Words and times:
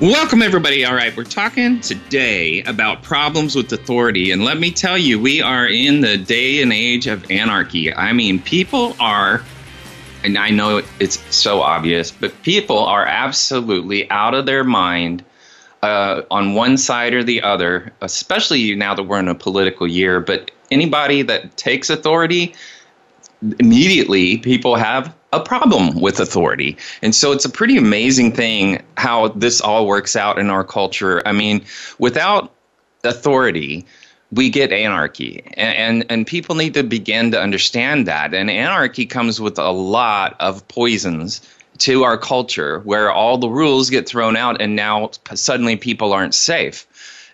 Welcome, 0.00 0.42
everybody. 0.42 0.84
All 0.84 0.94
right, 0.94 1.14
we're 1.16 1.24
talking 1.24 1.80
today 1.80 2.62
about 2.62 3.02
problems 3.02 3.56
with 3.56 3.72
authority. 3.72 4.30
And 4.30 4.44
let 4.44 4.60
me 4.60 4.70
tell 4.70 4.96
you, 4.96 5.18
we 5.18 5.42
are 5.42 5.66
in 5.66 6.02
the 6.02 6.16
day 6.16 6.62
and 6.62 6.72
age 6.72 7.08
of 7.08 7.28
anarchy. 7.32 7.92
I 7.92 8.12
mean, 8.12 8.40
people 8.40 8.94
are, 9.00 9.42
and 10.22 10.38
I 10.38 10.50
know 10.50 10.82
it's 11.00 11.18
so 11.34 11.62
obvious, 11.62 12.12
but 12.12 12.32
people 12.42 12.78
are 12.78 13.04
absolutely 13.04 14.08
out 14.08 14.34
of 14.34 14.46
their 14.46 14.62
mind 14.62 15.24
uh, 15.82 16.22
on 16.30 16.54
one 16.54 16.78
side 16.78 17.12
or 17.12 17.24
the 17.24 17.42
other, 17.42 17.92
especially 18.00 18.76
now 18.76 18.94
that 18.94 19.02
we're 19.02 19.18
in 19.18 19.26
a 19.26 19.34
political 19.34 19.88
year. 19.88 20.20
But 20.20 20.52
anybody 20.70 21.22
that 21.22 21.56
takes 21.56 21.90
authority, 21.90 22.54
immediately 23.58 24.38
people 24.38 24.76
have 24.76 25.12
a 25.32 25.40
problem 25.40 26.00
with 26.00 26.20
authority. 26.20 26.76
And 27.02 27.14
so 27.14 27.32
it's 27.32 27.44
a 27.44 27.50
pretty 27.50 27.76
amazing 27.76 28.32
thing 28.32 28.82
how 28.96 29.28
this 29.28 29.60
all 29.60 29.86
works 29.86 30.16
out 30.16 30.38
in 30.38 30.50
our 30.50 30.64
culture. 30.64 31.22
I 31.26 31.32
mean, 31.32 31.64
without 31.98 32.52
authority, 33.04 33.84
we 34.32 34.50
get 34.50 34.72
anarchy 34.72 35.42
and, 35.54 35.76
and, 35.76 36.06
and 36.10 36.26
people 36.26 36.54
need 36.54 36.74
to 36.74 36.82
begin 36.82 37.30
to 37.30 37.40
understand 37.40 38.06
that 38.06 38.34
and 38.34 38.50
anarchy 38.50 39.06
comes 39.06 39.40
with 39.40 39.58
a 39.58 39.70
lot 39.70 40.36
of 40.38 40.66
poisons 40.68 41.40
to 41.78 42.04
our 42.04 42.18
culture 42.18 42.80
where 42.80 43.10
all 43.10 43.38
the 43.38 43.48
rules 43.48 43.88
get 43.88 44.08
thrown 44.08 44.36
out 44.36 44.60
and 44.60 44.76
now 44.76 45.10
suddenly 45.34 45.76
people 45.76 46.12
aren't 46.12 46.34
safe 46.34 46.86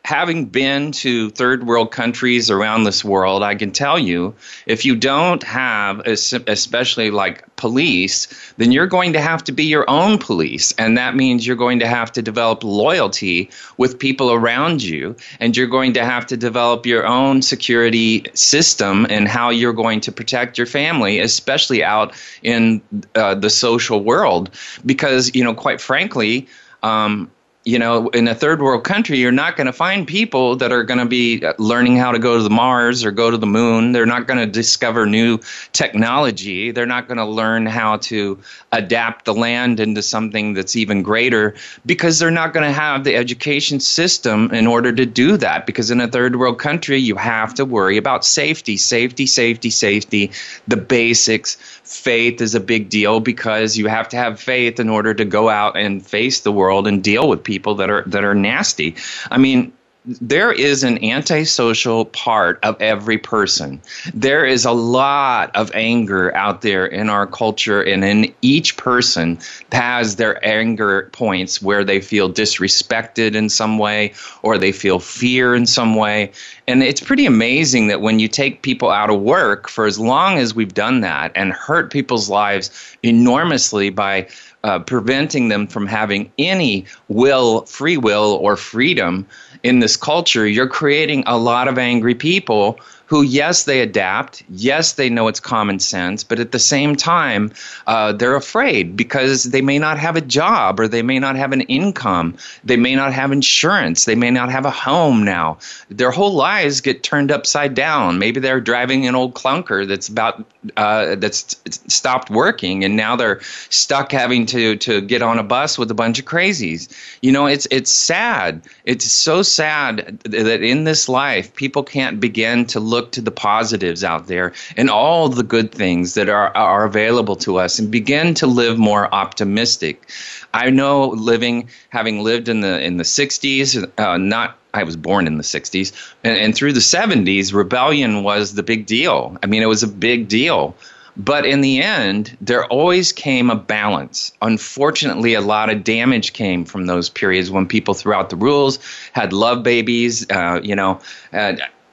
having 0.04 0.44
been 0.44 0.92
to 0.92 1.30
third 1.30 1.66
world 1.66 1.90
countries 1.90 2.50
around 2.50 2.84
this 2.84 3.02
world, 3.02 3.42
I 3.42 3.54
can 3.54 3.72
tell 3.72 3.98
you 3.98 4.34
if 4.66 4.84
you 4.84 4.94
don't 4.96 5.42
have, 5.42 6.00
especially 6.00 7.10
like 7.10 7.44
police, 7.56 8.28
then 8.58 8.70
you're 8.70 8.86
going 8.86 9.14
to 9.14 9.20
have 9.20 9.42
to 9.44 9.52
be 9.52 9.64
your 9.64 9.88
own 9.88 10.18
police. 10.18 10.74
And 10.76 10.98
that 10.98 11.16
means 11.16 11.46
you're 11.46 11.56
going 11.56 11.78
to 11.78 11.88
have 11.88 12.12
to 12.12 12.22
develop 12.22 12.62
loyalty 12.62 13.50
with 13.78 13.98
people 13.98 14.30
around 14.30 14.82
you. 14.82 15.16
And 15.40 15.56
you're 15.56 15.66
going 15.66 15.94
to 15.94 16.04
have 16.04 16.26
to 16.26 16.36
develop 16.36 16.84
your 16.84 17.06
own 17.06 17.40
security 17.40 18.26
system 18.34 19.06
and 19.08 19.26
how 19.26 19.48
you're 19.48 19.72
going 19.72 20.00
to 20.02 20.12
protect 20.12 20.58
your 20.58 20.66
family, 20.66 21.18
especially 21.18 21.82
out 21.82 22.14
in 22.42 22.82
uh, 23.14 23.34
the 23.36 23.48
social 23.48 24.04
world. 24.04 24.50
Because, 24.84 25.34
you 25.34 25.42
know, 25.42 25.54
quite 25.54 25.80
frankly, 25.80 26.46
um, 26.82 27.30
you 27.64 27.78
know, 27.78 28.08
in 28.10 28.28
a 28.28 28.34
third 28.34 28.60
world 28.60 28.84
country, 28.84 29.18
you're 29.18 29.32
not 29.32 29.56
going 29.56 29.66
to 29.66 29.72
find 29.72 30.06
people 30.06 30.54
that 30.56 30.70
are 30.70 30.82
going 30.82 30.98
to 30.98 31.06
be 31.06 31.42
uh, 31.42 31.54
learning 31.58 31.96
how 31.96 32.12
to 32.12 32.18
go 32.18 32.36
to 32.36 32.42
the 32.42 32.50
Mars 32.50 33.02
or 33.02 33.10
go 33.10 33.30
to 33.30 33.38
the 33.38 33.46
moon. 33.46 33.92
They're 33.92 34.04
not 34.04 34.26
going 34.26 34.38
to 34.38 34.46
discover 34.46 35.06
new 35.06 35.38
technology. 35.72 36.72
They're 36.72 36.84
not 36.84 37.08
going 37.08 37.16
to 37.16 37.24
learn 37.24 37.64
how 37.64 37.96
to 37.98 38.38
adapt 38.72 39.24
the 39.24 39.32
land 39.32 39.80
into 39.80 40.02
something 40.02 40.52
that's 40.52 40.76
even 40.76 41.02
greater 41.02 41.54
because 41.86 42.18
they're 42.18 42.30
not 42.30 42.52
going 42.52 42.66
to 42.66 42.72
have 42.72 43.04
the 43.04 43.16
education 43.16 43.80
system 43.80 44.50
in 44.52 44.66
order 44.66 44.92
to 44.92 45.06
do 45.06 45.38
that. 45.38 45.64
Because 45.64 45.90
in 45.90 46.02
a 46.02 46.08
third 46.08 46.36
world 46.36 46.58
country, 46.58 46.98
you 46.98 47.16
have 47.16 47.54
to 47.54 47.64
worry 47.64 47.96
about 47.96 48.26
safety, 48.26 48.76
safety, 48.76 49.24
safety, 49.24 49.70
safety, 49.70 50.30
the 50.68 50.76
basics. 50.76 51.56
Faith 51.84 52.42
is 52.42 52.54
a 52.54 52.60
big 52.60 52.90
deal 52.90 53.20
because 53.20 53.78
you 53.78 53.86
have 53.86 54.08
to 54.10 54.18
have 54.18 54.38
faith 54.38 54.78
in 54.78 54.90
order 54.90 55.14
to 55.14 55.24
go 55.24 55.48
out 55.48 55.78
and 55.78 56.06
face 56.06 56.40
the 56.40 56.52
world 56.52 56.86
and 56.86 57.02
deal 57.02 57.26
with 57.26 57.42
people 57.42 57.53
people 57.54 57.74
that 57.76 57.90
are 57.90 58.02
that 58.06 58.24
are 58.24 58.34
nasty. 58.34 58.96
I 59.30 59.38
mean, 59.38 59.72
there 60.06 60.52
is 60.52 60.84
an 60.84 61.02
antisocial 61.02 62.04
part 62.04 62.58
of 62.62 62.80
every 62.80 63.16
person. 63.16 63.80
There 64.12 64.44
is 64.44 64.66
a 64.66 64.72
lot 64.72 65.54
of 65.56 65.70
anger 65.74 66.34
out 66.34 66.60
there 66.60 66.84
in 66.84 67.08
our 67.08 67.26
culture, 67.26 67.82
and 67.82 68.04
in 68.04 68.34
each 68.42 68.76
person 68.76 69.38
has 69.72 70.16
their 70.16 70.44
anger 70.46 71.08
points 71.12 71.62
where 71.62 71.84
they 71.84 72.00
feel 72.00 72.30
disrespected 72.30 73.34
in 73.34 73.48
some 73.48 73.78
way 73.78 74.12
or 74.42 74.58
they 74.58 74.72
feel 74.72 74.98
fear 74.98 75.54
in 75.54 75.64
some 75.64 75.94
way. 75.94 76.30
And 76.68 76.82
it's 76.82 77.00
pretty 77.00 77.24
amazing 77.24 77.86
that 77.86 78.02
when 78.02 78.18
you 78.18 78.28
take 78.28 78.60
people 78.62 78.90
out 78.90 79.10
of 79.10 79.20
work 79.20 79.68
for 79.68 79.86
as 79.86 79.98
long 79.98 80.38
as 80.38 80.54
we've 80.54 80.74
done 80.74 81.00
that 81.00 81.32
and 81.34 81.52
hurt 81.52 81.90
people's 81.90 82.28
lives 82.28 82.70
enormously 83.02 83.88
by 83.88 84.28
uh, 84.64 84.78
preventing 84.80 85.48
them 85.48 85.66
from 85.66 85.86
having 85.86 86.32
any 86.38 86.86
will, 87.08 87.66
free 87.66 87.98
will, 87.98 88.38
or 88.40 88.56
freedom 88.56 89.26
in 89.62 89.78
this 89.78 89.96
culture, 89.96 90.46
you're 90.46 90.66
creating 90.66 91.22
a 91.26 91.38
lot 91.38 91.68
of 91.68 91.78
angry 91.78 92.14
people 92.14 92.78
who, 93.06 93.22
yes, 93.22 93.64
they 93.64 93.80
adapt. 93.80 94.42
Yes, 94.48 94.94
they 94.94 95.10
know 95.10 95.28
it's 95.28 95.40
common 95.40 95.78
sense, 95.78 96.24
but 96.24 96.40
at 96.40 96.52
the 96.52 96.58
same 96.58 96.96
time, 96.96 97.52
uh, 97.86 98.12
they're 98.12 98.36
afraid 98.36 98.96
because 98.96 99.44
they 99.44 99.60
may 99.60 99.78
not 99.78 99.98
have 99.98 100.16
a 100.16 100.20
job 100.20 100.80
or 100.80 100.88
they 100.88 101.02
may 101.02 101.18
not 101.18 101.36
have 101.36 101.52
an 101.52 101.60
income. 101.62 102.36
They 102.64 102.76
may 102.76 102.94
not 102.94 103.12
have 103.12 103.30
insurance. 103.30 104.06
They 104.06 104.14
may 104.14 104.30
not 104.30 104.50
have 104.50 104.64
a 104.64 104.70
home 104.70 105.24
now. 105.24 105.58
Their 105.90 106.10
whole 106.10 106.32
lives 106.32 106.80
get 106.80 107.02
turned 107.02 107.30
upside 107.30 107.74
down. 107.74 108.18
Maybe 108.18 108.40
they're 108.40 108.60
driving 108.60 109.06
an 109.06 109.14
old 109.14 109.34
clunker 109.34 109.86
that's 109.86 110.08
about 110.08 110.44
uh, 110.76 111.16
that's 111.16 111.56
stopped 111.92 112.30
working, 112.30 112.84
and 112.84 112.96
now 112.96 113.16
they're 113.16 113.40
stuck 113.68 114.12
having 114.12 114.46
to 114.46 114.76
to 114.76 115.02
get 115.02 115.20
on 115.20 115.38
a 115.38 115.42
bus 115.42 115.78
with 115.78 115.90
a 115.90 115.94
bunch 115.94 116.18
of 116.18 116.24
crazies. 116.24 116.88
You 117.20 117.32
know, 117.32 117.46
it's 117.46 117.66
it's 117.70 117.90
sad. 117.90 118.62
It's 118.84 119.04
so 119.04 119.42
sad 119.42 120.18
that 120.20 120.62
in 120.62 120.84
this 120.84 121.08
life, 121.08 121.54
people 121.54 121.82
can't 121.82 122.18
begin 122.18 122.64
to 122.66 122.80
look 122.80 122.93
look 122.94 123.12
to 123.12 123.20
the 123.20 123.30
positives 123.30 124.04
out 124.04 124.26
there 124.26 124.52
and 124.76 124.88
all 124.88 125.28
the 125.28 125.42
good 125.42 125.72
things 125.72 126.14
that 126.14 126.28
are, 126.28 126.56
are 126.56 126.84
available 126.84 127.36
to 127.36 127.58
us 127.58 127.78
and 127.78 127.90
begin 127.90 128.34
to 128.34 128.46
live 128.46 128.78
more 128.78 129.12
optimistic. 129.12 130.08
I 130.52 130.70
know 130.70 131.08
living, 131.08 131.68
having 131.88 132.22
lived 132.22 132.48
in 132.48 132.60
the 132.60 132.80
in 132.80 132.96
the 132.96 133.04
60s, 133.04 133.90
uh, 133.98 134.16
not 134.18 134.56
I 134.72 134.82
was 134.82 134.96
born 134.96 135.26
in 135.26 135.38
the 135.38 135.44
60s, 135.44 135.92
and, 136.24 136.36
and 136.36 136.54
through 136.54 136.72
the 136.72 136.80
70s, 136.80 137.54
rebellion 137.54 138.22
was 138.24 138.54
the 138.54 138.62
big 138.62 138.86
deal. 138.86 139.36
I 139.42 139.46
mean, 139.46 139.62
it 139.62 139.68
was 139.68 139.82
a 139.82 139.88
big 139.88 140.28
deal. 140.28 140.74
But 141.16 141.46
in 141.46 141.60
the 141.60 141.80
end, 141.80 142.36
there 142.40 142.64
always 142.66 143.12
came 143.12 143.50
a 143.50 143.54
balance. 143.54 144.32
Unfortunately, 144.42 145.34
a 145.34 145.40
lot 145.40 145.70
of 145.70 145.84
damage 145.84 146.32
came 146.32 146.64
from 146.64 146.86
those 146.86 147.08
periods 147.08 147.52
when 147.52 147.66
people 147.66 147.94
threw 147.94 148.12
out 148.12 148.30
the 148.30 148.36
rules, 148.36 148.80
had 149.12 149.32
love 149.32 149.62
babies, 149.62 150.28
uh, 150.28 150.60
you 150.62 150.74
know, 150.74 151.00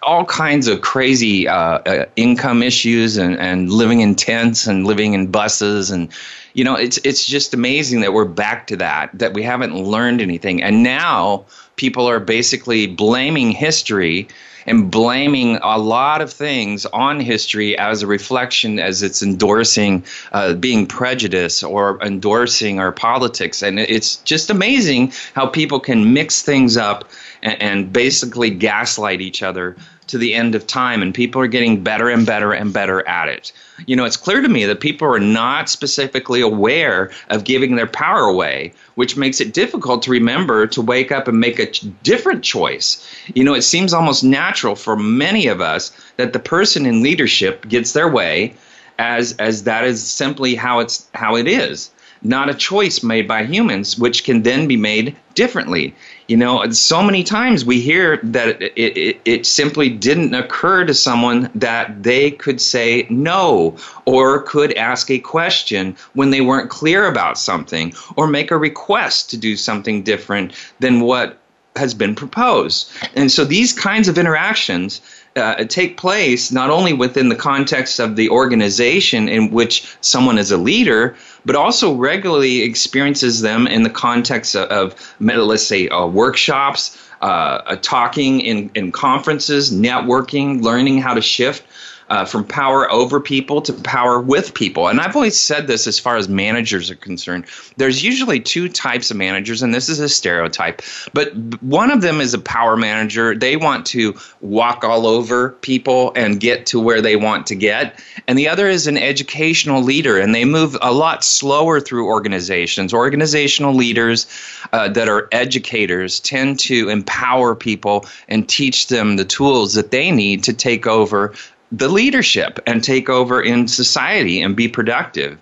all 0.04 0.26
kinds 0.26 0.68
of 0.68 0.82
crazy 0.82 1.48
uh, 1.48 1.80
uh, 1.80 2.06
income 2.16 2.64
issues 2.64 3.18
and, 3.18 3.38
and 3.38 3.72
living 3.72 4.02
in 4.02 4.16
tents 4.16 4.66
and 4.66 4.88
living 4.88 5.14
in 5.14 5.28
buses 5.28 5.92
and 5.92 6.12
you 6.54 6.64
know 6.64 6.76
it's 6.76 6.98
it's 7.04 7.26
just 7.26 7.54
amazing 7.54 8.02
that 8.02 8.14
we're 8.14 8.26
back 8.26 8.68
to 8.68 8.76
that 8.76 9.10
that 9.14 9.34
we 9.34 9.44
haven't 9.44 9.76
learned 9.76 10.22
anything. 10.22 10.62
And 10.62 10.84
now 10.84 11.46
people 11.76 12.08
are 12.10 12.20
basically 12.20 12.88
blaming 12.88 13.52
history 13.52 14.28
and 14.66 14.92
blaming 14.92 15.58
a 15.58 15.78
lot 15.78 16.22
of 16.22 16.32
things 16.32 16.86
on 16.88 17.20
history 17.20 17.78
as 17.78 18.04
a 18.04 18.08
reflection 18.08 18.80
as 18.80 19.04
it's 19.04 19.24
endorsing 19.24 20.04
uh, 20.32 20.54
being 20.54 20.86
prejudice 20.86 21.64
or 21.64 22.02
endorsing 22.02 22.80
our 22.80 22.92
politics. 22.92 23.62
And 23.62 23.80
it's 23.80 24.18
just 24.18 24.50
amazing 24.50 25.14
how 25.34 25.48
people 25.48 25.80
can 25.80 26.14
mix 26.14 26.42
things 26.42 26.78
up 26.78 27.10
and, 27.42 27.62
and 27.62 27.94
basically 27.94 28.50
gaslight 28.50 29.22
each 29.22 29.44
other 29.44 29.76
to 30.12 30.18
the 30.18 30.34
end 30.34 30.56
of 30.56 30.68
time 30.68 31.02
and 31.02 31.14
people 31.14 31.42
are 31.42 31.48
getting 31.48 31.84
better 31.84 32.10
and 32.10 32.26
better 32.26 32.52
and 32.52 32.72
better 32.72 33.08
at 33.08 33.28
it. 33.28 33.52
You 33.88 33.96
know 33.96 34.06
it's 34.06 34.18
clear 34.18 34.42
to 34.42 34.50
me 34.50 34.66
that 34.66 34.80
people 34.80 35.08
are 35.08 35.20
not 35.20 35.70
specifically 35.70 36.42
aware 36.42 37.12
of 37.30 37.44
giving 37.44 37.76
their 37.76 37.88
power 37.88 38.22
away 38.22 38.74
which 38.96 39.18
makes 39.18 39.42
it 39.42 39.54
difficult 39.54 40.04
to 40.04 40.12
remember 40.12 40.68
to 40.68 40.82
wake 40.82 41.12
up 41.12 41.28
and 41.28 41.40
make 41.40 41.60
a 41.60 41.72
different 42.04 42.44
choice. 42.44 43.06
You 43.34 43.44
know 43.44 43.54
it 43.54 43.64
seems 43.64 43.94
almost 43.94 44.24
natural 44.24 44.76
for 44.76 44.96
many 44.96 45.48
of 45.48 45.62
us 45.62 45.92
that 46.18 46.34
the 46.34 46.40
person 46.40 46.86
in 46.86 47.02
leadership 47.02 47.68
gets 47.68 47.94
their 47.94 48.10
way 48.10 48.54
as 49.00 49.34
as 49.40 49.64
that 49.64 49.84
is 49.86 50.04
simply 50.04 50.56
how 50.56 50.80
it's 50.80 51.08
how 51.14 51.36
it 51.36 51.48
is. 51.48 51.90
Not 52.24 52.50
a 52.50 52.54
choice 52.54 53.02
made 53.02 53.28
by 53.28 53.46
humans, 53.46 53.98
which 53.98 54.24
can 54.24 54.44
then 54.44 54.68
be 54.68 54.78
made 54.78 55.16
differently. 55.34 55.96
You 56.32 56.38
know, 56.38 56.72
so 56.72 57.04
many 57.04 57.26
times 57.26 57.66
we 57.66 57.82
hear 57.82 58.16
that 58.24 58.62
it, 58.62 58.72
it, 58.78 59.22
it, 59.26 59.46
simply 59.46 59.90
didn't 59.90 60.34
occur 60.34 60.86
to 60.86 60.94
someone 60.94 61.52
that 61.56 62.04
they 62.04 62.32
could 62.32 62.62
say 62.62 63.06
no 63.10 63.76
or 64.06 64.44
could 64.44 64.72
ask 64.76 65.12
a 65.12 65.20
question 65.20 65.94
when 66.14 66.30
they 66.30 66.40
weren't 66.40 66.70
clear 66.70 67.06
about 67.06 67.38
something 67.38 67.94
or 68.16 68.28
make 68.28 68.50
a 68.50 68.56
request 68.56 69.30
to 69.32 69.38
do 69.38 69.58
something 69.58 70.04
different 70.04 70.54
than 70.80 71.02
what 71.02 71.38
has 71.76 71.94
been 71.94 72.16
proposed. 72.16 72.90
And 73.14 73.30
so 73.30 73.44
these 73.44 73.74
kinds 73.74 74.08
of 74.08 74.18
interactions 74.18 75.02
uh, 75.36 75.64
take 75.66 75.98
place 75.98 76.52
not 76.52 76.70
only 76.70 76.94
within 76.94 77.30
the 77.30 77.36
context 77.36 78.00
of 78.00 78.16
the 78.16 78.30
organization 78.30 79.30
in 79.30 79.52
which 79.52 79.96
someone 80.02 80.38
is 80.38 80.52
a 80.52 80.58
leader, 80.58 81.16
but 81.46 81.56
also 81.56 81.96
regularly 81.96 82.62
experiences 82.62 83.42
them 83.42 83.68
in 83.68 83.84
the 83.84 83.90
context 83.90 84.56
of, 84.56 84.70
of 84.70 85.16
let's 85.20 85.66
say, 85.66 85.88
uh, 85.90 86.06
workshops, 86.06 86.98
uh, 87.22 87.76
talking 87.82 88.42
in, 88.42 88.70
in 88.76 88.92
conferences, 88.92 89.72
networking, 89.72 90.62
learning 90.62 90.98
how 90.98 91.14
to 91.14 91.22
shift 91.22 91.64
uh, 92.12 92.26
from 92.26 92.44
power 92.44 92.92
over 92.92 93.22
people 93.22 93.62
to 93.62 93.72
power 93.72 94.20
with 94.20 94.54
people. 94.54 94.90
And 94.90 95.00
I've 95.00 95.16
always 95.16 95.38
said 95.38 95.68
this 95.68 95.88
as 95.88 95.98
far 95.98 96.18
as 96.18 96.28
managers 96.28 96.92
are 96.92 96.96
concerned. 96.96 97.46
There's 97.78 98.04
usually 98.04 98.42
two 98.42 98.68
types 98.68 99.12
of 99.12 99.18
managers, 99.18 99.64
and 99.64 99.74
this 99.74 99.88
is 99.88 100.02
a 100.02 100.10
stereotype, 100.10 100.82
but 101.14 101.34
one 101.64 101.90
of 101.90 102.02
them 102.02 102.20
is 102.20 102.34
a 102.34 102.40
power 102.40 102.76
manager. 102.76 103.34
They 103.34 103.56
want 103.56 103.86
to 103.88 104.14
walk 104.42 104.84
all 104.84 105.08
over 105.08 105.52
people 105.62 106.12
and 106.18 106.42
get 106.42 106.66
to 106.66 106.82
where 106.82 107.02
they 107.02 107.16
want 107.16 107.48
to 107.48 107.56
get. 107.56 108.04
And 108.28 108.38
the 108.38 108.50
other 108.50 108.68
is 108.68 108.88
an 108.88 108.98
educational 108.98 109.82
leader, 109.82 110.20
and 110.20 110.36
they 110.36 110.44
move 110.44 110.76
a 110.82 110.92
lot 110.92 111.24
slower 111.24 111.80
through 111.80 112.08
organizations. 112.08 112.94
Organizational 112.94 113.74
leaders 113.74 114.28
uh, 114.74 114.90
that 114.90 115.08
are 115.08 115.30
educators 115.32 116.20
tend 116.20 116.60
to 116.60 116.90
empower 116.90 117.56
people 117.56 118.06
and 118.28 118.50
teach 118.50 118.88
them 118.88 119.16
the 119.16 119.24
tools 119.24 119.76
that 119.76 119.92
they 119.92 120.12
need 120.12 120.44
to 120.44 120.52
take 120.52 120.86
over 120.86 121.34
the 121.72 121.90
leadership 121.90 122.60
and 122.68 122.84
take 122.84 123.10
over 123.10 123.42
in 123.42 123.68
society 123.68 124.42
and 124.42 124.56
be 124.56 124.68
productive. 124.68 125.40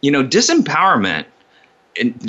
You 0.00 0.10
know, 0.10 0.24
disempowerment 0.24 1.26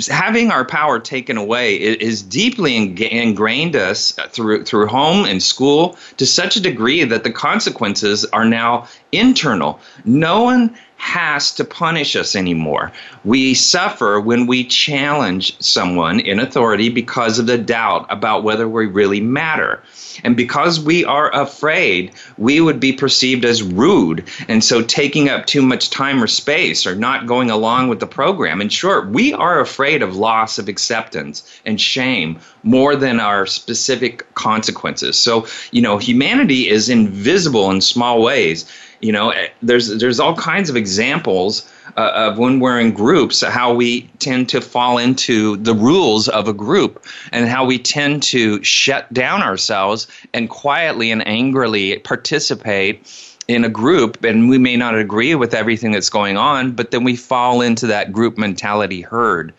having 0.08 0.50
our 0.50 0.64
power 0.64 0.98
taken 0.98 1.36
away 1.36 1.76
is 1.76 2.22
deeply 2.22 2.76
ingrained 2.76 3.76
us 3.76 4.12
through 4.30 4.64
through 4.64 4.86
home 4.86 5.26
and 5.26 5.42
school 5.42 5.98
to 6.16 6.26
such 6.26 6.56
a 6.56 6.60
degree 6.60 7.04
that 7.04 7.24
the 7.24 7.30
consequences 7.30 8.24
are 8.26 8.46
now 8.46 8.88
internal. 9.12 9.78
No 10.04 10.42
one 10.42 10.76
has 10.98 11.52
to 11.52 11.64
punish 11.64 12.16
us 12.16 12.36
anymore. 12.36 12.92
We 13.24 13.54
suffer 13.54 14.20
when 14.20 14.46
we 14.46 14.64
challenge 14.64 15.58
someone 15.60 16.20
in 16.20 16.40
authority 16.40 16.88
because 16.88 17.38
of 17.38 17.46
the 17.46 17.56
doubt 17.56 18.06
about 18.10 18.42
whether 18.42 18.68
we 18.68 18.86
really 18.86 19.20
matter. 19.20 19.82
And 20.24 20.36
because 20.36 20.80
we 20.80 21.04
are 21.04 21.32
afraid, 21.32 22.12
we 22.36 22.60
would 22.60 22.80
be 22.80 22.92
perceived 22.92 23.44
as 23.44 23.62
rude. 23.62 24.28
And 24.48 24.62
so 24.62 24.82
taking 24.82 25.28
up 25.28 25.46
too 25.46 25.62
much 25.62 25.90
time 25.90 26.22
or 26.22 26.26
space 26.26 26.84
or 26.84 26.96
not 26.96 27.26
going 27.26 27.50
along 27.50 27.88
with 27.88 28.00
the 28.00 28.06
program. 28.06 28.60
In 28.60 28.68
short, 28.68 29.08
we 29.08 29.32
are 29.32 29.60
afraid 29.60 30.02
of 30.02 30.16
loss 30.16 30.58
of 30.58 30.68
acceptance 30.68 31.60
and 31.64 31.80
shame 31.80 32.40
more 32.64 32.96
than 32.96 33.20
our 33.20 33.46
specific 33.46 34.34
consequences. 34.34 35.16
So, 35.16 35.46
you 35.70 35.80
know, 35.80 35.96
humanity 35.96 36.68
is 36.68 36.88
invisible 36.88 37.70
in 37.70 37.80
small 37.80 38.20
ways 38.20 38.68
you 39.00 39.12
know, 39.12 39.30
eh, 39.30 39.48
there's 39.62 39.88
there's 39.98 40.20
all 40.20 40.34
kinds 40.34 40.70
of 40.70 40.76
examples 40.76 41.70
uh, 41.96 42.10
of 42.14 42.38
when 42.38 42.60
we're 42.60 42.80
in 42.80 42.92
groups, 42.92 43.42
how 43.42 43.72
we 43.72 44.02
tend 44.18 44.48
to 44.50 44.60
fall 44.60 44.98
into 44.98 45.56
the 45.58 45.74
rules 45.74 46.28
of 46.28 46.48
a 46.48 46.52
group, 46.52 47.04
and 47.32 47.48
how 47.48 47.64
we 47.64 47.78
tend 47.78 48.22
to 48.24 48.62
shut 48.62 49.12
down 49.12 49.42
ourselves 49.42 50.06
and 50.34 50.50
quietly 50.50 51.10
and 51.10 51.26
angrily 51.26 51.98
participate 52.00 53.06
in 53.46 53.64
a 53.64 53.68
group. 53.68 54.22
And 54.24 54.48
we 54.48 54.58
may 54.58 54.76
not 54.76 54.94
agree 54.94 55.34
with 55.34 55.54
everything 55.54 55.92
that's 55.92 56.10
going 56.10 56.36
on 56.36 56.72
but 56.72 56.90
then 56.90 57.04
we 57.04 57.16
fall 57.16 57.60
into 57.60 57.86
that 57.86 58.12
group 58.12 58.36
mentality 58.36 59.00
herd. 59.00 59.54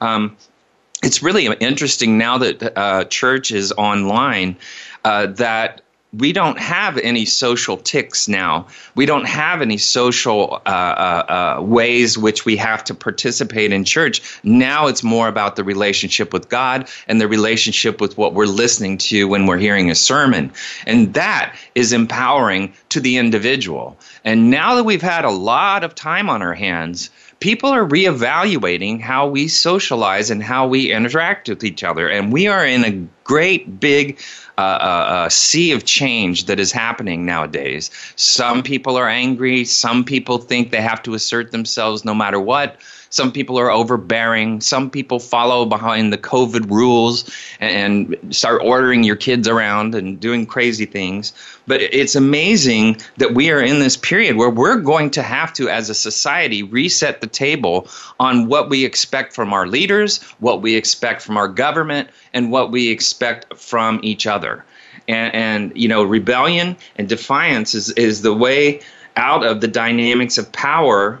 Um, 0.00 0.36
it's 1.02 1.22
really 1.22 1.46
interesting 1.46 2.16
now 2.16 2.38
that 2.38 2.78
uh, 2.78 3.04
church 3.04 3.52
is 3.52 3.72
online 3.72 4.56
uh, 5.04 5.26
that 5.26 5.82
we 6.18 6.32
don't 6.32 6.58
have 6.58 6.98
any 6.98 7.24
social 7.24 7.76
ticks 7.76 8.28
now. 8.28 8.66
We 8.94 9.06
don't 9.06 9.26
have 9.26 9.62
any 9.62 9.78
social 9.78 10.62
uh, 10.66 10.68
uh, 10.68 11.56
uh, 11.58 11.62
ways 11.62 12.16
which 12.16 12.44
we 12.44 12.56
have 12.56 12.84
to 12.84 12.94
participate 12.94 13.72
in 13.72 13.84
church. 13.84 14.22
Now 14.44 14.86
it's 14.86 15.02
more 15.02 15.28
about 15.28 15.56
the 15.56 15.64
relationship 15.64 16.32
with 16.32 16.48
God 16.48 16.88
and 17.08 17.20
the 17.20 17.28
relationship 17.28 18.00
with 18.00 18.16
what 18.16 18.34
we're 18.34 18.46
listening 18.46 18.98
to 18.98 19.26
when 19.28 19.46
we're 19.46 19.58
hearing 19.58 19.90
a 19.90 19.94
sermon. 19.94 20.52
And 20.86 21.14
that 21.14 21.56
is 21.74 21.92
empowering 21.92 22.72
to 22.90 23.00
the 23.00 23.16
individual. 23.16 23.96
And 24.24 24.50
now 24.50 24.74
that 24.74 24.84
we've 24.84 25.02
had 25.02 25.24
a 25.24 25.30
lot 25.30 25.84
of 25.84 25.94
time 25.94 26.30
on 26.30 26.42
our 26.42 26.54
hands, 26.54 27.10
people 27.40 27.70
are 27.70 27.86
reevaluating 27.86 29.00
how 29.00 29.26
we 29.26 29.48
socialize 29.48 30.30
and 30.30 30.42
how 30.42 30.66
we 30.66 30.92
interact 30.92 31.48
with 31.48 31.64
each 31.64 31.82
other. 31.82 32.08
And 32.08 32.32
we 32.32 32.46
are 32.46 32.64
in 32.64 32.84
a 32.84 33.06
great 33.24 33.80
big 33.80 34.18
uh, 34.62 35.28
sea 35.28 35.72
of 35.72 35.84
change 35.84 36.46
that 36.46 36.60
is 36.60 36.72
happening 36.72 37.24
nowadays. 37.24 37.90
Some 38.16 38.62
people 38.62 38.96
are 38.96 39.08
angry. 39.08 39.64
Some 39.64 40.04
people 40.04 40.38
think 40.38 40.70
they 40.70 40.80
have 40.80 41.02
to 41.04 41.14
assert 41.14 41.50
themselves 41.50 42.04
no 42.04 42.14
matter 42.14 42.40
what. 42.40 42.76
Some 43.14 43.30
people 43.30 43.60
are 43.60 43.70
overbearing. 43.70 44.60
Some 44.60 44.90
people 44.90 45.20
follow 45.20 45.64
behind 45.64 46.12
the 46.12 46.18
COVID 46.18 46.68
rules 46.68 47.30
and, 47.60 48.16
start 48.30 48.60
ordering 48.64 49.04
your 49.04 49.14
kids 49.14 49.46
around 49.46 49.94
and 49.94 50.18
doing 50.18 50.46
crazy 50.46 50.84
things. 50.84 51.32
But 51.68 51.80
it's 51.80 52.16
amazing 52.16 52.96
that 53.18 53.32
we 53.32 53.52
are 53.52 53.60
in 53.60 53.78
this 53.78 53.96
period 53.96 54.36
where 54.36 54.50
we're 54.50 54.80
going 54.80 55.10
to 55.10 55.22
have 55.22 55.52
to, 55.52 55.68
as 55.68 55.88
a 55.88 55.94
society, 55.94 56.64
reset 56.64 57.20
the 57.20 57.28
table 57.28 57.86
on 58.18 58.48
what 58.48 58.68
we 58.68 58.84
expect 58.84 59.32
from 59.32 59.52
our 59.52 59.68
leaders, 59.68 60.20
what 60.40 60.60
we 60.60 60.74
expect 60.74 61.22
from 61.22 61.36
our 61.36 61.46
government, 61.46 62.10
and 62.32 62.50
what 62.50 62.72
we 62.72 62.88
expect 62.88 63.56
from 63.56 64.00
each 64.02 64.26
other. 64.26 64.64
And, 65.06 65.32
and 65.32 65.72
you 65.76 65.86
know, 65.86 66.02
rebellion 66.02 66.76
and 66.96 67.08
defiance 67.08 67.76
is, 67.76 67.90
is 67.90 68.22
the 68.22 68.34
way 68.34 68.80
out 69.16 69.46
of 69.46 69.60
the 69.60 69.68
dynamics 69.68 70.36
of 70.36 70.50
power 70.50 71.20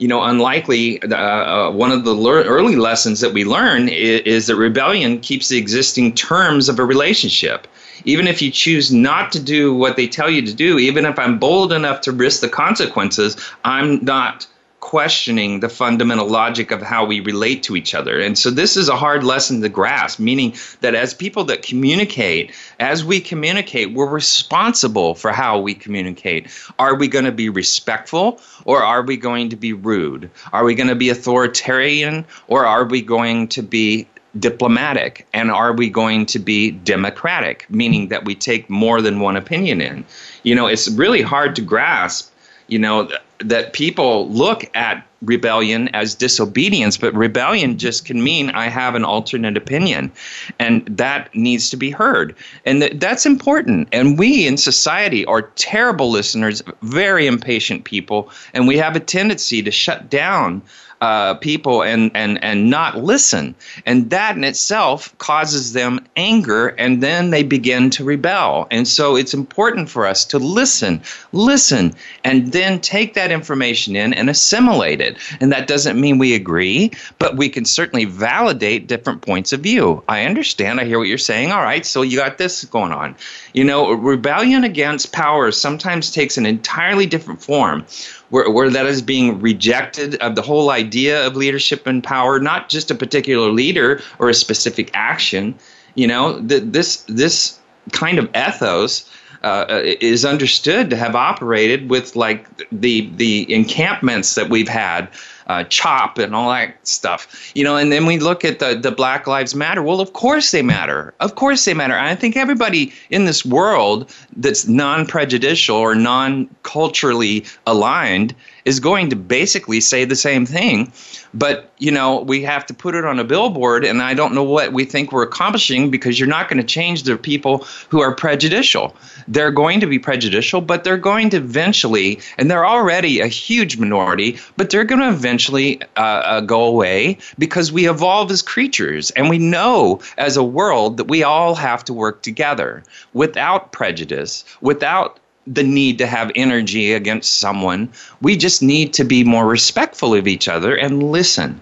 you 0.00 0.08
know, 0.08 0.22
unlikely, 0.22 1.00
uh, 1.02 1.14
uh, 1.14 1.70
one 1.70 1.92
of 1.92 2.04
the 2.04 2.14
lear- 2.14 2.44
early 2.44 2.74
lessons 2.74 3.20
that 3.20 3.34
we 3.34 3.44
learn 3.44 3.88
is, 3.88 4.20
is, 4.22 4.46
that 4.46 4.56
rebellion 4.56 5.20
keeps 5.20 5.48
the 5.48 5.58
existing 5.58 6.14
terms 6.14 6.70
of 6.70 6.78
a 6.78 6.84
relationship. 6.84 7.68
Even 8.06 8.26
if 8.26 8.40
you 8.40 8.50
choose 8.50 8.90
not 8.90 9.30
to 9.32 9.38
do 9.38 9.74
what 9.74 9.96
they 9.96 10.08
tell 10.08 10.30
you 10.30 10.40
to 10.40 10.54
do, 10.54 10.78
even 10.78 11.04
if 11.04 11.18
I'm 11.18 11.38
bold 11.38 11.70
enough 11.70 12.00
to 12.02 12.12
risk 12.12 12.40
the 12.40 12.48
consequences, 12.48 13.36
I'm 13.62 14.02
not 14.02 14.46
questioning 14.80 15.60
the 15.60 15.68
fundamental 15.68 16.28
logic 16.28 16.70
of 16.70 16.82
how 16.82 17.04
we 17.04 17.20
relate 17.20 17.62
to 17.62 17.76
each 17.76 17.94
other. 17.94 18.18
And 18.18 18.36
so 18.36 18.50
this 18.50 18.76
is 18.76 18.88
a 18.88 18.96
hard 18.96 19.22
lesson 19.22 19.60
to 19.60 19.68
grasp, 19.68 20.18
meaning 20.18 20.54
that 20.80 20.94
as 20.94 21.14
people 21.14 21.44
that 21.44 21.62
communicate, 21.62 22.52
as 22.80 23.04
we 23.04 23.20
communicate, 23.20 23.92
we're 23.92 24.08
responsible 24.08 25.14
for 25.14 25.32
how 25.32 25.60
we 25.60 25.74
communicate. 25.74 26.48
Are 26.78 26.94
we 26.94 27.08
going 27.08 27.26
to 27.26 27.32
be 27.32 27.48
respectful 27.48 28.40
or 28.64 28.82
are 28.82 29.02
we 29.02 29.16
going 29.16 29.50
to 29.50 29.56
be 29.56 29.72
rude? 29.72 30.30
Are 30.52 30.64
we 30.64 30.74
going 30.74 30.88
to 30.88 30.94
be 30.94 31.10
authoritarian 31.10 32.24
or 32.48 32.64
are 32.64 32.84
we 32.84 33.02
going 33.02 33.48
to 33.48 33.62
be 33.62 34.06
diplomatic 34.38 35.26
and 35.32 35.50
are 35.50 35.72
we 35.72 35.90
going 35.90 36.24
to 36.24 36.38
be 36.38 36.70
democratic 36.70 37.66
meaning 37.68 38.08
that 38.08 38.24
we 38.24 38.32
take 38.32 38.70
more 38.70 39.02
than 39.02 39.18
one 39.18 39.36
opinion 39.36 39.80
in 39.80 40.04
you 40.44 40.54
know 40.54 40.68
it's 40.68 40.88
really 40.90 41.20
hard 41.20 41.56
to 41.56 41.62
grasp 41.62 42.32
you 42.70 42.78
know 42.78 43.10
that 43.38 43.72
people 43.72 44.28
look 44.28 44.64
at 44.76 45.06
rebellion 45.22 45.88
as 45.88 46.14
disobedience, 46.14 46.96
but 46.96 47.14
rebellion 47.14 47.76
just 47.76 48.04
can 48.04 48.22
mean 48.22 48.50
I 48.50 48.68
have 48.68 48.94
an 48.94 49.04
alternate 49.04 49.56
opinion, 49.56 50.10
and 50.58 50.84
that 50.86 51.34
needs 51.34 51.68
to 51.70 51.76
be 51.76 51.90
heard. 51.90 52.34
And 52.64 52.80
th- 52.80 52.94
that's 52.96 53.26
important. 53.26 53.88
And 53.92 54.18
we 54.18 54.46
in 54.46 54.56
society 54.56 55.24
are 55.26 55.42
terrible 55.42 56.10
listeners, 56.10 56.62
very 56.82 57.26
impatient 57.26 57.84
people, 57.84 58.30
and 58.54 58.66
we 58.66 58.76
have 58.78 58.96
a 58.96 59.00
tendency 59.00 59.62
to 59.62 59.70
shut 59.70 60.08
down 60.08 60.62
uh, 61.00 61.34
people 61.34 61.82
and, 61.82 62.10
and, 62.14 62.42
and 62.44 62.68
not 62.68 62.98
listen. 62.98 63.54
And 63.86 64.10
that 64.10 64.36
in 64.36 64.44
itself 64.44 65.16
causes 65.18 65.72
them 65.72 66.06
anger, 66.16 66.68
and 66.68 67.02
then 67.02 67.30
they 67.30 67.42
begin 67.42 67.90
to 67.90 68.04
rebel. 68.04 68.66
And 68.70 68.86
so 68.86 69.16
it's 69.16 69.34
important 69.34 69.88
for 69.88 70.06
us 70.06 70.24
to 70.26 70.38
listen, 70.38 71.02
listen, 71.32 71.94
and 72.24 72.52
then 72.52 72.80
take 72.80 73.14
that 73.14 73.30
information 73.30 73.96
in 73.96 74.12
and 74.12 74.28
assimilate 74.28 75.00
it. 75.00 75.16
And 75.40 75.52
that 75.52 75.66
doesn't 75.66 76.00
mean 76.00 76.18
we 76.18 76.34
agree, 76.34 76.90
but 77.18 77.36
we 77.36 77.48
can 77.48 77.64
certainly 77.64 78.04
validate 78.04 78.86
different 78.86 79.22
points 79.22 79.52
of 79.52 79.60
view. 79.60 80.02
I 80.08 80.24
understand, 80.24 80.80
I 80.80 80.84
hear 80.84 80.98
what 80.98 81.08
you're 81.08 81.18
saying. 81.18 81.52
All 81.52 81.62
right, 81.62 81.86
so 81.86 82.02
you 82.02 82.18
got 82.18 82.38
this 82.38 82.64
going 82.64 82.92
on. 82.92 83.16
You 83.54 83.64
know, 83.64 83.92
rebellion 83.92 84.64
against 84.64 85.12
power 85.12 85.50
sometimes 85.50 86.10
takes 86.10 86.36
an 86.36 86.46
entirely 86.46 87.06
different 87.06 87.42
form 87.42 87.86
where, 88.30 88.48
where 88.50 88.70
that 88.70 88.86
is 88.86 89.02
being 89.02 89.40
rejected 89.40 90.14
of 90.16 90.34
the 90.34 90.42
whole 90.42 90.70
idea 90.70 91.26
of 91.26 91.36
leadership 91.36 91.86
and 91.86 92.02
power, 92.02 92.40
not 92.40 92.68
just 92.68 92.90
a 92.90 92.94
particular 92.94 93.50
leader 93.50 94.00
or 94.18 94.28
a 94.28 94.34
specific 94.34 94.90
action. 94.94 95.54
You 95.94 96.06
know, 96.06 96.40
th- 96.46 96.62
this 96.66 97.04
this 97.08 97.58
kind 97.92 98.18
of 98.18 98.28
ethos 98.34 99.10
uh, 99.42 99.80
is 100.00 100.24
understood 100.24 100.90
to 100.90 100.96
have 100.96 101.16
operated 101.16 101.90
with 101.90 102.16
like 102.16 102.46
the 102.70 103.10
the 103.16 103.52
encampments 103.52 104.34
that 104.34 104.48
we've 104.48 104.68
had 104.68 105.08
uh, 105.50 105.64
CHOP 105.64 106.18
and 106.18 106.34
all 106.34 106.50
that 106.50 106.86
stuff. 106.86 107.50
You 107.54 107.64
know, 107.64 107.76
and 107.76 107.90
then 107.90 108.06
we 108.06 108.18
look 108.18 108.44
at 108.44 108.60
the 108.60 108.78
the 108.78 108.92
Black 108.92 109.26
Lives 109.26 109.54
Matter. 109.54 109.82
Well, 109.82 110.00
of 110.00 110.12
course 110.12 110.52
they 110.52 110.62
matter. 110.62 111.12
Of 111.18 111.34
course 111.34 111.64
they 111.64 111.74
matter. 111.74 111.98
I 111.98 112.14
think 112.14 112.36
everybody 112.36 112.92
in 113.10 113.24
this 113.24 113.44
world 113.44 114.14
that's 114.36 114.68
non-prejudicial 114.68 115.76
or 115.76 115.94
non-culturally 115.96 117.44
aligned 117.66 118.34
is 118.64 118.80
going 118.80 119.10
to 119.10 119.16
basically 119.16 119.80
say 119.80 120.04
the 120.04 120.16
same 120.16 120.46
thing 120.46 120.92
but 121.32 121.72
you 121.78 121.90
know 121.90 122.20
we 122.20 122.42
have 122.42 122.66
to 122.66 122.74
put 122.74 122.94
it 122.94 123.04
on 123.04 123.18
a 123.18 123.24
billboard 123.24 123.84
and 123.84 124.02
i 124.02 124.14
don't 124.14 124.34
know 124.34 124.42
what 124.42 124.72
we 124.72 124.84
think 124.84 125.12
we're 125.12 125.22
accomplishing 125.22 125.90
because 125.90 126.18
you're 126.18 126.28
not 126.28 126.48
going 126.48 126.60
to 126.60 126.66
change 126.66 127.02
the 127.04 127.16
people 127.16 127.66
who 127.88 128.00
are 128.00 128.14
prejudicial. 128.14 128.94
They're 129.28 129.50
going 129.50 129.80
to 129.80 129.86
be 129.86 129.98
prejudicial 129.98 130.60
but 130.60 130.84
they're 130.84 130.96
going 130.96 131.30
to 131.30 131.36
eventually 131.38 132.20
and 132.38 132.50
they're 132.50 132.66
already 132.66 133.20
a 133.20 133.26
huge 133.26 133.78
minority 133.78 134.38
but 134.56 134.70
they're 134.70 134.84
going 134.84 135.00
to 135.00 135.08
eventually 135.08 135.82
uh, 135.96 136.00
uh, 136.00 136.40
go 136.40 136.64
away 136.64 137.18
because 137.38 137.72
we 137.72 137.88
evolve 137.88 138.30
as 138.30 138.42
creatures 138.42 139.10
and 139.12 139.28
we 139.28 139.38
know 139.38 140.00
as 140.18 140.36
a 140.36 140.44
world 140.44 140.96
that 140.96 141.08
we 141.08 141.22
all 141.22 141.54
have 141.54 141.84
to 141.84 141.94
work 141.94 142.22
together 142.22 142.82
without 143.12 143.72
prejudice 143.72 144.44
without 144.60 145.18
the 145.50 145.64
need 145.64 145.98
to 145.98 146.06
have 146.06 146.30
energy 146.34 146.92
against 146.92 147.38
someone. 147.38 147.90
We 148.22 148.36
just 148.36 148.62
need 148.62 148.94
to 148.94 149.04
be 149.04 149.24
more 149.24 149.46
respectful 149.46 150.14
of 150.14 150.28
each 150.28 150.48
other 150.48 150.76
and 150.76 151.02
listen. 151.02 151.60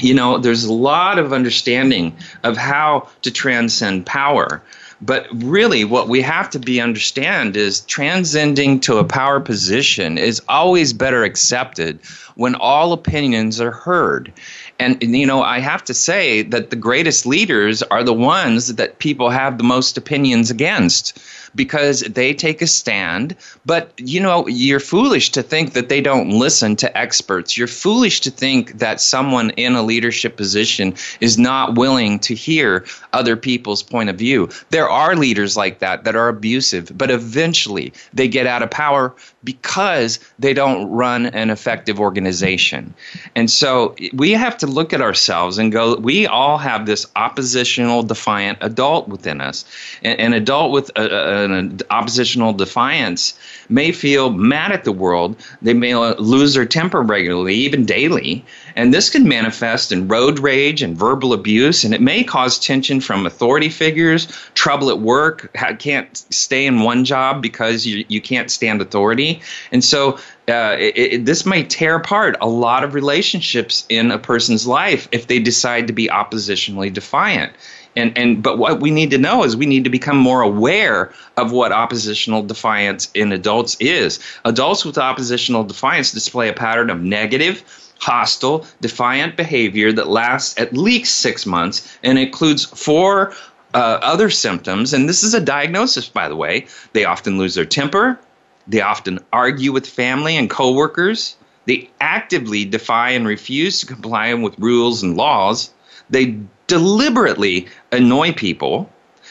You 0.00 0.14
know, 0.14 0.38
there's 0.38 0.64
a 0.64 0.72
lot 0.72 1.18
of 1.18 1.32
understanding 1.32 2.16
of 2.42 2.56
how 2.56 3.08
to 3.22 3.30
transcend 3.30 4.06
power. 4.06 4.62
But 5.02 5.26
really, 5.32 5.84
what 5.84 6.08
we 6.08 6.20
have 6.20 6.50
to 6.50 6.58
be 6.58 6.80
understand 6.80 7.56
is 7.56 7.80
transcending 7.82 8.80
to 8.80 8.98
a 8.98 9.04
power 9.04 9.40
position 9.40 10.18
is 10.18 10.42
always 10.48 10.92
better 10.92 11.24
accepted 11.24 12.00
when 12.34 12.54
all 12.54 12.92
opinions 12.92 13.60
are 13.60 13.70
heard. 13.70 14.32
And, 14.78 15.02
you 15.02 15.26
know, 15.26 15.42
I 15.42 15.60
have 15.60 15.84
to 15.84 15.94
say 15.94 16.42
that 16.42 16.70
the 16.70 16.76
greatest 16.76 17.24
leaders 17.24 17.82
are 17.84 18.02
the 18.02 18.14
ones 18.14 18.74
that 18.74 18.98
people 18.98 19.30
have 19.30 19.56
the 19.56 19.64
most 19.64 19.96
opinions 19.96 20.50
against 20.50 21.18
because 21.54 22.00
they 22.00 22.34
take 22.34 22.62
a 22.62 22.66
stand. 22.66 23.36
But, 23.66 23.92
you 23.96 24.20
know, 24.20 24.46
you're 24.46 24.80
foolish 24.80 25.30
to 25.30 25.42
think 25.42 25.72
that 25.72 25.88
they 25.88 26.00
don't 26.00 26.30
listen 26.30 26.76
to 26.76 26.98
experts. 26.98 27.56
You're 27.56 27.66
foolish 27.66 28.20
to 28.20 28.30
think 28.30 28.78
that 28.78 29.00
someone 29.00 29.50
in 29.50 29.74
a 29.74 29.82
leadership 29.82 30.36
position 30.36 30.94
is 31.20 31.38
not 31.38 31.76
willing 31.76 32.18
to 32.20 32.34
hear 32.34 32.84
other 33.12 33.36
people's 33.36 33.82
point 33.82 34.10
of 34.10 34.16
view. 34.16 34.48
There 34.70 34.88
are 34.88 35.16
leaders 35.16 35.56
like 35.56 35.78
that 35.80 36.04
that 36.04 36.16
are 36.16 36.28
abusive, 36.28 36.96
but 36.96 37.10
eventually 37.10 37.92
they 38.12 38.28
get 38.28 38.46
out 38.46 38.62
of 38.62 38.70
power 38.70 39.14
because 39.44 40.18
they 40.38 40.52
don't 40.52 40.90
run 40.90 41.26
an 41.26 41.50
effective 41.50 41.98
organization. 41.98 42.94
And 43.34 43.50
so 43.50 43.96
we 44.12 44.32
have 44.32 44.56
to 44.58 44.66
look 44.66 44.92
at 44.92 45.00
ourselves 45.00 45.58
and 45.58 45.72
go, 45.72 45.96
we 45.96 46.26
all 46.26 46.58
have 46.58 46.86
this 46.86 47.06
oppositional, 47.16 48.02
defiant 48.02 48.58
adult 48.60 49.08
within 49.08 49.40
us. 49.40 49.64
An, 50.02 50.32
adult 50.32 50.72
with 50.72 50.90
a, 50.96 51.39
a 51.39 51.39
an 51.44 51.78
oppositional 51.90 52.52
defiance 52.52 53.38
may 53.68 53.92
feel 53.92 54.30
mad 54.30 54.72
at 54.72 54.84
the 54.84 54.92
world. 54.92 55.36
They 55.62 55.74
may 55.74 55.94
lose 55.94 56.54
their 56.54 56.66
temper 56.66 57.02
regularly, 57.02 57.54
even 57.54 57.84
daily. 57.86 58.44
And 58.76 58.92
this 58.92 59.10
can 59.10 59.28
manifest 59.28 59.92
in 59.92 60.08
road 60.08 60.38
rage 60.38 60.82
and 60.82 60.96
verbal 60.96 61.32
abuse, 61.32 61.84
and 61.84 61.94
it 61.94 62.00
may 62.00 62.24
cause 62.24 62.58
tension 62.58 63.00
from 63.00 63.26
authority 63.26 63.68
figures, 63.68 64.26
trouble 64.54 64.90
at 64.90 65.00
work, 65.00 65.56
can't 65.78 66.16
stay 66.30 66.66
in 66.66 66.80
one 66.80 67.04
job 67.04 67.42
because 67.42 67.86
you, 67.86 68.04
you 68.08 68.20
can't 68.20 68.50
stand 68.50 68.80
authority. 68.80 69.40
And 69.72 69.82
so 69.84 70.18
uh, 70.48 70.76
it, 70.78 70.96
it, 70.96 71.24
this 71.26 71.46
may 71.46 71.62
tear 71.62 71.96
apart 71.96 72.36
a 72.40 72.48
lot 72.48 72.82
of 72.84 72.94
relationships 72.94 73.84
in 73.88 74.10
a 74.10 74.18
person's 74.18 74.66
life 74.66 75.08
if 75.12 75.26
they 75.26 75.38
decide 75.38 75.86
to 75.86 75.92
be 75.92 76.08
oppositionally 76.08 76.92
defiant. 76.92 77.52
And, 77.96 78.16
and 78.16 78.42
but 78.42 78.58
what 78.58 78.80
we 78.80 78.90
need 78.90 79.10
to 79.10 79.18
know 79.18 79.42
is 79.44 79.56
we 79.56 79.66
need 79.66 79.84
to 79.84 79.90
become 79.90 80.16
more 80.16 80.42
aware 80.42 81.12
of 81.36 81.52
what 81.52 81.72
oppositional 81.72 82.42
defiance 82.42 83.10
in 83.14 83.32
adults 83.32 83.76
is. 83.80 84.20
Adults 84.44 84.84
with 84.84 84.98
oppositional 84.98 85.64
defiance 85.64 86.12
display 86.12 86.48
a 86.48 86.52
pattern 86.52 86.90
of 86.90 87.02
negative, 87.02 87.64
hostile, 87.98 88.64
defiant 88.80 89.36
behavior 89.36 89.92
that 89.92 90.08
lasts 90.08 90.58
at 90.58 90.72
least 90.72 91.16
six 91.16 91.46
months 91.46 91.98
and 92.02 92.18
includes 92.18 92.64
four 92.64 93.34
uh, 93.74 93.98
other 94.02 94.30
symptoms. 94.30 94.92
And 94.92 95.08
this 95.08 95.22
is 95.22 95.34
a 95.34 95.40
diagnosis, 95.40 96.08
by 96.08 96.28
the 96.28 96.36
way. 96.36 96.66
They 96.92 97.04
often 97.04 97.38
lose 97.38 97.54
their 97.54 97.64
temper. 97.64 98.18
They 98.66 98.80
often 98.80 99.18
argue 99.32 99.72
with 99.72 99.86
family 99.86 100.36
and 100.36 100.48
coworkers. 100.48 101.36
They 101.66 101.90
actively 102.00 102.64
defy 102.64 103.10
and 103.10 103.26
refuse 103.26 103.80
to 103.80 103.86
comply 103.86 104.32
with 104.34 104.58
rules 104.58 105.02
and 105.02 105.16
laws. 105.16 105.70
They 106.08 106.38
deliberately 106.70 107.66
annoy 107.90 108.32
people. 108.32 108.88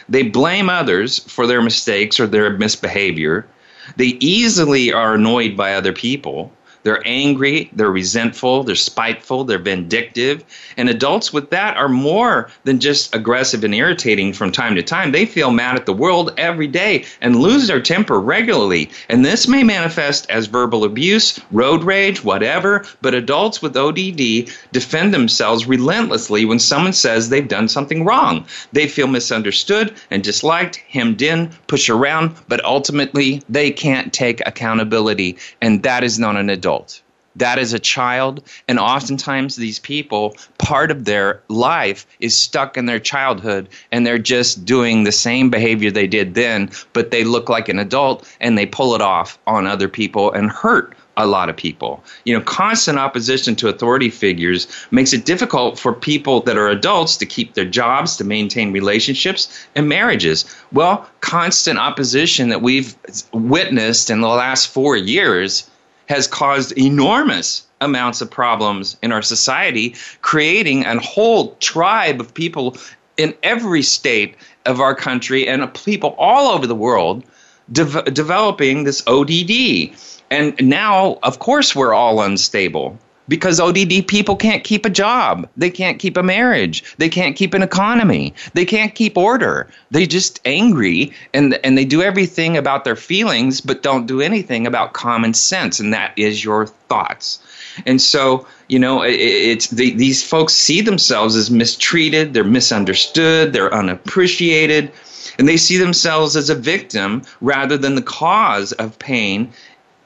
They 0.10 0.24
blame 0.24 0.70
others 0.70 1.20
for 1.20 1.48
their 1.48 1.62
mistakes 1.62 2.20
or 2.20 2.28
their 2.28 2.52
misbehavior. 2.58 3.48
They 3.96 4.18
easily 4.20 4.92
are 4.92 5.16
annoyed 5.16 5.56
by 5.56 5.74
other 5.74 5.94
people. 5.94 6.52
They're 6.90 7.04
angry, 7.06 7.70
they're 7.74 7.92
resentful, 7.92 8.64
they're 8.64 8.74
spiteful, 8.74 9.44
they're 9.44 9.60
vindictive. 9.60 10.44
And 10.76 10.90
adults 10.90 11.32
with 11.32 11.52
that 11.52 11.78
are 11.78 11.88
more 11.88 12.50
than 12.64 12.80
just 12.80 13.14
aggressive 13.14 13.64
and 13.64 13.76
irritating 13.76 14.34
from 14.34 14.52
time 14.52 14.74
to 14.74 14.82
time. 14.82 15.12
They 15.12 15.28
feel 15.28 15.52
mad 15.52 15.76
at 15.76 15.86
the 15.86 15.94
world 15.94 16.34
every 16.36 16.66
day 16.66 17.06
and 17.22 17.36
lose 17.36 17.68
their 17.68 17.80
temper 17.80 18.20
regularly. 18.20 18.90
And 19.08 19.24
this 19.24 19.48
may 19.48 19.62
manifest 19.62 20.28
as 20.32 20.48
verbal 20.48 20.84
abuse, 20.84 21.40
road 21.52 21.84
rage, 21.84 22.24
whatever. 22.24 22.88
But 23.04 23.14
adults 23.14 23.62
with 23.62 23.78
ODD 23.78 24.52
defend 24.72 25.14
themselves 25.14 25.68
relentlessly 25.68 26.44
when 26.44 26.58
someone 26.58 26.94
says 26.94 27.30
they've 27.30 27.48
done 27.48 27.68
something 27.68 28.04
wrong. 28.04 28.48
They 28.74 28.88
feel 28.88 29.06
misunderstood 29.06 29.94
and 30.10 30.24
disliked, 30.24 30.78
hemmed 30.90 31.22
in, 31.22 31.52
pushed 31.68 31.92
around, 31.92 32.36
but 32.48 32.66
ultimately 32.66 33.44
they 33.48 33.70
can't 33.70 34.12
take 34.12 34.42
accountability. 34.48 35.38
And 35.62 35.84
that 35.84 36.04
is 36.04 36.18
not 36.18 36.36
an 36.36 36.50
adult 36.50 36.79
adult. 36.80 37.02
That 37.36 37.60
is 37.60 37.74
a 37.74 37.80
child. 37.80 38.44
And 38.68 38.80
oftentimes, 38.80 39.56
these 39.56 39.80
people, 39.80 40.36
part 40.58 40.92
of 40.92 41.06
their 41.06 41.42
life 41.48 42.06
is 42.20 42.36
stuck 42.36 42.76
in 42.76 42.86
their 42.86 43.00
childhood 43.00 43.70
and 43.92 44.06
they're 44.06 44.18
just 44.18 44.66
doing 44.66 45.04
the 45.04 45.12
same 45.12 45.50
behavior 45.50 45.92
they 45.92 46.08
did 46.08 46.34
then, 46.34 46.72
but 46.94 47.12
they 47.12 47.24
look 47.24 47.48
like 47.48 47.70
an 47.70 47.80
adult 47.80 48.28
and 48.42 48.58
they 48.58 48.66
pull 48.66 48.96
it 48.96 49.02
off 49.02 49.38
on 49.46 49.68
other 49.68 49.88
people 49.88 50.32
and 50.32 50.50
hurt 50.50 50.96
a 51.18 51.28
lot 51.28 51.50
of 51.50 51.56
people. 51.56 52.04
You 52.26 52.34
know, 52.34 52.44
constant 52.44 52.98
opposition 52.98 53.56
to 53.58 53.68
authority 53.68 54.10
figures 54.10 54.68
makes 54.90 55.14
it 55.14 55.26
difficult 55.26 55.78
for 55.78 55.94
people 55.94 56.42
that 56.42 56.58
are 56.58 56.70
adults 56.70 57.18
to 57.18 57.26
keep 57.26 57.54
their 57.54 57.66
jobs, 57.66 58.18
to 58.18 58.24
maintain 58.24 58.72
relationships 58.72 59.68
and 59.76 59.88
marriages. 59.88 60.46
Well, 60.72 61.08
constant 61.22 61.78
opposition 61.78 62.50
that 62.50 62.62
we've 62.62 62.96
witnessed 63.34 64.10
in 64.10 64.22
the 64.22 64.30
last 64.30 64.70
four 64.70 64.96
years 64.96 65.70
has 66.10 66.28
caused 66.28 66.78
enormous 66.78 67.66
amounts 67.82 68.20
of 68.20 68.30
problems 68.30 68.98
in 69.02 69.12
our 69.12 69.22
society, 69.22 69.96
creating 70.22 70.86
a 70.86 71.00
whole 71.00 71.56
tribe 71.56 72.20
of 72.20 72.34
people 72.34 72.76
in 73.16 73.34
every 73.44 73.84
state 73.84 74.36
of 74.66 74.82
our 74.82 74.96
country 74.96 75.48
and 75.48 75.74
people 75.74 76.16
all 76.18 76.50
over 76.50 76.68
the 76.68 76.76
world 76.76 77.24
de- 77.72 78.04
developing 78.12 78.84
this 78.84 79.04
ODD. 79.08 79.96
And 80.32 80.56
now, 80.68 81.20
of 81.24 81.40
course, 81.40 81.76
we're 81.76 81.94
all 81.94 82.22
unstable 82.22 82.98
because 83.30 83.60
ODD 83.60 84.08
people 84.08 84.36
can't 84.36 84.64
keep 84.64 84.86
a 84.86 84.90
job. 84.90 85.48
They 85.56 85.70
can't 85.70 86.00
keep 86.00 86.18
a 86.18 86.24
marriage. 86.24 86.84
They 86.98 87.08
can't 87.08 87.36
keep 87.36 87.54
an 87.54 87.64
economy. 87.64 88.34
They 88.54 88.66
can't 88.66 88.94
keep 88.94 89.18
order. 89.18 89.70
They 89.92 90.06
just 90.06 90.42
angry 90.44 91.14
and 91.34 91.58
and 91.64 91.78
they 91.78 91.86
do 91.86 92.02
everything 92.02 92.58
about 92.58 92.84
their 92.84 92.96
feelings 92.98 93.62
but 93.62 93.84
don't 93.84 94.08
do 94.08 94.20
anything 94.20 94.68
about 94.68 94.94
common 94.94 95.34
sense 95.34 95.80
and 95.80 95.94
that 95.94 96.12
is 96.18 96.44
your 96.44 96.68
thoughts. 96.68 97.40
And 97.86 98.02
so, 98.02 98.46
you 98.68 98.80
know, 98.80 99.04
it, 99.04 99.14
it's 99.14 99.68
the, 99.68 99.92
these 99.96 100.24
folks 100.24 100.54
see 100.54 100.82
themselves 100.82 101.36
as 101.36 101.52
mistreated, 101.52 102.34
they're 102.34 102.44
misunderstood, 102.44 103.54
they're 103.54 103.74
unappreciated, 103.74 104.92
and 105.38 105.48
they 105.48 105.58
see 105.58 105.78
themselves 105.78 106.36
as 106.36 106.50
a 106.50 106.56
victim 106.56 107.22
rather 107.42 107.78
than 107.78 107.96
the 107.96 108.02
cause 108.02 108.72
of 108.74 108.98
pain 109.00 109.54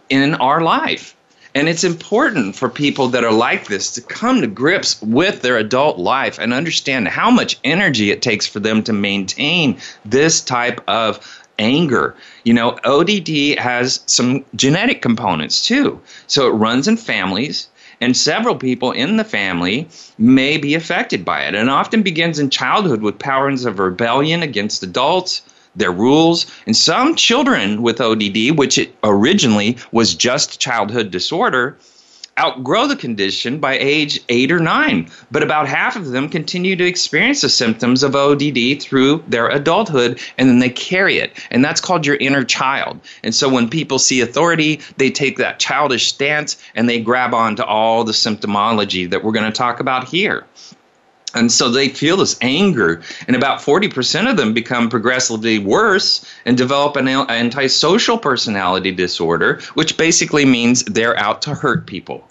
in 0.10 0.36
our 0.36 0.62
life. 0.62 1.16
And 1.56 1.70
it's 1.70 1.84
important 1.84 2.56
for 2.56 2.68
people 2.68 3.10
that 3.10 3.24
are 3.24 3.32
like 3.32 3.68
this 3.68 3.92
to 3.92 4.02
come 4.02 4.42
to 4.42 4.48
grips 4.48 5.00
with 5.02 5.42
their 5.42 5.58
adult 5.58 6.00
life 6.00 6.40
and 6.40 6.52
understand 6.52 7.08
how 7.08 7.30
much 7.30 7.60
energy 7.64 8.10
it 8.10 8.24
takes 8.24 8.48
for 8.48 8.60
them 8.60 8.82
to 8.84 8.94
maintain 8.94 9.78
this 10.04 10.42
type 10.42 10.82
of 10.88 11.44
anger. 11.60 12.16
You 12.44 12.56
know, 12.56 12.80
ODD 12.84 13.60
has 13.60 14.04
some 14.08 14.44
genetic 14.56 15.04
components 15.04 15.66
too. 15.66 16.02
So 16.26 16.48
it 16.48 16.54
runs 16.54 16.88
in 16.88 16.98
families, 16.98 17.70
and 18.02 18.18
several 18.18 18.56
people 18.56 18.92
in 18.92 19.18
the 19.18 19.24
family 19.24 19.88
may 20.18 20.58
be 20.58 20.74
affected 20.74 21.24
by 21.24 21.44
it. 21.44 21.54
And 21.54 21.70
often 21.70 22.02
begins 22.02 22.40
in 22.40 22.50
childhood 22.50 23.02
with 23.02 23.20
patterns 23.20 23.66
of 23.66 23.78
rebellion 23.78 24.42
against 24.42 24.82
adults 24.82 25.44
their 25.76 25.92
rules. 25.92 26.46
And 26.66 26.76
some 26.76 27.16
children 27.16 27.82
with 27.82 28.02
ODD, 28.02 28.58
which 28.58 28.78
it 28.78 28.96
originally 29.04 29.78
was 29.92 30.16
just 30.16 30.60
childhood 30.60 31.12
disorder, 31.12 31.78
outgrow 32.40 32.88
the 32.88 32.96
condition 32.96 33.60
by 33.60 33.78
age 33.78 34.20
eight 34.30 34.52
or 34.52 34.60
nine, 34.60 35.10
but 35.32 35.44
about 35.44 35.68
half 35.68 35.96
of 35.96 36.08
them 36.08 36.30
continue 36.30 36.76
to 36.76 36.86
experience 36.86 37.42
the 37.42 37.50
symptoms 37.50 38.02
of 38.04 38.16
ODD 38.16 38.82
through 38.82 39.24
their 39.28 39.50
adulthood 39.50 40.20
and 40.38 40.50
then 40.50 40.60
they 40.60 40.70
carry 40.70 41.18
it. 41.18 41.38
And 41.52 41.64
that's 41.64 41.82
called 41.82 42.06
your 42.06 42.16
inner 42.16 42.44
child. 42.44 43.00
And 43.24 43.36
so 43.36 43.50
when 43.50 43.70
people 43.70 44.00
see 44.00 44.22
authority, 44.22 44.82
they 44.98 45.12
take 45.12 45.38
that 45.38 45.60
childish 45.60 46.08
stance 46.08 46.58
and 46.76 46.90
they 46.90 47.00
grab 47.00 47.34
onto 47.34 47.64
all 47.64 48.04
the 48.04 48.14
symptomology 48.14 49.10
that 49.10 49.24
we're 49.24 49.32
going 49.32 49.52
to 49.52 49.58
talk 49.58 49.80
about 49.80 50.08
here. 50.08 50.46
And 51.36 51.52
so 51.52 51.70
they 51.70 51.90
feel 51.90 52.18
this 52.18 52.38
anger, 52.42 53.02
and 53.28 53.36
about 53.36 53.60
40% 53.60 54.30
of 54.30 54.38
them 54.38 54.54
become 54.54 54.90
progressively 54.90 55.58
worse 55.58 56.26
and 56.46 56.56
develop 56.56 56.96
an 56.96 57.08
antisocial 57.08 58.18
personality 58.18 58.92
disorder, 58.92 59.60
which 59.74 59.98
basically 59.98 60.46
means 60.46 60.84
they're 60.84 61.18
out 61.18 61.42
to 61.44 61.56
hurt 61.56 61.88
people. 61.88 62.28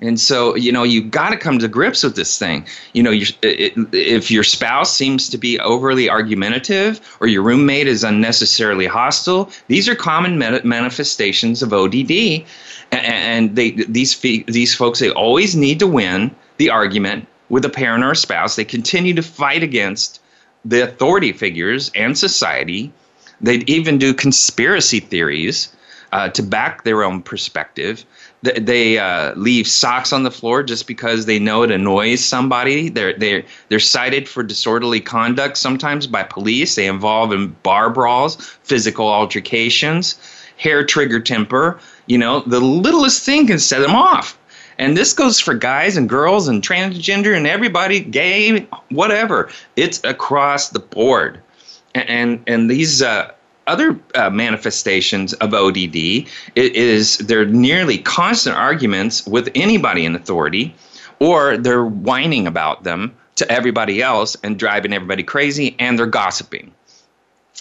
And 0.00 0.20
so, 0.20 0.54
you 0.56 0.72
know, 0.72 0.82
you've 0.82 1.10
got 1.10 1.30
to 1.30 1.36
come 1.36 1.58
to 1.58 1.68
grips 1.68 2.02
with 2.02 2.16
this 2.16 2.38
thing. 2.38 2.66
You 2.92 3.02
know, 3.02 3.12
it, 3.12 3.72
if 3.92 4.30
your 4.30 4.44
spouse 4.44 4.94
seems 4.94 5.30
to 5.30 5.38
be 5.38 5.58
overly 5.60 6.10
argumentative 6.10 7.00
or 7.20 7.28
your 7.28 7.42
roommate 7.42 7.86
is 7.86 8.04
unnecessarily 8.04 8.86
hostile, 8.86 9.50
these 9.68 9.88
are 9.88 9.94
common 9.94 10.38
manifestations 10.38 11.62
of 11.62 11.72
ODD. 11.72 12.44
And 12.92 13.56
they, 13.56 13.70
these, 13.70 14.18
these 14.20 14.74
folks, 14.74 14.98
they 14.98 15.10
always 15.10 15.56
need 15.56 15.78
to 15.78 15.86
win 15.86 16.34
the 16.58 16.68
argument 16.70 17.26
with 17.48 17.64
a 17.64 17.68
parent 17.68 18.04
or 18.04 18.12
a 18.12 18.16
spouse. 18.16 18.56
They 18.56 18.64
continue 18.64 19.14
to 19.14 19.22
fight 19.22 19.62
against 19.62 20.20
the 20.64 20.82
authority 20.82 21.32
figures 21.32 21.90
and 21.94 22.16
society. 22.18 22.92
They 23.40 23.56
even 23.66 23.98
do 23.98 24.14
conspiracy 24.14 25.00
theories 25.00 25.74
uh, 26.12 26.28
to 26.30 26.42
back 26.42 26.84
their 26.84 27.02
own 27.02 27.22
perspective. 27.22 28.04
They 28.42 28.98
uh, 28.98 29.34
leave 29.34 29.66
socks 29.66 30.12
on 30.12 30.22
the 30.22 30.30
floor 30.30 30.62
just 30.62 30.86
because 30.86 31.26
they 31.26 31.38
know 31.38 31.62
it 31.62 31.70
annoys 31.70 32.24
somebody. 32.24 32.88
They're 32.88 33.12
they're 33.14 33.44
they're 33.68 33.80
cited 33.80 34.28
for 34.28 34.42
disorderly 34.42 35.00
conduct 35.00 35.56
sometimes 35.56 36.06
by 36.06 36.22
police. 36.22 36.74
They 36.74 36.86
involve 36.86 37.32
in 37.32 37.48
bar 37.62 37.90
brawls, 37.90 38.36
physical 38.62 39.08
altercations, 39.08 40.18
hair 40.56 40.84
trigger 40.84 41.20
temper. 41.20 41.80
You 42.06 42.18
know, 42.18 42.40
the 42.40 42.60
littlest 42.60 43.24
thing 43.24 43.46
can 43.46 43.58
set 43.58 43.80
them 43.80 43.96
off. 43.96 44.38
And 44.78 44.96
this 44.96 45.12
goes 45.12 45.40
for 45.40 45.54
guys 45.54 45.96
and 45.96 46.08
girls 46.08 46.48
and 46.48 46.62
transgender 46.62 47.36
and 47.36 47.46
everybody, 47.46 48.00
gay, 48.00 48.66
whatever. 48.90 49.50
It's 49.76 50.00
across 50.04 50.70
the 50.70 50.80
board. 50.80 51.40
And 51.94 52.08
and, 52.08 52.42
and 52.46 52.70
these 52.70 53.02
uh, 53.02 53.32
other 53.66 53.98
uh, 54.14 54.30
manifestations 54.30 55.32
of 55.34 55.54
ODD 55.54 56.26
is 56.54 57.18
they're 57.18 57.46
nearly 57.46 57.98
constant 57.98 58.56
arguments 58.56 59.26
with 59.26 59.48
anybody 59.54 60.04
in 60.04 60.14
authority, 60.14 60.74
or 61.18 61.56
they're 61.56 61.84
whining 61.84 62.46
about 62.46 62.84
them 62.84 63.16
to 63.36 63.50
everybody 63.50 64.02
else 64.02 64.36
and 64.42 64.58
driving 64.58 64.92
everybody 64.92 65.22
crazy, 65.22 65.74
and 65.78 65.98
they're 65.98 66.06
gossiping. 66.06 66.72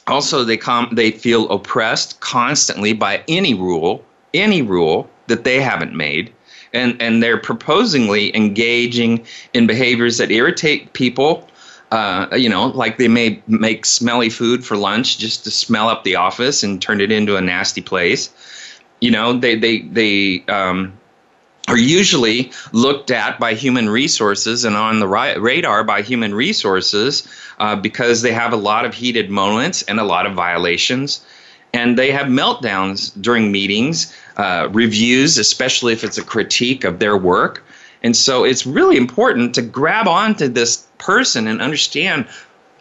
Also, 0.07 0.43
they 0.43 0.57
com- 0.57 0.89
they 0.91 1.11
feel 1.11 1.49
oppressed 1.49 2.19
constantly 2.19 2.93
by 2.93 3.23
any 3.27 3.53
rule, 3.53 4.03
any 4.33 4.61
rule 4.61 5.09
that 5.27 5.43
they 5.43 5.59
haven't 5.59 5.95
made 5.95 6.31
and 6.75 7.01
and 7.01 7.23
they're 7.23 7.37
proposingly 7.37 8.35
engaging 8.35 9.25
in 9.53 9.67
behaviors 9.67 10.17
that 10.17 10.31
irritate 10.31 10.93
people. 10.93 11.47
Uh, 11.91 12.27
you 12.35 12.49
know, 12.49 12.67
like 12.67 12.97
they 12.97 13.07
may 13.07 13.41
make 13.47 13.85
smelly 13.85 14.29
food 14.29 14.65
for 14.65 14.75
lunch 14.75 15.17
just 15.17 15.43
to 15.43 15.51
smell 15.51 15.87
up 15.87 16.03
the 16.03 16.15
office 16.15 16.63
and 16.63 16.81
turn 16.81 16.99
it 16.99 17.11
into 17.11 17.37
a 17.37 17.41
nasty 17.41 17.81
place. 17.81 18.29
You 18.99 19.11
know, 19.11 19.33
they 19.33 19.55
they 19.55 19.79
they 19.81 20.43
um, 20.49 20.93
are 21.67 21.77
usually 21.77 22.51
looked 22.73 23.11
at 23.11 23.39
by 23.39 23.53
human 23.53 23.89
resources 23.89 24.65
and 24.65 24.75
on 24.75 24.99
the 24.99 25.07
ri- 25.07 25.37
radar 25.37 25.83
by 25.83 26.01
human 26.01 26.33
resources 26.33 27.27
uh, 27.59 27.75
because 27.75 28.21
they 28.21 28.33
have 28.33 28.51
a 28.51 28.57
lot 28.57 28.85
of 28.85 28.93
heated 28.93 29.29
moments 29.29 29.81
and 29.83 29.99
a 29.99 30.03
lot 30.03 30.25
of 30.25 30.33
violations 30.33 31.25
and 31.75 31.99
they 31.99 32.09
have 32.09 32.27
meltdowns 32.27 33.11
during 33.21 33.51
meetings, 33.51 34.15
uh, 34.37 34.69
reviews, 34.71 35.37
especially 35.37 35.93
if 35.93 36.03
it's 36.03 36.17
a 36.17 36.23
critique 36.23 36.83
of 36.83 36.99
their 36.99 37.17
work. 37.17 37.63
And 38.03 38.15
so 38.15 38.43
it's 38.43 38.65
really 38.65 38.97
important 38.97 39.55
to 39.55 39.61
grab 39.61 40.07
onto 40.07 40.47
this 40.47 40.85
person 40.97 41.47
and 41.47 41.61
understand 41.61 42.27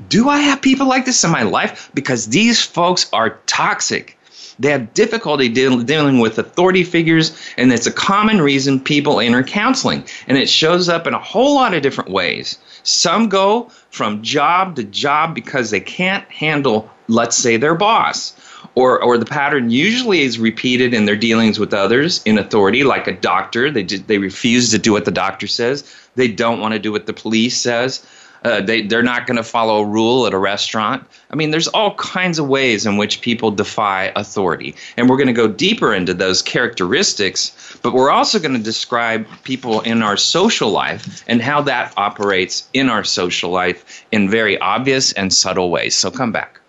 do 0.09 0.29
I 0.29 0.41
have 0.41 0.61
people 0.61 0.89
like 0.89 1.05
this 1.05 1.23
in 1.23 1.31
my 1.31 1.45
life? 1.45 1.91
Because 1.95 2.27
these 2.27 2.63
folks 2.63 3.09
are 3.13 3.39
toxic. 3.47 4.19
They 4.59 4.71
have 4.71 4.93
difficulty 4.95 5.49
deal, 5.49 5.81
dealing 5.81 6.19
with 6.19 6.39
authority 6.39 6.85
figures, 6.85 7.37
and 7.57 7.73
it's 7.73 7.87
a 7.87 7.93
common 7.93 8.41
reason 8.41 8.81
people 8.81 9.21
enter 9.21 9.43
counseling. 9.43 10.05
And 10.29 10.37
it 10.37 10.49
shows 10.49 10.89
up 10.89 11.07
in 11.07 11.15
a 11.15 11.19
whole 11.19 11.55
lot 11.55 11.75
of 11.75 11.83
different 11.83 12.11
ways. 12.11 12.59
Some 12.83 13.29
go 13.29 13.71
from 13.91 14.23
job 14.23 14.77
to 14.77 14.85
job 14.85 15.35
because 15.35 15.71
they 15.71 15.81
can't 15.81 16.29
handle, 16.31 16.91
let's 17.09 17.37
say, 17.37 17.57
their 17.57 17.75
boss 17.75 18.35
or 18.75 19.03
or 19.03 19.19
the 19.19 19.27
pattern 19.27 19.71
usually 19.71 20.23
is 20.23 20.39
repeated 20.39 20.95
in 20.95 21.05
their 21.05 21.17
dealings 21.17 21.59
with 21.59 21.73
others 21.73 22.23
in 22.25 22.39
authority 22.39 22.85
like 22.85 23.07
a 23.07 23.13
doctor 23.13 23.71
they 23.71 23.83
just, 23.83 24.07
they 24.07 24.19
refuse 24.19 24.71
to 24.71 24.79
do 24.79 24.93
what 24.93 25.05
the 25.05 25.11
doctor 25.11 25.47
says 25.47 25.85
they 26.15 26.29
don't 26.29 26.61
want 26.61 26.73
to 26.73 26.79
do 26.79 26.93
what 26.93 27.07
the 27.07 27.13
police 27.13 27.57
says 27.57 28.07
uh, 28.45 28.61
they, 28.61 28.83
they're 28.83 29.03
not 29.03 29.27
going 29.27 29.39
to 29.39 29.43
follow 29.43 29.79
a 29.83 29.87
rule 29.87 30.27
at 30.27 30.35
a 30.35 30.39
restaurant. 30.39 31.03
I 31.31 31.35
mean, 31.35 31.51
there's 31.51 31.69
all 31.69 31.95
kinds 31.95 32.39
of 32.39 32.47
ways 32.47 32.85
in 32.85 32.99
which 32.99 33.23
people 33.23 33.51
defy 33.51 34.13
authority. 34.15 34.75
And 34.97 35.09
we're 35.09 35.17
going 35.17 35.29
to 35.29 35.33
go 35.33 35.49
deeper 35.49 35.95
into 35.95 36.13
those 36.13 36.43
characteristics, 36.43 37.79
but 37.83 37.95
we're 37.95 38.11
also 38.11 38.39
going 38.39 38.55
to 38.55 38.63
describe 38.63 39.27
people 39.45 39.81
in 39.81 40.03
our 40.03 40.19
social 40.19 40.71
life 40.71 41.25
and 41.27 41.41
how 41.41 41.63
that 41.63 41.95
operates 41.97 42.69
in 42.75 42.91
our 42.91 43.03
social 43.03 43.51
life 43.51 44.05
in 44.13 44.29
very 44.29 44.59
obvious 44.59 45.13
and 45.13 45.33
subtle 45.33 45.71
ways. 45.71 45.95
So 45.95 46.11
come 46.11 46.33
back. 46.33 46.61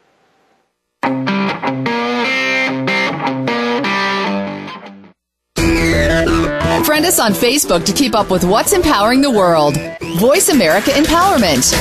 Friend 6.86 7.06
us 7.06 7.20
on 7.20 7.34
Facebook 7.34 7.86
to 7.86 7.94
keep 7.94 8.16
up 8.16 8.30
with 8.30 8.44
what's 8.44 8.72
empowering 8.72 9.22
the 9.22 9.30
world. 9.30 9.78
Voice 10.18 10.50
America 10.50 10.92
Empowerment. 10.92 11.74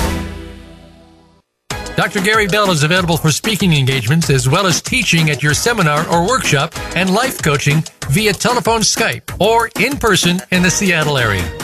Dr. 1.96 2.20
Gary 2.20 2.48
Bell 2.48 2.70
is 2.72 2.82
available 2.82 3.16
for 3.16 3.30
speaking 3.30 3.72
engagements 3.72 4.28
as 4.28 4.48
well 4.48 4.66
as 4.66 4.82
teaching 4.82 5.30
at 5.30 5.42
your 5.42 5.54
seminar 5.54 6.08
or 6.08 6.26
workshop 6.26 6.74
and 6.96 7.14
life 7.14 7.40
coaching 7.40 7.84
via 8.10 8.32
telephone, 8.32 8.80
Skype, 8.80 9.40
or 9.40 9.70
in 9.78 9.96
person 9.96 10.40
in 10.50 10.62
the 10.62 10.70
Seattle 10.70 11.16
area. 11.16 11.63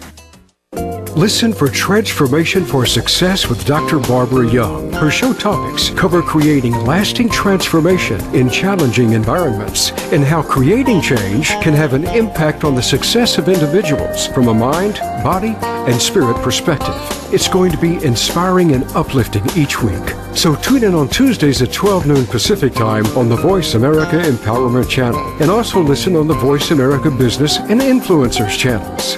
Listen 1.21 1.53
for 1.53 1.67
Transformation 1.67 2.65
for 2.65 2.83
Success 2.83 3.47
with 3.47 3.63
Dr. 3.67 3.99
Barbara 3.99 4.49
Young. 4.49 4.91
Her 4.91 5.11
show 5.11 5.33
topics 5.33 5.91
cover 5.91 6.23
creating 6.23 6.73
lasting 6.83 7.29
transformation 7.29 8.19
in 8.33 8.49
challenging 8.49 9.11
environments 9.11 9.91
and 10.11 10.23
how 10.23 10.41
creating 10.41 10.99
change 10.99 11.49
can 11.61 11.73
have 11.73 11.93
an 11.93 12.05
impact 12.07 12.63
on 12.63 12.73
the 12.73 12.81
success 12.81 13.37
of 13.37 13.49
individuals 13.49 14.25
from 14.29 14.47
a 14.47 14.53
mind, 14.55 14.95
body, 15.23 15.55
and 15.61 16.01
spirit 16.01 16.37
perspective. 16.37 16.95
It's 17.31 17.47
going 17.47 17.71
to 17.71 17.77
be 17.77 18.03
inspiring 18.03 18.71
and 18.71 18.83
uplifting 18.95 19.45
each 19.55 19.79
week. 19.79 20.15
So 20.35 20.55
tune 20.55 20.83
in 20.83 20.95
on 20.95 21.07
Tuesdays 21.07 21.61
at 21.61 21.71
12 21.71 22.07
noon 22.07 22.25
Pacific 22.25 22.73
Time 22.73 23.05
on 23.15 23.29
the 23.29 23.35
Voice 23.35 23.75
America 23.75 24.15
Empowerment 24.15 24.89
Channel 24.89 25.21
and 25.39 25.51
also 25.51 25.81
listen 25.83 26.15
on 26.15 26.27
the 26.27 26.33
Voice 26.33 26.71
America 26.71 27.11
Business 27.11 27.57
and 27.57 27.79
Influencers 27.79 28.57
channels. 28.57 29.17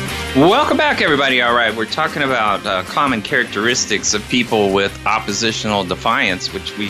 Welcome 0.33 0.77
back, 0.77 1.01
everybody. 1.01 1.41
All 1.41 1.53
right, 1.53 1.75
we're 1.75 1.83
talking 1.83 2.21
about 2.21 2.65
uh, 2.65 2.83
common 2.83 3.21
characteristics 3.21 4.13
of 4.13 4.25
people 4.29 4.71
with 4.71 4.97
oppositional 5.05 5.83
defiance, 5.83 6.53
which 6.53 6.77
we 6.77 6.87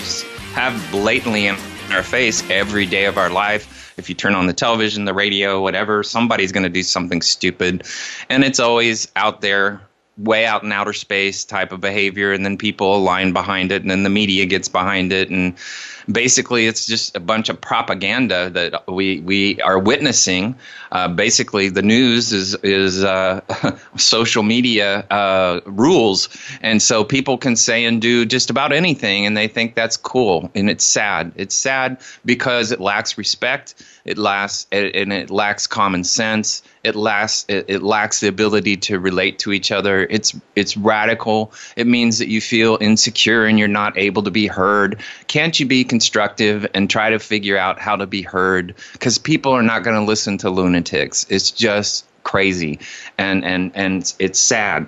have 0.54 0.80
blatantly 0.92 1.48
in 1.48 1.56
our 1.90 2.04
face 2.04 2.48
every 2.52 2.86
day 2.86 3.06
of 3.06 3.18
our 3.18 3.32
life. 3.32 3.96
If 3.98 4.10
you 4.10 4.14
turn 4.14 4.36
on 4.36 4.46
the 4.46 4.54
television, 4.54 5.06
the 5.06 5.16
radio, 5.16 5.60
whatever, 5.60 6.04
somebody's 6.04 6.52
going 6.52 6.66
to 6.66 6.70
do 6.70 6.84
something 6.84 7.24
stupid. 7.24 7.84
And 8.30 8.44
it's 8.44 8.60
always 8.60 9.12
out 9.16 9.42
there, 9.42 9.82
way 10.18 10.46
out 10.46 10.64
in 10.64 10.72
outer 10.72 10.94
space 10.94 11.44
type 11.44 11.72
of 11.72 11.82
behavior. 11.82 12.32
And 12.34 12.46
then 12.46 12.58
people 12.58 12.96
align 12.96 13.34
behind 13.34 13.72
it, 13.72 13.82
and 13.82 13.90
then 13.90 14.04
the 14.04 14.10
media 14.10 14.46
gets 14.46 14.68
behind 14.68 15.12
it. 15.12 15.30
And 15.30 15.58
basically 16.12 16.68
it's 16.68 16.86
just 16.86 17.16
a 17.16 17.20
bunch 17.20 17.50
of 17.50 17.60
propaganda 17.60 18.50
that 18.50 18.88
we 18.88 19.20
we 19.22 19.62
are 19.62 19.80
witnessing. 19.80 20.56
Uh, 20.92 21.08
basically, 21.08 21.70
the 21.70 21.82
news 21.82 22.34
is 22.34 22.56
is 22.64 23.04
uh, 23.04 23.42
social 23.98 24.44
media 24.44 25.06
uh, 25.10 25.62
rules, 25.66 26.30
and 26.62 26.82
so 26.82 27.04
people 27.04 27.38
can 27.38 27.56
say 27.56 27.86
and 27.86 28.02
do 28.02 28.26
just 28.26 28.50
about 28.50 28.72
anything, 28.72 29.26
and 29.26 29.38
they 29.38 29.48
think 29.48 29.76
that's 29.76 29.98
cool, 29.98 30.52
and 30.56 30.70
it's 30.70 30.84
sad. 30.84 31.32
It's 31.36 31.56
sad 31.56 32.02
because 32.26 32.72
it 32.72 32.80
lacks 32.80 33.18
respect 33.18 33.76
it 34.06 34.18
lacks 34.18 34.68
and 34.72 35.14
it 35.14 35.30
lacks 35.30 35.68
common 35.68 36.04
sense 36.04 36.64
it 36.84 36.96
lacks 36.96 37.46
it, 37.48 37.66
it, 37.68 37.84
lacks 37.84 38.20
the 38.20 38.28
ability 38.28 38.78
to 38.78 39.00
relate 39.00 39.40
to 39.40 39.52
each 39.52 39.72
other. 39.72 40.08
It's 40.10 40.36
it's 40.56 40.76
radical. 40.76 41.54
It 41.76 41.88
means 41.88 42.20
that 42.20 42.28
you 42.28 42.42
feel 42.42 42.78
insecure 42.82 43.46
and 43.46 43.60
you're 43.60 43.68
not 43.68 43.98
able 43.98 44.24
to 44.24 44.32
be 44.32 44.48
heard. 44.48 45.02
Can't 45.28 45.60
you 45.60 45.66
be 45.66 45.84
constructive 45.84 46.66
and 46.74 46.90
try 46.90 47.10
to 47.10 47.20
figure 47.20 47.58
out 47.58 47.80
how 47.80 47.96
to 47.96 48.08
be 48.08 48.22
heard? 48.22 48.76
Because 48.94 49.18
people 49.18 49.52
are 49.52 49.64
not 49.64 49.84
going 49.84 49.96
to 49.96 50.04
listen 50.06 50.38
to 50.40 50.50
lunatics. 50.50 51.26
It's 51.30 51.52
just 51.52 52.06
crazy. 52.24 52.80
And 53.18 53.46
and 53.46 53.72
and 53.76 54.14
it's 54.20 54.40
sad. 54.40 54.88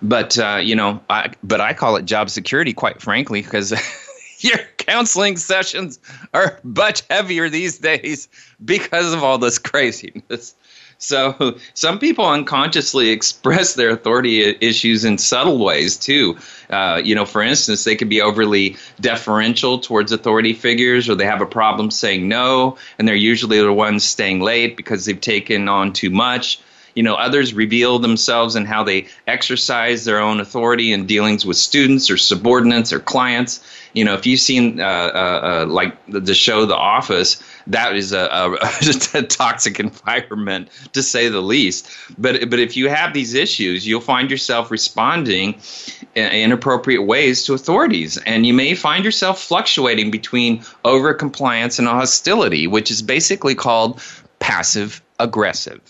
But 0.00 0.38
uh, 0.38 0.60
you 0.62 0.74
know 0.74 1.00
I, 1.10 1.32
but 1.42 1.60
i 1.60 1.74
call 1.74 1.96
it 1.96 2.04
job 2.04 2.28
security 2.28 2.72
quite 2.72 3.00
frankly 3.00 3.42
because 3.42 3.72
your 4.38 4.58
counseling 4.76 5.36
sessions 5.36 5.98
are 6.34 6.58
much 6.62 7.02
heavier 7.08 7.48
these 7.48 7.78
days 7.78 8.28
because 8.64 9.12
of 9.12 9.22
all 9.22 9.38
this 9.38 9.58
craziness. 9.58 10.54
So 11.02 11.56
some 11.74 11.98
people 11.98 12.24
unconsciously 12.24 13.10
express 13.10 13.74
their 13.74 13.90
authority 13.90 14.56
issues 14.60 15.04
in 15.04 15.18
subtle 15.18 15.58
ways 15.58 15.96
too. 15.96 16.38
Uh, 16.70 17.00
you 17.02 17.16
know, 17.16 17.24
for 17.24 17.42
instance, 17.42 17.82
they 17.82 17.96
could 17.96 18.08
be 18.08 18.22
overly 18.22 18.76
deferential 19.00 19.80
towards 19.80 20.12
authority 20.12 20.52
figures, 20.52 21.08
or 21.08 21.16
they 21.16 21.26
have 21.26 21.40
a 21.40 21.46
problem 21.46 21.90
saying 21.90 22.28
no, 22.28 22.78
and 23.00 23.08
they're 23.08 23.16
usually 23.16 23.60
the 23.60 23.72
ones 23.72 24.04
staying 24.04 24.42
late 24.42 24.76
because 24.76 25.04
they've 25.04 25.20
taken 25.20 25.68
on 25.68 25.92
too 25.92 26.08
much. 26.10 26.60
You 26.94 27.02
know, 27.02 27.14
others 27.14 27.52
reveal 27.52 27.98
themselves 27.98 28.54
and 28.54 28.68
how 28.68 28.84
they 28.84 29.08
exercise 29.26 30.04
their 30.04 30.20
own 30.20 30.38
authority 30.38 30.92
in 30.92 31.06
dealings 31.06 31.44
with 31.44 31.56
students 31.56 32.10
or 32.10 32.16
subordinates 32.16 32.92
or 32.92 33.00
clients 33.00 33.64
you 33.94 34.04
know, 34.04 34.14
if 34.14 34.26
you've 34.26 34.40
seen 34.40 34.80
uh, 34.80 34.84
uh, 34.84 35.64
uh, 35.64 35.66
like 35.66 35.94
the 36.08 36.34
show 36.34 36.64
The 36.64 36.76
Office, 36.76 37.42
that 37.66 37.96
is 37.96 38.12
a, 38.12 38.20
a, 38.20 38.52
a, 39.18 39.22
toxic 39.22 39.80
environment 39.80 40.68
to 40.92 41.02
say 41.02 41.28
the 41.28 41.40
least. 41.40 41.88
But 42.18 42.50
but 42.50 42.58
if 42.58 42.76
you 42.76 42.88
have 42.88 43.14
these 43.14 43.34
issues, 43.34 43.86
you'll 43.86 44.00
find 44.00 44.30
yourself 44.30 44.70
responding 44.70 45.60
in 46.14 46.30
inappropriate 46.30 47.06
ways 47.06 47.44
to 47.44 47.54
authorities, 47.54 48.18
and 48.18 48.46
you 48.46 48.54
may 48.54 48.74
find 48.74 49.04
yourself 49.04 49.40
fluctuating 49.40 50.10
between 50.10 50.62
over 50.84 51.14
compliance 51.14 51.78
and 51.78 51.88
hostility, 51.88 52.66
which 52.66 52.90
is 52.90 53.02
basically 53.02 53.54
called 53.54 54.02
passive 54.38 55.02
aggressive. 55.18 55.80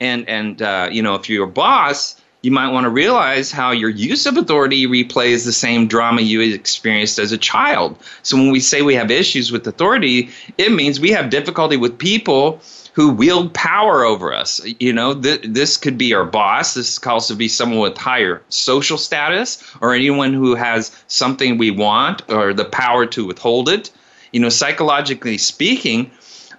And 0.00 0.28
and 0.28 0.62
uh, 0.62 0.88
you 0.90 1.02
know, 1.02 1.14
if 1.14 1.28
you're 1.28 1.44
a 1.44 1.50
boss 1.50 2.20
you 2.42 2.52
might 2.52 2.70
want 2.70 2.84
to 2.84 2.90
realize 2.90 3.50
how 3.50 3.72
your 3.72 3.90
use 3.90 4.24
of 4.24 4.36
authority 4.36 4.86
replays 4.86 5.44
the 5.44 5.52
same 5.52 5.88
drama 5.88 6.20
you 6.20 6.40
experienced 6.40 7.18
as 7.18 7.32
a 7.32 7.38
child. 7.38 7.98
So 8.22 8.36
when 8.36 8.50
we 8.50 8.60
say 8.60 8.82
we 8.82 8.94
have 8.94 9.10
issues 9.10 9.50
with 9.50 9.66
authority, 9.66 10.30
it 10.56 10.70
means 10.72 11.00
we 11.00 11.10
have 11.10 11.30
difficulty 11.30 11.76
with 11.76 11.98
people 11.98 12.60
who 12.92 13.10
wield 13.10 13.54
power 13.54 14.04
over 14.04 14.32
us. 14.32 14.60
You 14.78 14.92
know, 14.92 15.20
th- 15.20 15.42
this 15.44 15.76
could 15.76 15.98
be 15.98 16.14
our 16.14 16.24
boss. 16.24 16.74
This 16.74 16.98
could 16.98 17.10
also 17.10 17.34
be 17.34 17.48
someone 17.48 17.80
with 17.80 17.96
higher 17.96 18.42
social 18.48 18.98
status 18.98 19.62
or 19.80 19.94
anyone 19.94 20.32
who 20.32 20.54
has 20.54 20.96
something 21.08 21.58
we 21.58 21.70
want 21.72 22.28
or 22.30 22.54
the 22.54 22.64
power 22.64 23.06
to 23.06 23.26
withhold 23.26 23.68
it. 23.68 23.90
You 24.32 24.40
know, 24.40 24.48
psychologically 24.48 25.38
speaking, 25.38 26.10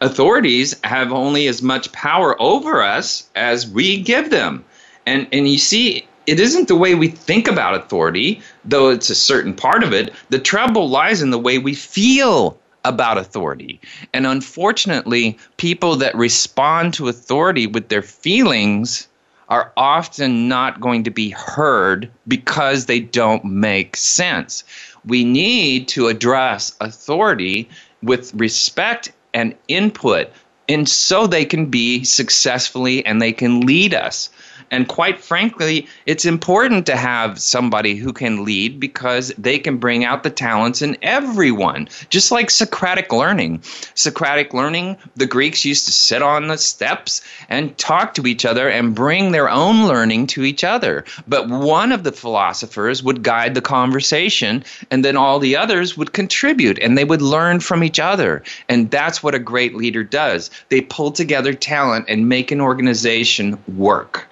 authorities 0.01 0.75
have 0.83 1.11
only 1.11 1.47
as 1.47 1.61
much 1.61 1.91
power 1.91 2.41
over 2.41 2.81
us 2.81 3.29
as 3.35 3.67
we 3.67 4.01
give 4.01 4.29
them. 4.29 4.65
And 5.09 5.27
and 5.33 5.49
you 5.49 5.57
see, 5.57 6.07
it 6.27 6.39
isn't 6.39 6.67
the 6.67 6.75
way 6.75 6.93
we 6.93 7.07
think 7.07 7.47
about 7.47 7.73
authority, 7.73 8.41
though 8.63 8.89
it's 8.89 9.09
a 9.09 9.15
certain 9.15 9.55
part 9.55 9.83
of 9.83 9.91
it. 9.91 10.13
The 10.29 10.37
trouble 10.37 10.87
lies 10.87 11.23
in 11.23 11.31
the 11.31 11.39
way 11.39 11.57
we 11.57 11.73
feel 11.73 12.59
about 12.85 13.17
authority. 13.17 13.81
And 14.13 14.27
unfortunately, 14.27 15.35
people 15.57 15.95
that 15.95 16.15
respond 16.15 16.93
to 16.93 17.07
authority 17.07 17.65
with 17.65 17.89
their 17.89 18.03
feelings 18.03 19.07
are 19.49 19.71
often 19.75 20.47
not 20.47 20.79
going 20.79 21.03
to 21.05 21.09
be 21.09 21.31
heard 21.31 22.11
because 22.27 22.85
they 22.85 22.99
don't 22.99 23.43
make 23.43 23.95
sense. 23.95 24.63
We 25.05 25.23
need 25.23 25.87
to 25.87 26.07
address 26.07 26.75
authority 26.79 27.67
with 28.03 28.31
respect 28.35 29.11
and 29.33 29.55
input 29.67 30.31
and 30.69 30.87
so 30.87 31.25
they 31.25 31.45
can 31.45 31.65
be 31.65 32.03
successfully 32.03 33.03
and 33.05 33.19
they 33.19 33.33
can 33.33 33.61
lead 33.61 33.95
us 33.95 34.29
and 34.71 34.87
quite 34.87 35.19
frankly, 35.19 35.87
it's 36.05 36.25
important 36.25 36.85
to 36.85 36.95
have 36.95 37.41
somebody 37.41 37.95
who 37.95 38.13
can 38.13 38.43
lead 38.43 38.79
because 38.79 39.33
they 39.37 39.59
can 39.59 39.77
bring 39.77 40.03
out 40.03 40.23
the 40.23 40.29
talents 40.29 40.81
in 40.81 40.97
everyone, 41.01 41.89
just 42.09 42.31
like 42.31 42.49
Socratic 42.49 43.11
learning. 43.11 43.61
Socratic 43.95 44.53
learning, 44.53 44.97
the 45.15 45.25
Greeks 45.25 45.65
used 45.65 45.85
to 45.85 45.91
sit 45.91 46.21
on 46.21 46.47
the 46.47 46.57
steps 46.57 47.21
and 47.49 47.77
talk 47.77 48.13
to 48.13 48.27
each 48.27 48.45
other 48.45 48.69
and 48.69 48.95
bring 48.95 49.31
their 49.31 49.49
own 49.49 49.87
learning 49.87 50.27
to 50.27 50.43
each 50.43 50.63
other. 50.63 51.03
But 51.27 51.49
one 51.49 51.91
of 51.91 52.03
the 52.03 52.11
philosophers 52.11 53.03
would 53.03 53.23
guide 53.23 53.53
the 53.53 53.61
conversation, 53.61 54.63
and 54.91 55.03
then 55.03 55.17
all 55.17 55.39
the 55.39 55.55
others 55.55 55.97
would 55.97 56.13
contribute 56.13 56.79
and 56.79 56.97
they 56.97 57.05
would 57.05 57.21
learn 57.21 57.59
from 57.59 57.83
each 57.83 57.99
other. 57.99 58.43
And 58.67 58.91
that's 58.91 59.23
what 59.23 59.35
a 59.35 59.39
great 59.39 59.75
leader 59.75 60.03
does. 60.03 60.49
They 60.69 60.81
pull 60.81 61.11
together 61.11 61.53
talent 61.53 62.05
and 62.07 62.29
make 62.29 62.51
an 62.51 62.61
organization 62.61 63.61
work 63.77 64.28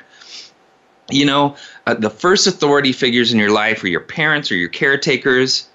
you 1.10 1.26
know, 1.26 1.56
uh, 1.86 1.93
the 1.93 2.10
first 2.10 2.48
authority 2.48 2.91
figures 2.91 3.32
in 3.32 3.39
your 3.39 3.52
life 3.52 3.84
are 3.84 3.88
your 3.88 4.02
parents 4.02 4.52
or 4.52 4.56
your 4.56 4.70
caretakers, 4.70 5.67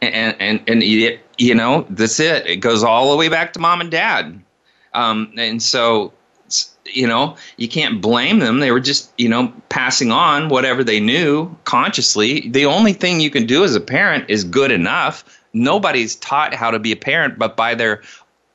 and 0.00 0.34
and 0.40 0.62
and 0.66 0.82
you 0.82 1.54
know 1.54 1.86
that's 1.90 2.20
it. 2.20 2.46
It 2.46 2.56
goes 2.56 2.82
all 2.82 3.10
the 3.10 3.16
way 3.16 3.28
back 3.28 3.52
to 3.54 3.58
mom 3.58 3.80
and 3.80 3.90
dad, 3.90 4.40
um, 4.94 5.32
and 5.36 5.62
so 5.62 6.12
you 6.86 7.06
know 7.06 7.36
you 7.56 7.68
can't 7.68 8.00
blame 8.00 8.38
them. 8.38 8.60
They 8.60 8.72
were 8.72 8.80
just 8.80 9.12
you 9.18 9.28
know 9.28 9.52
passing 9.68 10.10
on 10.10 10.48
whatever 10.48 10.82
they 10.82 11.00
knew 11.00 11.54
consciously. 11.64 12.48
The 12.48 12.66
only 12.66 12.92
thing 12.92 13.20
you 13.20 13.30
can 13.30 13.46
do 13.46 13.64
as 13.64 13.74
a 13.74 13.80
parent 13.80 14.28
is 14.28 14.44
good 14.44 14.70
enough. 14.70 15.24
Nobody's 15.52 16.16
taught 16.16 16.54
how 16.54 16.70
to 16.70 16.78
be 16.78 16.92
a 16.92 16.96
parent, 16.96 17.38
but 17.38 17.56
by 17.56 17.74
their 17.74 18.02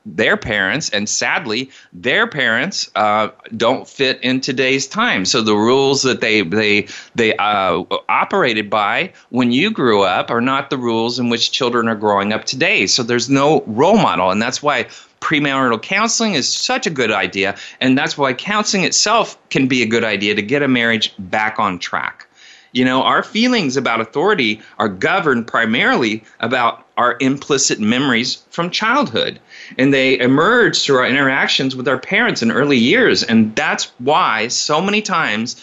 their 0.06 0.36
parents, 0.36 0.88
and 0.90 1.08
sadly, 1.08 1.68
their 1.92 2.28
parents 2.28 2.88
uh, 2.94 3.28
don't 3.56 3.88
fit 3.88 4.20
in 4.22 4.40
today's 4.40 4.86
time. 4.86 5.24
So 5.24 5.42
the 5.42 5.56
rules 5.56 6.02
that 6.02 6.20
they 6.20 6.42
they 6.42 6.86
they 7.16 7.36
uh, 7.36 7.82
operated 8.08 8.70
by 8.70 9.12
when 9.30 9.50
you 9.50 9.70
grew 9.70 10.02
up 10.02 10.30
are 10.30 10.40
not 10.40 10.70
the 10.70 10.78
rules 10.78 11.18
in 11.18 11.28
which 11.28 11.50
children 11.50 11.88
are 11.88 11.96
growing 11.96 12.32
up 12.32 12.44
today. 12.44 12.86
So 12.86 13.02
there's 13.02 13.28
no 13.28 13.62
role 13.66 13.98
model, 13.98 14.30
and 14.30 14.40
that's 14.40 14.62
why 14.62 14.84
premarital 15.20 15.82
counseling 15.82 16.34
is 16.34 16.48
such 16.48 16.86
a 16.86 16.90
good 16.90 17.10
idea, 17.10 17.56
and 17.80 17.98
that's 17.98 18.16
why 18.16 18.32
counseling 18.32 18.84
itself 18.84 19.36
can 19.50 19.66
be 19.66 19.82
a 19.82 19.86
good 19.86 20.04
idea 20.04 20.36
to 20.36 20.42
get 20.42 20.62
a 20.62 20.68
marriage 20.68 21.12
back 21.18 21.58
on 21.58 21.80
track. 21.80 22.28
You 22.72 22.84
know, 22.84 23.02
our 23.02 23.22
feelings 23.22 23.76
about 23.76 24.00
authority 24.00 24.60
are 24.78 24.88
governed 24.88 25.46
primarily 25.46 26.22
about 26.40 26.85
our 26.96 27.16
implicit 27.20 27.78
memories 27.78 28.42
from 28.50 28.70
childhood 28.70 29.38
and 29.78 29.92
they 29.92 30.18
emerge 30.18 30.82
through 30.82 30.98
our 30.98 31.06
interactions 31.06 31.76
with 31.76 31.88
our 31.88 31.98
parents 31.98 32.42
in 32.42 32.50
early 32.50 32.78
years. 32.78 33.22
And 33.22 33.54
that's 33.54 33.92
why 33.98 34.48
so 34.48 34.80
many 34.80 35.02
times 35.02 35.62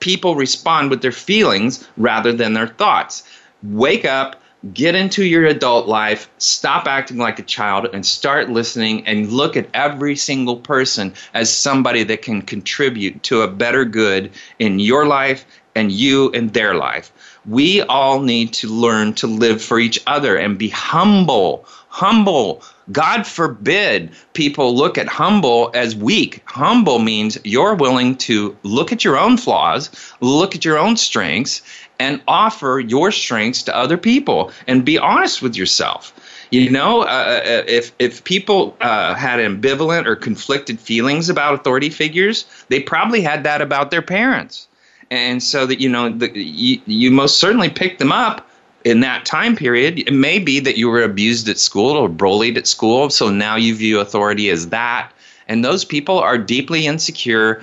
people 0.00 0.34
respond 0.34 0.90
with 0.90 1.02
their 1.02 1.12
feelings 1.12 1.86
rather 1.96 2.32
than 2.32 2.54
their 2.54 2.66
thoughts. 2.66 3.22
Wake 3.62 4.04
up, 4.04 4.42
get 4.74 4.94
into 4.94 5.24
your 5.24 5.44
adult 5.44 5.86
life, 5.86 6.28
stop 6.38 6.86
acting 6.86 7.18
like 7.18 7.38
a 7.38 7.44
child, 7.44 7.88
and 7.92 8.04
start 8.04 8.50
listening 8.50 9.06
and 9.06 9.32
look 9.32 9.56
at 9.56 9.68
every 9.74 10.16
single 10.16 10.56
person 10.56 11.12
as 11.34 11.54
somebody 11.54 12.02
that 12.04 12.22
can 12.22 12.42
contribute 12.42 13.22
to 13.22 13.42
a 13.42 13.48
better 13.48 13.84
good 13.84 14.30
in 14.58 14.78
your 14.78 15.06
life 15.06 15.44
and 15.74 15.92
you 15.92 16.30
in 16.30 16.48
their 16.48 16.74
life. 16.74 17.12
We 17.46 17.82
all 17.82 18.20
need 18.20 18.52
to 18.54 18.68
learn 18.68 19.14
to 19.14 19.26
live 19.26 19.62
for 19.62 19.80
each 19.80 20.00
other 20.06 20.36
and 20.36 20.58
be 20.58 20.68
humble. 20.68 21.64
Humble. 21.88 22.62
God 22.90 23.26
forbid 23.26 24.10
people 24.32 24.74
look 24.74 24.96
at 24.96 25.08
humble 25.08 25.70
as 25.74 25.94
weak. 25.94 26.42
Humble 26.46 26.98
means 26.98 27.38
you're 27.44 27.74
willing 27.74 28.16
to 28.18 28.56
look 28.62 28.92
at 28.92 29.04
your 29.04 29.18
own 29.18 29.36
flaws, 29.36 29.90
look 30.20 30.54
at 30.54 30.64
your 30.64 30.78
own 30.78 30.96
strengths, 30.96 31.62
and 31.98 32.20
offer 32.26 32.80
your 32.80 33.12
strengths 33.12 33.62
to 33.62 33.76
other 33.76 33.96
people 33.96 34.50
and 34.66 34.84
be 34.84 34.98
honest 34.98 35.42
with 35.42 35.56
yourself. 35.56 36.12
You 36.50 36.68
know, 36.70 37.02
uh, 37.02 37.40
uh, 37.44 37.62
if 37.66 37.92
if 37.98 38.24
people 38.24 38.76
uh, 38.80 39.14
had 39.14 39.40
ambivalent 39.40 40.06
or 40.06 40.16
conflicted 40.16 40.78
feelings 40.78 41.30
about 41.30 41.54
authority 41.54 41.88
figures, 41.88 42.44
they 42.68 42.80
probably 42.80 43.22
had 43.22 43.44
that 43.44 43.62
about 43.62 43.90
their 43.90 44.02
parents, 44.02 44.68
and 45.12 45.42
so 45.42 45.66
that 45.66 45.78
you 45.78 45.90
know, 45.90 46.08
the, 46.08 46.32
you, 46.34 46.80
you 46.86 47.10
most 47.10 47.36
certainly 47.38 47.68
picked 47.68 47.98
them 47.98 48.10
up 48.10 48.48
in 48.86 49.00
that 49.00 49.26
time 49.26 49.54
period. 49.54 49.98
It 49.98 50.14
may 50.14 50.38
be 50.38 50.58
that 50.60 50.78
you 50.78 50.88
were 50.88 51.02
abused 51.02 51.50
at 51.50 51.58
school 51.58 51.90
or 51.90 52.08
bullied 52.08 52.56
at 52.56 52.66
school, 52.66 53.10
so 53.10 53.28
now 53.28 53.54
you 53.54 53.74
view 53.74 54.00
authority 54.00 54.48
as 54.48 54.70
that, 54.70 55.12
and 55.48 55.62
those 55.62 55.84
people 55.84 56.18
are 56.18 56.38
deeply 56.38 56.86
insecure 56.86 57.62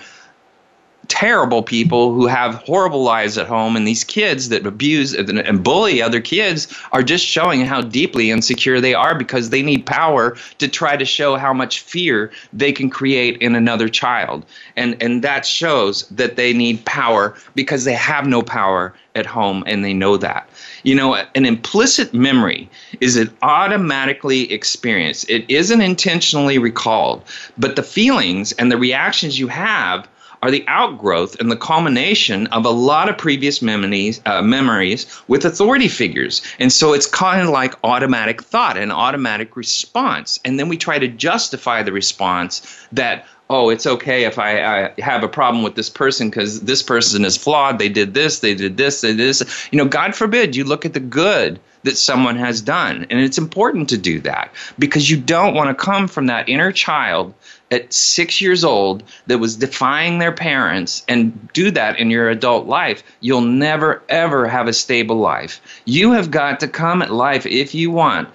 terrible 1.09 1.61
people 1.63 2.13
who 2.13 2.27
have 2.27 2.55
horrible 2.55 3.03
lives 3.03 3.37
at 3.37 3.47
home 3.47 3.75
and 3.75 3.85
these 3.85 4.03
kids 4.03 4.49
that 4.49 4.65
abuse 4.65 5.13
and 5.13 5.63
bully 5.63 6.01
other 6.01 6.21
kids 6.21 6.73
are 6.91 7.03
just 7.03 7.25
showing 7.25 7.65
how 7.65 7.81
deeply 7.81 8.31
insecure 8.31 8.79
they 8.79 8.93
are 8.93 9.15
because 9.15 9.49
they 9.49 9.61
need 9.61 9.85
power 9.85 10.37
to 10.59 10.67
try 10.67 10.95
to 10.95 11.03
show 11.03 11.35
how 11.35 11.51
much 11.51 11.81
fear 11.81 12.31
they 12.53 12.71
can 12.71 12.89
create 12.89 13.35
in 13.41 13.55
another 13.55 13.89
child. 13.89 14.45
And 14.77 14.95
and 15.01 15.23
that 15.23 15.45
shows 15.45 16.07
that 16.09 16.35
they 16.35 16.53
need 16.53 16.85
power 16.85 17.35
because 17.55 17.83
they 17.83 17.95
have 17.95 18.27
no 18.27 18.41
power 18.41 18.93
at 19.15 19.25
home 19.25 19.63
and 19.65 19.83
they 19.83 19.93
know 19.93 20.15
that. 20.15 20.47
You 20.83 20.95
know 20.95 21.15
an 21.35 21.45
implicit 21.45 22.13
memory 22.13 22.69
is 23.01 23.17
an 23.17 23.35
automatically 23.41 24.51
experienced. 24.53 25.29
It 25.29 25.43
isn't 25.49 25.81
intentionally 25.81 26.59
recalled 26.59 27.23
but 27.57 27.75
the 27.75 27.83
feelings 27.83 28.51
and 28.53 28.71
the 28.71 28.77
reactions 28.77 29.39
you 29.39 29.47
have 29.47 30.07
are 30.41 30.51
the 30.51 30.63
outgrowth 30.67 31.39
and 31.39 31.51
the 31.51 31.57
culmination 31.57 32.47
of 32.47 32.65
a 32.65 32.69
lot 32.69 33.09
of 33.09 33.17
previous 33.17 33.61
memories, 33.61 34.21
uh, 34.25 34.41
memories 34.41 35.05
with 35.27 35.45
authority 35.45 35.87
figures. 35.87 36.41
And 36.59 36.71
so 36.71 36.93
it's 36.93 37.05
kind 37.05 37.41
of 37.41 37.49
like 37.49 37.75
automatic 37.83 38.43
thought, 38.43 38.77
an 38.77 38.91
automatic 38.91 39.55
response. 39.55 40.39
And 40.45 40.59
then 40.59 40.69
we 40.69 40.77
try 40.77 40.99
to 40.99 41.07
justify 41.07 41.83
the 41.83 41.91
response 41.91 42.61
that, 42.91 43.25
oh, 43.49 43.69
it's 43.69 43.87
okay 43.87 44.25
if 44.25 44.37
I, 44.37 44.61
I 44.61 45.01
have 45.01 45.23
a 45.23 45.27
problem 45.27 45.63
with 45.63 45.75
this 45.75 45.89
person 45.89 46.29
because 46.29 46.61
this 46.61 46.83
person 46.83 47.25
is 47.25 47.35
flawed. 47.35 47.79
They 47.79 47.89
did 47.89 48.13
this, 48.13 48.39
they 48.39 48.53
did 48.53 48.77
this, 48.77 49.01
they 49.01 49.09
did 49.09 49.17
this. 49.17 49.67
You 49.71 49.77
know, 49.77 49.85
God 49.85 50.15
forbid 50.15 50.55
you 50.55 50.63
look 50.63 50.85
at 50.85 50.93
the 50.93 50.99
good 50.99 51.59
that 51.83 51.97
someone 51.97 52.35
has 52.35 52.61
done. 52.61 53.07
And 53.09 53.19
it's 53.19 53.37
important 53.37 53.89
to 53.89 53.97
do 53.97 54.19
that 54.21 54.53
because 54.77 55.09
you 55.09 55.17
don't 55.17 55.53
want 55.53 55.69
to 55.69 55.83
come 55.83 56.07
from 56.07 56.27
that 56.27 56.49
inner 56.49 56.71
child 56.71 57.33
at 57.71 57.93
six 57.93 58.41
years 58.41 58.63
old 58.63 59.03
that 59.27 59.37
was 59.39 59.55
defying 59.55 60.19
their 60.19 60.31
parents 60.31 61.03
and 61.07 61.51
do 61.53 61.71
that 61.71 61.99
in 61.99 62.09
your 62.09 62.29
adult 62.29 62.67
life, 62.67 63.03
you'll 63.19 63.41
never, 63.41 64.01
ever 64.09 64.47
have 64.47 64.67
a 64.67 64.73
stable 64.73 65.17
life. 65.17 65.61
You 65.85 66.11
have 66.11 66.31
got 66.31 66.59
to 66.61 66.67
come 66.67 67.01
at 67.01 67.11
life, 67.11 67.45
if 67.45 67.75
you 67.75 67.91
want, 67.91 68.29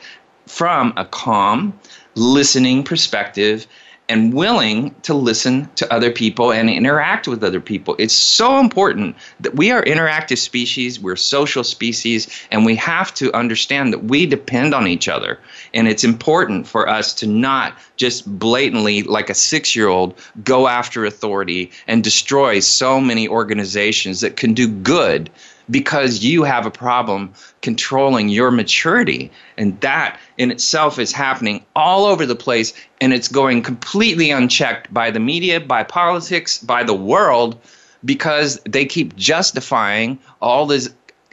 from 0.47 0.93
a 0.97 1.05
calm, 1.05 1.79
listening 2.15 2.85
perspective 2.85 3.67
and 4.09 4.35
willing 4.35 4.95
to 5.03 5.15
listen 5.15 5.69
to 5.77 5.93
other 5.93 6.11
people 6.11 6.53
and 6.53 6.69
interact 6.69 7.27
with 7.27 7.43
other 7.43 7.61
people. 7.61 7.97
It's 7.99 8.15
so 8.15 8.61
important 8.61 9.17
that 9.41 9.57
we 9.57 9.71
are 9.71 9.83
interactive 9.83 10.39
species, 10.39 11.01
we're 11.01 11.17
social 11.17 11.65
species, 11.65 12.29
and 12.51 12.67
we 12.67 12.77
have 12.77 13.15
to 13.15 13.33
understand 13.33 13.93
that 13.93 14.05
we 14.05 14.27
depend 14.27 14.75
on 14.75 14.87
each 14.87 15.09
other. 15.09 15.39
And 15.75 15.89
it's 15.89 16.05
important 16.05 16.67
for 16.67 16.89
us 16.89 17.13
to 17.15 17.27
not 17.27 17.77
just 17.97 18.39
blatantly, 18.39 19.03
like 19.03 19.29
a 19.29 19.35
six 19.35 19.75
year 19.75 19.89
old, 19.89 20.15
go 20.45 20.69
after 20.69 21.05
authority 21.05 21.73
and 21.87 22.03
destroy 22.03 22.61
so 22.61 23.01
many 23.01 23.29
organizations 23.29 24.21
that 24.21 24.37
can 24.37 24.55
do 24.55 24.69
good 24.69 25.31
because 25.71 26.23
you 26.23 26.45
have 26.45 26.67
a 26.67 26.71
problem 26.71 27.33
controlling 27.63 28.29
your 28.29 28.51
maturity. 28.51 29.31
And 29.57 29.81
that 29.81 30.19
in 30.39 30.51
itself 30.51 30.99
is 30.99 31.13
happening 31.13 31.65
all 31.75 32.05
over 32.05 32.27
the 32.27 32.37
place, 32.37 32.73
and 33.01 33.13
it's 33.13 33.29
going 33.29 33.63
completely 33.63 34.31
unchecked 34.31 34.93
by 34.93 35.11
the 35.11 35.21
media, 35.21 35.61
by 35.61 35.83
politics, 35.83 36.59
by 36.59 36.85
the 36.85 36.95
world, 36.95 37.59
because 38.05 38.61
they 38.65 38.85
keep 38.85 39.17
justifying 39.17 40.19
all 40.41 40.67
this 40.67 40.93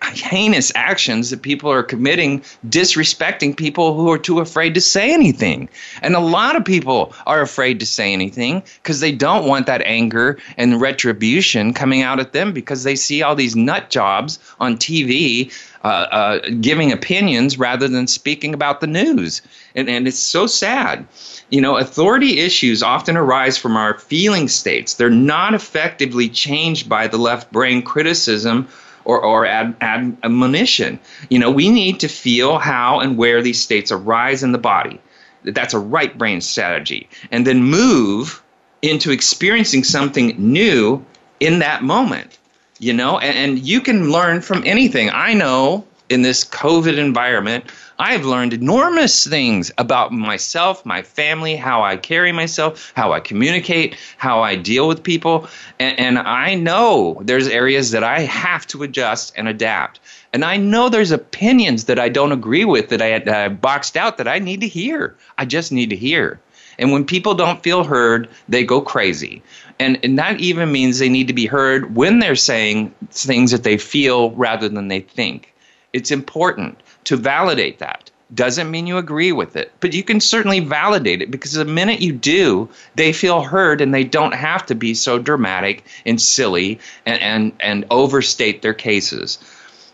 heinous 0.10 0.72
actions 0.76 1.30
that 1.30 1.42
people 1.42 1.72
are 1.72 1.84
committing, 1.84 2.42
disrespecting 2.68 3.56
people 3.56 3.96
who 3.96 4.12
are 4.12 4.18
too 4.18 4.40
afraid 4.40 4.74
to 4.74 4.82
say 4.82 5.14
anything. 5.14 5.70
And 6.02 6.16
a 6.16 6.20
lot 6.20 6.56
of 6.56 6.66
people 6.66 7.14
are 7.28 7.42
afraid 7.42 7.80
to 7.80 7.86
say 7.86 8.12
anything 8.12 8.64
because 8.82 9.00
they 9.00 9.12
don't 9.12 9.48
want 9.48 9.68
that 9.68 9.82
anger 9.84 10.40
and 10.58 10.82
retribution 10.82 11.74
coming 11.74 12.02
out 12.02 12.20
at 12.20 12.34
them 12.34 12.52
because 12.52 12.84
they 12.84 12.96
see 12.96 13.22
all 13.22 13.36
these 13.36 13.56
nut 13.56 13.90
jobs 13.90 14.40
on 14.60 14.78
TV. 14.78 15.54
Uh, 15.84 16.06
uh, 16.12 16.50
giving 16.62 16.92
opinions 16.92 17.58
rather 17.58 17.88
than 17.88 18.06
speaking 18.06 18.54
about 18.54 18.82
the 18.82 18.86
news. 18.86 19.42
And, 19.74 19.90
and 19.90 20.08
it's 20.08 20.20
so 20.20 20.46
sad. 20.46 21.08
You 21.50 21.60
know, 21.60 21.76
authority 21.76 22.40
issues 22.40 22.84
often 22.84 23.18
arise 23.18 23.58
from 23.58 23.76
our 23.76 23.98
feeling 23.98 24.48
states. 24.48 24.94
They're 24.94 25.10
not 25.10 25.56
effectively 25.56 26.30
changed 26.30 26.88
by 26.88 27.08
the 27.08 27.18
left 27.18 27.52
brain 27.52 27.82
criticism 27.82 28.68
or, 29.06 29.24
or 29.24 29.46
ad, 29.46 29.76
admonition. 29.82 31.00
You 31.30 31.40
know, 31.40 31.52
we 31.52 31.70
need 31.70 32.00
to 32.02 32.08
feel 32.08 32.60
how 32.60 33.00
and 33.00 33.18
where 33.18 33.42
these 33.42 33.62
states 33.62 33.92
arise 33.92 34.44
in 34.44 34.52
the 34.52 34.58
body. 34.58 35.00
That's 35.44 35.74
a 35.74 35.80
right 35.80 36.16
brain 36.18 36.42
strategy. 36.42 37.10
And 37.32 37.48
then 37.48 37.64
move 37.64 38.44
into 38.82 39.12
experiencing 39.12 39.84
something 39.84 40.36
new 40.38 41.04
in 41.40 41.60
that 41.60 41.84
moment. 41.84 42.38
You 42.80 42.94
know, 42.94 43.20
and, 43.20 43.38
and 43.38 43.60
you 43.60 43.82
can 43.82 44.12
learn 44.12 44.42
from 44.42 44.64
anything. 44.66 45.10
I 45.12 45.34
know 45.34 45.86
in 46.10 46.24
this 46.24 46.44
COVID 46.44 46.98
environment, 46.98 47.66
I've 48.02 48.26
learned 48.26 48.54
enormous 48.54 49.28
things 49.28 49.72
about 49.78 50.12
myself, 50.12 50.84
my 50.88 51.04
family, 51.04 51.56
how 51.56 51.84
I 51.84 51.98
carry 51.98 52.32
myself, 52.32 52.92
how 52.96 53.14
I 53.14 53.20
communicate, 53.20 53.96
how 54.18 54.42
I 54.42 54.56
deal 54.56 54.88
with 54.88 55.04
people. 55.04 55.48
And, 55.78 56.00
and, 56.00 56.18
I 56.18 56.56
know 56.56 57.22
there's 57.24 57.48
areas 57.48 57.92
that 57.92 58.04
I 58.04 58.22
have 58.22 58.66
to 58.68 58.82
adjust 58.82 59.34
and 59.38 59.48
adapt. 59.48 60.00
And 60.34 60.44
I 60.44 60.58
know 60.58 60.90
there's 60.90 61.12
opinions 61.12 61.86
that 61.86 62.00
I 62.00 62.10
don't 62.10 62.32
agree 62.32 62.66
with 62.66 62.90
that 62.90 63.04
I, 63.04 63.20
that 63.20 63.36
I 63.36 63.46
uh, 63.46 63.50
boxed 63.50 63.96
out 63.96 64.18
that 64.18 64.28
I 64.28 64.40
need 64.40 64.62
to 64.62 64.68
hear. 64.68 65.16
I 65.38 65.46
just 65.46 65.72
need 65.72 65.92
to 65.92 65.96
hear. 65.96 66.40
And 66.80 66.92
when 66.92 67.06
people 67.06 67.36
don't 67.36 67.62
feel 67.62 67.84
heard, 67.84 68.28
they 68.50 68.64
go 68.64 68.82
crazy. 68.82 69.44
And, 69.78 70.00
and 70.04 70.18
that 70.18 70.40
even 70.40 70.72
means 70.72 70.98
they 70.98 71.08
need 71.08 71.28
to 71.28 71.34
be 71.34 71.46
heard 71.46 71.96
when 71.96 72.18
they're 72.18 72.36
saying 72.36 72.96
things 73.12 73.52
that 73.52 73.62
they 73.62 73.78
feel 73.78 74.32
rather 74.32 74.68
than 74.68 74.88
they 74.88 75.02
think. 75.02 75.54
It's 75.94 76.10
important 76.10 76.80
to 77.06 77.18
validate 77.18 77.80
that. 77.80 78.10
Doesn't 78.34 78.72
mean 78.72 78.88
you 78.88 78.98
agree 78.98 79.34
with 79.34 79.58
it, 79.58 79.74
but 79.82 79.94
you 79.94 80.04
can 80.04 80.22
certainly 80.22 80.62
validate 80.62 81.22
it 81.22 81.32
because 81.32 81.52
the 81.52 81.66
minute 81.66 82.00
you 82.00 82.14
do, 82.14 82.70
they 82.96 83.12
feel 83.12 83.42
heard 83.42 83.82
and 83.82 83.94
they 83.94 84.06
don't 84.06 84.34
have 84.34 84.66
to 84.68 84.76
be 84.76 84.94
so 84.94 85.20
dramatic 85.20 85.84
and 86.06 86.22
silly 86.22 86.80
and, 87.06 87.22
and, 87.22 87.52
and 87.60 87.86
overstate 87.92 88.62
their 88.62 88.74
cases. 88.74 89.38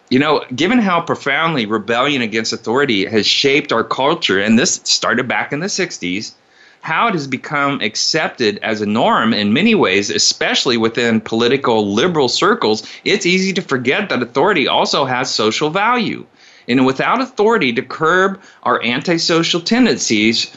You 0.09 0.19
know, 0.19 0.45
given 0.55 0.77
how 0.77 1.01
profoundly 1.01 1.65
rebellion 1.65 2.21
against 2.21 2.53
authority 2.53 3.05
has 3.05 3.25
shaped 3.25 3.73
our 3.73 3.83
culture, 3.83 4.39
and 4.39 4.57
this 4.57 4.81
started 4.83 5.27
back 5.27 5.51
in 5.51 5.59
the 5.59 5.65
60s, 5.65 6.33
how 6.81 7.07
it 7.07 7.13
has 7.13 7.27
become 7.27 7.81
accepted 7.81 8.59
as 8.61 8.81
a 8.81 8.85
norm 8.85 9.33
in 9.33 9.51
many 9.51 9.75
ways, 9.75 10.09
especially 10.09 10.77
within 10.77 11.19
political 11.19 11.91
liberal 11.93 12.29
circles, 12.29 12.87
it's 13.03 13.25
easy 13.25 13.51
to 13.51 13.61
forget 13.61 14.09
that 14.09 14.21
authority 14.21 14.67
also 14.67 15.03
has 15.03 15.29
social 15.29 15.69
value. 15.69 16.25
And 16.67 16.85
without 16.85 17.21
authority 17.21 17.71
to 17.73 17.81
curb 17.81 18.41
our 18.63 18.83
antisocial 18.83 19.61
tendencies, 19.61 20.55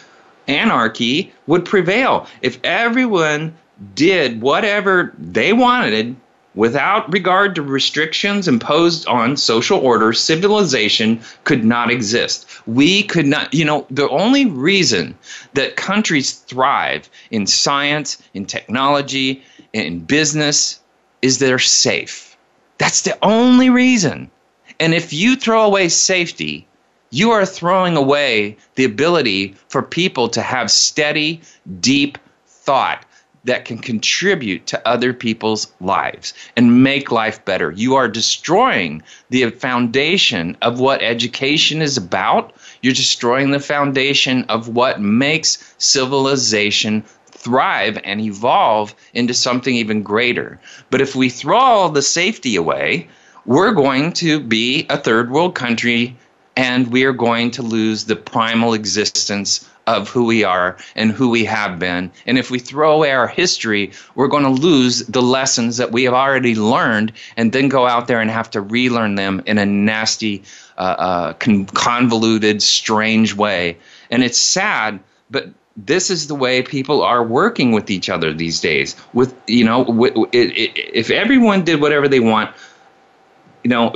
anarchy 0.49 1.33
would 1.47 1.65
prevail. 1.65 2.27
If 2.43 2.59
everyone 2.65 3.55
did 3.95 4.43
whatever 4.43 5.15
they 5.19 5.53
wanted 5.53 6.17
without 6.55 7.11
regard 7.13 7.55
to 7.55 7.63
restrictions 7.63 8.49
imposed 8.49 9.07
on 9.07 9.37
social 9.37 9.79
order, 9.79 10.13
civilization 10.13 11.21
could 11.45 11.65
not 11.65 11.91
exist. 11.91 12.47
We 12.67 13.05
could 13.05 13.27
not, 13.27 13.55
you 13.55 13.65
know, 13.65 13.87
the 13.91 14.09
only 14.09 14.47
reason 14.47 15.17
that 15.55 15.77
countries 15.77 16.33
thrive 16.33 17.09
in 17.31 17.47
science, 17.47 18.21
in 18.35 18.47
technology, 18.47 19.45
in 19.73 20.01
business 20.01 20.81
is 21.23 21.39
they're 21.39 21.59
safe. 21.59 22.37
That's 22.79 23.03
the 23.03 23.17
only 23.23 23.71
reason. 23.71 24.31
And 24.81 24.95
if 24.95 25.13
you 25.13 25.37
throw 25.37 25.65
away 25.67 25.91
safety, 25.91 26.67
you 27.11 27.33
are 27.33 27.45
throwing 27.45 27.97
away 27.97 28.57
the 28.77 28.85
ability 28.85 29.55
for 29.69 29.83
people 29.83 30.31
to 30.31 30.41
have 30.41 30.71
steady, 30.71 31.43
deep 31.81 32.17
thought 32.47 33.05
that 33.45 33.67
can 33.67 33.79
contribute 33.79 34.67
to 34.67 34.89
other 34.89 35.13
people's 35.13 35.71
lives 35.81 36.33
and 36.57 36.83
make 36.83 37.13
life 37.13 37.45
better. 37.45 37.71
You 37.73 37.97
are 37.97 38.09
destroying 38.09 39.03
the 39.29 39.51
foundation 39.51 40.57
of 40.63 40.81
what 40.81 41.03
education 41.03 41.83
is 41.83 41.99
about. 41.99 42.55
You're 42.81 42.95
destroying 42.95 43.51
the 43.51 43.61
foundation 43.61 44.45
of 44.45 44.69
what 44.69 45.01
makes 45.01 45.75
civilization 45.77 47.05
thrive 47.31 47.99
and 48.05 48.21
evolve 48.21 48.95
into 49.15 49.35
something 49.35 49.75
even 49.75 50.03
greater. 50.03 50.59
But 50.91 51.01
if 51.01 51.15
we 51.15 51.29
throw 51.29 51.59
all 51.59 51.89
the 51.89 52.03
safety 52.03 52.57
away, 52.57 53.09
we're 53.51 53.73
going 53.73 54.13
to 54.13 54.39
be 54.39 54.87
a 54.91 54.97
third 54.97 55.29
world 55.29 55.57
country 55.57 56.17
and 56.57 56.87
we 56.93 57.03
are 57.03 57.13
going 57.13 57.51
to 57.51 57.63
lose 57.63 58.05
the 58.05 58.15
primal 58.15 58.75
existence 58.75 59.69
of 59.89 60.09
who 60.09 60.25
we 60.25 60.45
are 60.45 60.77
and 60.95 61.11
who 61.11 61.31
we 61.31 61.45
have 61.45 61.81
been. 61.81 62.13
And 62.27 62.39
if 62.39 62.53
we 62.53 62.61
throw 62.61 62.95
away 62.95 63.11
our 63.11 63.27
history, 63.27 63.91
we're 64.15 64.29
going 64.29 64.45
to 64.45 64.51
lose 64.51 65.05
the 65.07 65.21
lessons 65.21 65.79
that 65.79 65.91
we 65.91 66.05
have 66.05 66.15
already 66.15 66.55
learned 66.55 67.13
and 67.37 67.53
then 67.53 67.69
go 67.69 67.89
out 67.89 68.07
there 68.07 68.21
and 68.21 68.31
have 68.31 68.51
to 68.51 68.61
relearn 68.61 69.17
them 69.17 69.43
in 69.47 69.59
a 69.59 69.67
nasty, 69.67 70.45
uh, 70.79 70.83
uh, 70.83 71.33
con- 71.33 71.67
convoluted, 71.67 72.63
strange 72.63 73.35
way. 73.35 73.79
And 74.13 74.23
it's 74.23 74.39
sad, 74.39 75.01
but 75.29 75.49
this 75.77 76.09
is 76.09 76.29
the 76.29 76.37
way 76.37 76.63
people 76.63 77.03
are 77.03 77.25
working 77.25 77.73
with 77.73 77.91
each 77.91 78.09
other 78.09 78.33
these 78.33 78.61
days. 78.61 78.95
With 79.13 79.35
you 79.47 79.65
know, 79.65 80.05
it, 80.33 80.51
it, 80.57 80.71
if 80.77 81.11
everyone 81.11 81.65
did 81.65 81.81
whatever 81.81 82.07
they 82.07 82.21
want, 82.21 82.55
you 83.65 83.71
know, 83.71 83.93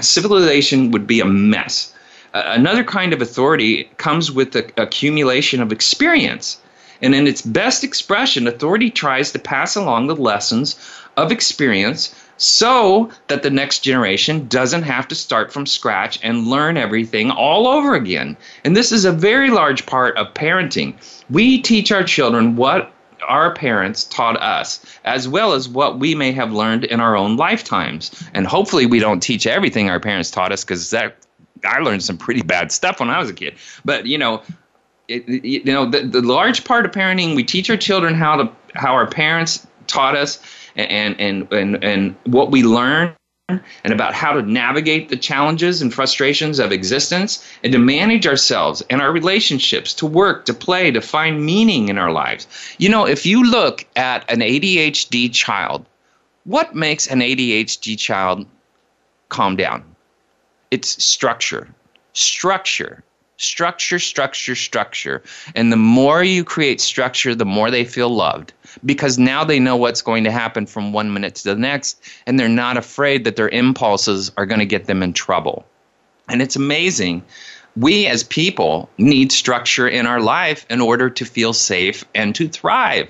civilization 0.00 0.90
would 0.90 1.06
be 1.06 1.20
a 1.20 1.24
mess 1.24 1.92
another 2.34 2.84
kind 2.84 3.12
of 3.12 3.22
authority 3.22 3.90
comes 3.96 4.30
with 4.30 4.52
the 4.52 4.70
accumulation 4.80 5.62
of 5.62 5.72
experience. 5.72 6.58
And 7.00 7.14
in 7.14 7.26
its 7.26 7.42
best 7.42 7.84
expression, 7.84 8.46
authority 8.46 8.90
tries 8.90 9.30
to 9.32 9.38
pass 9.38 9.76
along 9.76 10.06
the 10.06 10.16
lessons 10.16 10.76
of 11.16 11.30
experience 11.30 12.14
so 12.36 13.10
that 13.28 13.42
the 13.42 13.50
next 13.50 13.80
generation 13.80 14.46
doesn't 14.48 14.82
have 14.82 15.08
to 15.08 15.14
start 15.14 15.52
from 15.52 15.66
scratch 15.66 16.18
and 16.22 16.46
learn 16.46 16.76
everything 16.76 17.30
all 17.30 17.66
over 17.66 17.94
again. 17.94 18.36
And 18.64 18.76
this 18.76 18.92
is 18.92 19.04
a 19.04 19.12
very 19.12 19.50
large 19.50 19.86
part 19.86 20.16
of 20.16 20.34
parenting. 20.34 20.94
We 21.30 21.60
teach 21.60 21.90
our 21.90 22.04
children 22.04 22.56
what 22.56 22.92
our 23.28 23.52
parents 23.54 24.04
taught 24.04 24.36
us, 24.40 24.84
as 25.04 25.28
well 25.28 25.52
as 25.52 25.68
what 25.68 25.98
we 25.98 26.14
may 26.14 26.32
have 26.32 26.52
learned 26.52 26.84
in 26.84 27.00
our 27.00 27.16
own 27.16 27.36
lifetimes. 27.36 28.10
And 28.34 28.46
hopefully, 28.46 28.86
we 28.86 28.98
don't 28.98 29.20
teach 29.20 29.46
everything 29.46 29.88
our 29.88 30.00
parents 30.00 30.30
taught 30.30 30.52
us 30.52 30.64
because 30.64 30.90
that 30.90 31.16
I 31.64 31.78
learned 31.80 32.02
some 32.02 32.18
pretty 32.18 32.42
bad 32.42 32.72
stuff 32.72 33.00
when 33.00 33.10
I 33.10 33.18
was 33.18 33.30
a 33.30 33.34
kid. 33.34 33.54
But 33.84 34.06
you 34.06 34.18
know, 34.18 34.42
it, 35.08 35.28
you 35.44 35.64
know, 35.64 35.88
the, 35.88 36.02
the 36.02 36.22
large 36.22 36.64
part 36.64 36.86
of 36.86 36.92
parenting, 36.92 37.34
we 37.34 37.44
teach 37.44 37.70
our 37.70 37.76
children 37.76 38.14
how 38.14 38.36
to 38.36 38.52
how 38.74 38.94
our 38.94 39.06
parents 39.06 39.66
taught 39.86 40.16
us, 40.16 40.40
and 40.76 41.18
and 41.20 41.52
and 41.52 41.84
and 41.84 42.16
what 42.24 42.50
we 42.50 42.62
learn 42.62 43.14
and 43.48 43.92
about 43.92 44.14
how 44.14 44.32
to 44.32 44.42
navigate 44.42 45.08
the 45.08 45.16
challenges 45.16 45.80
and 45.80 45.94
frustrations 45.94 46.58
of 46.58 46.70
existence 46.70 47.46
and 47.64 47.72
to 47.72 47.78
manage 47.78 48.26
ourselves 48.26 48.82
and 48.90 49.00
our 49.00 49.10
relationships, 49.10 49.94
to 49.94 50.06
work, 50.06 50.44
to 50.44 50.52
play, 50.52 50.90
to 50.90 51.00
find 51.00 51.44
meaning 51.44 51.88
in 51.88 51.96
our 51.96 52.12
lives. 52.12 52.46
You 52.78 52.90
know, 52.90 53.06
if 53.06 53.24
you 53.24 53.44
look 53.44 53.86
at 53.96 54.30
an 54.30 54.40
ADHD 54.40 55.32
child, 55.32 55.86
what 56.44 56.74
makes 56.74 57.06
an 57.06 57.20
ADHD 57.20 57.98
child 57.98 58.46
calm 59.30 59.56
down? 59.56 59.84
it's 60.70 61.02
structure, 61.02 61.68
structure, 62.12 63.02
structure, 63.36 63.98
structure, 63.98 64.54
structure. 64.54 65.22
And 65.54 65.72
the 65.72 65.76
more 65.76 66.22
you 66.22 66.44
create 66.44 66.80
structure, 66.80 67.34
the 67.34 67.46
more 67.46 67.70
they 67.70 67.84
feel 67.84 68.10
loved 68.10 68.52
because 68.84 69.18
now 69.18 69.44
they 69.44 69.58
know 69.58 69.76
what's 69.76 70.02
going 70.02 70.24
to 70.24 70.30
happen 70.30 70.66
from 70.66 70.92
one 70.92 71.12
minute 71.12 71.36
to 71.36 71.44
the 71.44 71.56
next, 71.56 72.00
and 72.26 72.38
they're 72.38 72.48
not 72.48 72.76
afraid 72.76 73.24
that 73.24 73.36
their 73.36 73.48
impulses 73.48 74.30
are 74.36 74.46
going 74.46 74.60
to 74.60 74.66
get 74.66 74.86
them 74.86 75.02
in 75.02 75.12
trouble. 75.12 75.64
And 76.28 76.42
it's 76.42 76.56
amazing. 76.56 77.22
We 77.76 78.06
as 78.06 78.24
people 78.24 78.90
need 78.98 79.32
structure 79.32 79.88
in 79.88 80.06
our 80.06 80.20
life 80.20 80.66
in 80.68 80.80
order 80.80 81.10
to 81.10 81.24
feel 81.24 81.52
safe 81.52 82.04
and 82.14 82.34
to 82.34 82.48
thrive. 82.48 83.08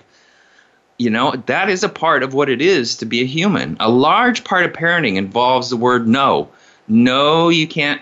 You 0.99 1.11
know, 1.11 1.35
that 1.47 1.71
is 1.71 1.85
a 1.85 1.89
part 1.89 2.23
of 2.23 2.35
what 2.35 2.49
it 2.49 2.61
is 2.61 2.97
to 2.97 3.07
be 3.07 3.23
a 3.23 3.27
human. 3.27 3.77
A 3.81 3.89
large 3.89 4.45
part 4.45 4.65
of 4.65 4.73
parenting 4.73 5.17
involves 5.17 5.71
the 5.71 5.77
word 5.77 6.09
no. 6.09 6.49
No, 6.89 7.49
you 7.49 7.69
can't 7.69 8.01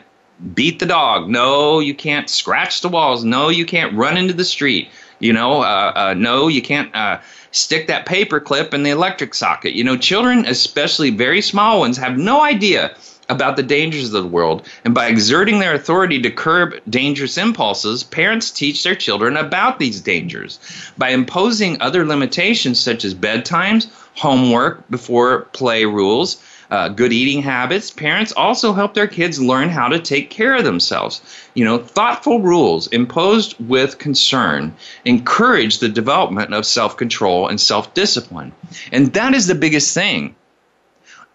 beat 0.55 0.79
the 0.79 0.87
dog. 0.87 1.29
No, 1.29 1.81
you 1.81 1.95
can't 1.95 2.29
scratch 2.29 2.81
the 2.81 2.89
walls. 2.89 3.25
No, 3.25 3.49
you 3.49 3.67
can't 3.67 3.95
run 3.95 4.17
into 4.17 4.33
the 4.33 4.45
street. 4.45 4.89
You 5.19 5.33
know, 5.33 5.63
uh, 5.63 5.93
uh, 5.95 6.15
no, 6.17 6.49
you 6.49 6.63
can't 6.63 6.95
uh, 6.95 7.21
stick 7.51 7.87
that 7.87 8.07
paper 8.07 8.41
clip 8.41 8.75
in 8.75 8.83
the 8.83 8.91
electric 8.91 9.35
socket. 9.35 9.75
You 9.75 9.85
know, 9.85 9.97
children, 9.97 10.47
especially 10.47 11.11
very 11.11 11.41
small 11.41 11.81
ones, 11.81 11.97
have 11.97 12.19
no 12.19 12.43
idea 12.43 12.97
about 13.29 13.57
the 13.57 13.63
dangers 13.63 14.13
of 14.13 14.23
the 14.23 14.29
world. 14.29 14.67
And 14.85 14.95
by 14.95 15.09
exerting 15.09 15.59
their 15.59 15.75
authority 15.75 16.21
to 16.23 16.31
curb 16.31 16.75
dangerous 16.89 17.37
impulses, 17.37 18.05
parents 18.05 18.51
teach 18.51 18.83
their 18.85 18.95
children 18.95 19.37
about 19.37 19.79
these 19.79 20.01
dangers. 20.01 20.61
By 20.97 21.11
imposing 21.11 21.81
other 21.81 22.07
limitations 22.07 22.79
such 22.79 23.05
as 23.05 23.15
bedtimes, 23.15 23.89
homework 24.15 24.89
before 24.91 25.43
play 25.53 25.85
rules, 25.85 26.43
uh, 26.71 26.89
good 26.89 27.13
eating 27.13 27.43
habits, 27.43 27.91
parents 27.91 28.33
also 28.33 28.73
help 28.73 28.95
their 28.95 29.07
kids 29.07 29.41
learn 29.41 29.69
how 29.69 29.89
to 29.89 29.99
take 29.99 30.31
care 30.31 30.55
of 30.55 30.65
themselves. 30.65 31.21
You 31.55 31.65
know, 31.65 31.79
thoughtful 31.79 32.41
rules 32.41 32.89
imposed 32.89 33.55
with 33.61 33.99
concern 33.99 34.75
encourage 35.05 35.79
the 35.79 35.89
development 35.89 36.53
of 36.55 36.67
self 36.67 36.97
control 36.97 37.49
and 37.49 37.61
self 37.61 37.95
discipline. 37.95 38.53
And 38.93 39.13
that 39.13 39.35
is 39.35 39.47
the 39.47 39.55
biggest 39.55 39.95
thing. 39.95 40.35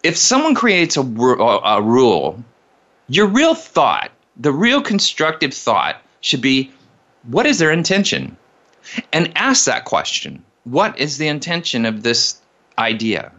If 0.03 0.17
someone 0.17 0.55
creates 0.55 0.97
a, 0.97 1.01
a 1.01 1.81
rule, 1.81 2.43
your 3.07 3.27
real 3.27 3.55
thought, 3.55 4.11
the 4.37 4.51
real 4.51 4.81
constructive 4.81 5.53
thought, 5.53 6.01
should 6.21 6.41
be 6.41 6.71
what 7.23 7.45
is 7.45 7.59
their 7.59 7.71
intention? 7.71 8.37
And 9.13 9.31
ask 9.35 9.65
that 9.65 9.85
question 9.85 10.43
what 10.63 10.99
is 10.99 11.17
the 11.17 11.27
intention 11.27 11.85
of 11.85 12.03
this 12.03 12.39
idea? 12.77 13.31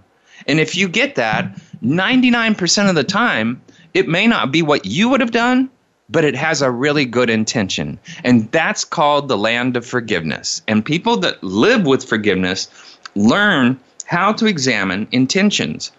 And 0.47 0.59
if 0.59 0.77
you 0.77 0.89
get 0.89 1.15
that, 1.17 1.57
99% 1.83 2.89
of 2.89 2.95
the 2.95 3.05
time, 3.05 3.61
it 3.95 4.09
may 4.09 4.27
not 4.27 4.53
be 4.53 4.63
what 4.63 4.87
you 4.87 5.09
would 5.09 5.21
have 5.21 5.33
done, 5.33 5.71
but 6.09 6.25
it 6.25 6.37
has 6.37 6.63
a 6.63 6.71
really 6.71 7.05
good 7.05 7.31
intention. 7.31 7.99
And 8.25 8.51
that's 8.53 8.85
called 8.85 9.29
the 9.29 9.39
land 9.39 9.77
of 9.77 9.87
forgiveness. 9.87 10.63
And 10.69 10.85
people 10.85 11.17
that 11.19 11.43
live 11.43 11.87
with 11.87 12.05
forgiveness 12.05 12.69
learn 13.15 13.79
how 14.07 14.33
to 14.35 14.47
examine 14.47 15.09
intentions. 15.11 15.91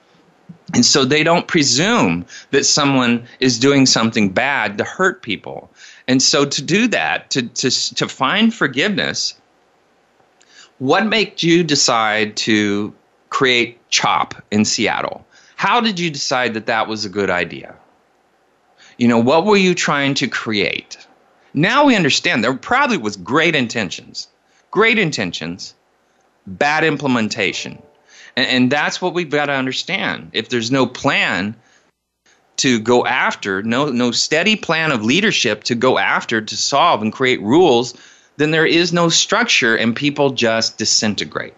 And 0.74 0.86
so 0.86 1.04
they 1.04 1.24
don't 1.24 1.48
presume 1.48 2.26
that 2.52 2.65
someone 2.65 3.26
is 3.39 3.60
doing 3.60 3.86
something 3.86 4.30
bad 4.30 4.78
to 4.78 4.84
hurt 4.84 5.22
people. 5.22 5.69
And 6.08 6.22
so 6.22 6.46
to 6.46 6.62
do 6.62 6.88
that, 6.88 7.30
to, 7.32 7.43
to, 7.48 7.96
to 7.96 8.08
find 8.08 8.54
forgiveness, 8.54 9.36
what 10.80 11.06
made 11.06 11.43
you 11.43 11.63
decide 11.63 12.36
to 12.38 12.93
create 13.30 13.78
CHOP 13.89 14.36
in 14.52 14.65
Seattle? 14.65 15.26
How 15.63 15.80
did 15.80 15.97
you 15.97 16.10
decide 16.10 16.56
that 16.56 16.65
that 16.65 16.89
was 16.89 17.06
a 17.06 17.10
good 17.10 17.30
idea? 17.30 17.76
You 18.97 19.08
know, 19.08 19.19
what 19.19 19.45
were 19.45 19.56
you 19.56 19.73
trying 19.73 20.13
to 20.15 20.28
create? 20.28 20.97
Now 21.54 21.86
we 21.86 21.95
understand 21.95 22.43
there 22.43 22.54
probably 22.54 22.97
was 22.97 23.15
great 23.15 23.56
intentions, 23.56 24.28
great 24.71 24.99
intentions, 24.99 25.73
bad 26.45 26.84
implementation. 26.84 27.82
And, 28.36 28.45
and 28.45 28.71
that's 28.73 29.02
what 29.02 29.13
we've 29.13 29.30
got 29.30 29.45
to 29.45 29.54
understand. 29.54 30.32
If 30.34 30.49
there's 30.49 30.69
no 30.69 30.86
plan 30.86 31.55
to 32.57 32.82
go 32.82 33.05
after, 33.05 33.64
no, 33.64 33.86
no 33.86 34.11
steady 34.11 34.57
plan 34.57 34.91
of 34.91 35.05
leadership 35.05 35.64
to 35.64 35.76
go 35.76 35.97
after, 35.97 36.41
to 36.41 36.57
solve 36.57 37.01
and 37.01 37.14
create 37.14 37.41
rules, 37.41 37.93
then 38.36 38.51
there 38.51 38.66
is 38.66 38.91
no 38.91 39.07
structure 39.07 39.78
and 39.78 39.95
people 39.95 40.32
just 40.32 40.78
disintegrate. 40.78 41.53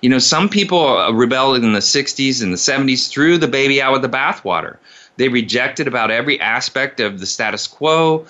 You 0.00 0.08
know, 0.08 0.18
some 0.18 0.48
people 0.48 0.98
uh, 0.98 1.12
rebelled 1.12 1.56
in 1.56 1.72
the 1.72 1.80
60s 1.80 2.42
and 2.42 2.52
the 2.52 2.56
70s, 2.56 3.08
threw 3.08 3.36
the 3.36 3.48
baby 3.48 3.82
out 3.82 3.92
with 3.92 4.02
the 4.02 4.08
bathwater. 4.08 4.76
They 5.16 5.28
rejected 5.28 5.88
about 5.88 6.10
every 6.10 6.40
aspect 6.40 7.00
of 7.00 7.18
the 7.18 7.26
status 7.26 7.66
quo 7.66 8.26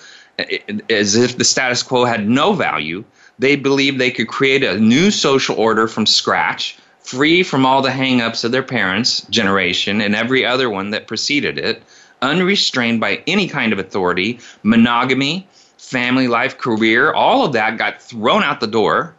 as 0.89 1.15
if 1.15 1.37
the 1.37 1.43
status 1.43 1.83
quo 1.83 2.05
had 2.05 2.27
no 2.27 2.53
value. 2.53 3.03
They 3.37 3.55
believed 3.55 3.99
they 3.99 4.11
could 4.11 4.27
create 4.27 4.63
a 4.63 4.79
new 4.79 5.11
social 5.11 5.55
order 5.55 5.87
from 5.87 6.05
scratch, 6.05 6.77
free 7.01 7.43
from 7.43 7.65
all 7.65 7.81
the 7.81 7.89
hangups 7.89 8.43
of 8.43 8.51
their 8.51 8.63
parents' 8.63 9.21
generation 9.29 10.01
and 10.01 10.15
every 10.15 10.45
other 10.45 10.69
one 10.69 10.89
that 10.91 11.07
preceded 11.07 11.57
it, 11.57 11.83
unrestrained 12.21 12.99
by 12.99 13.21
any 13.27 13.47
kind 13.47 13.71
of 13.71 13.79
authority, 13.79 14.39
monogamy, 14.63 15.47
family 15.77 16.27
life, 16.27 16.57
career, 16.57 17.13
all 17.13 17.45
of 17.45 17.53
that 17.53 17.77
got 17.77 18.01
thrown 18.01 18.43
out 18.43 18.59
the 18.59 18.67
door 18.67 19.15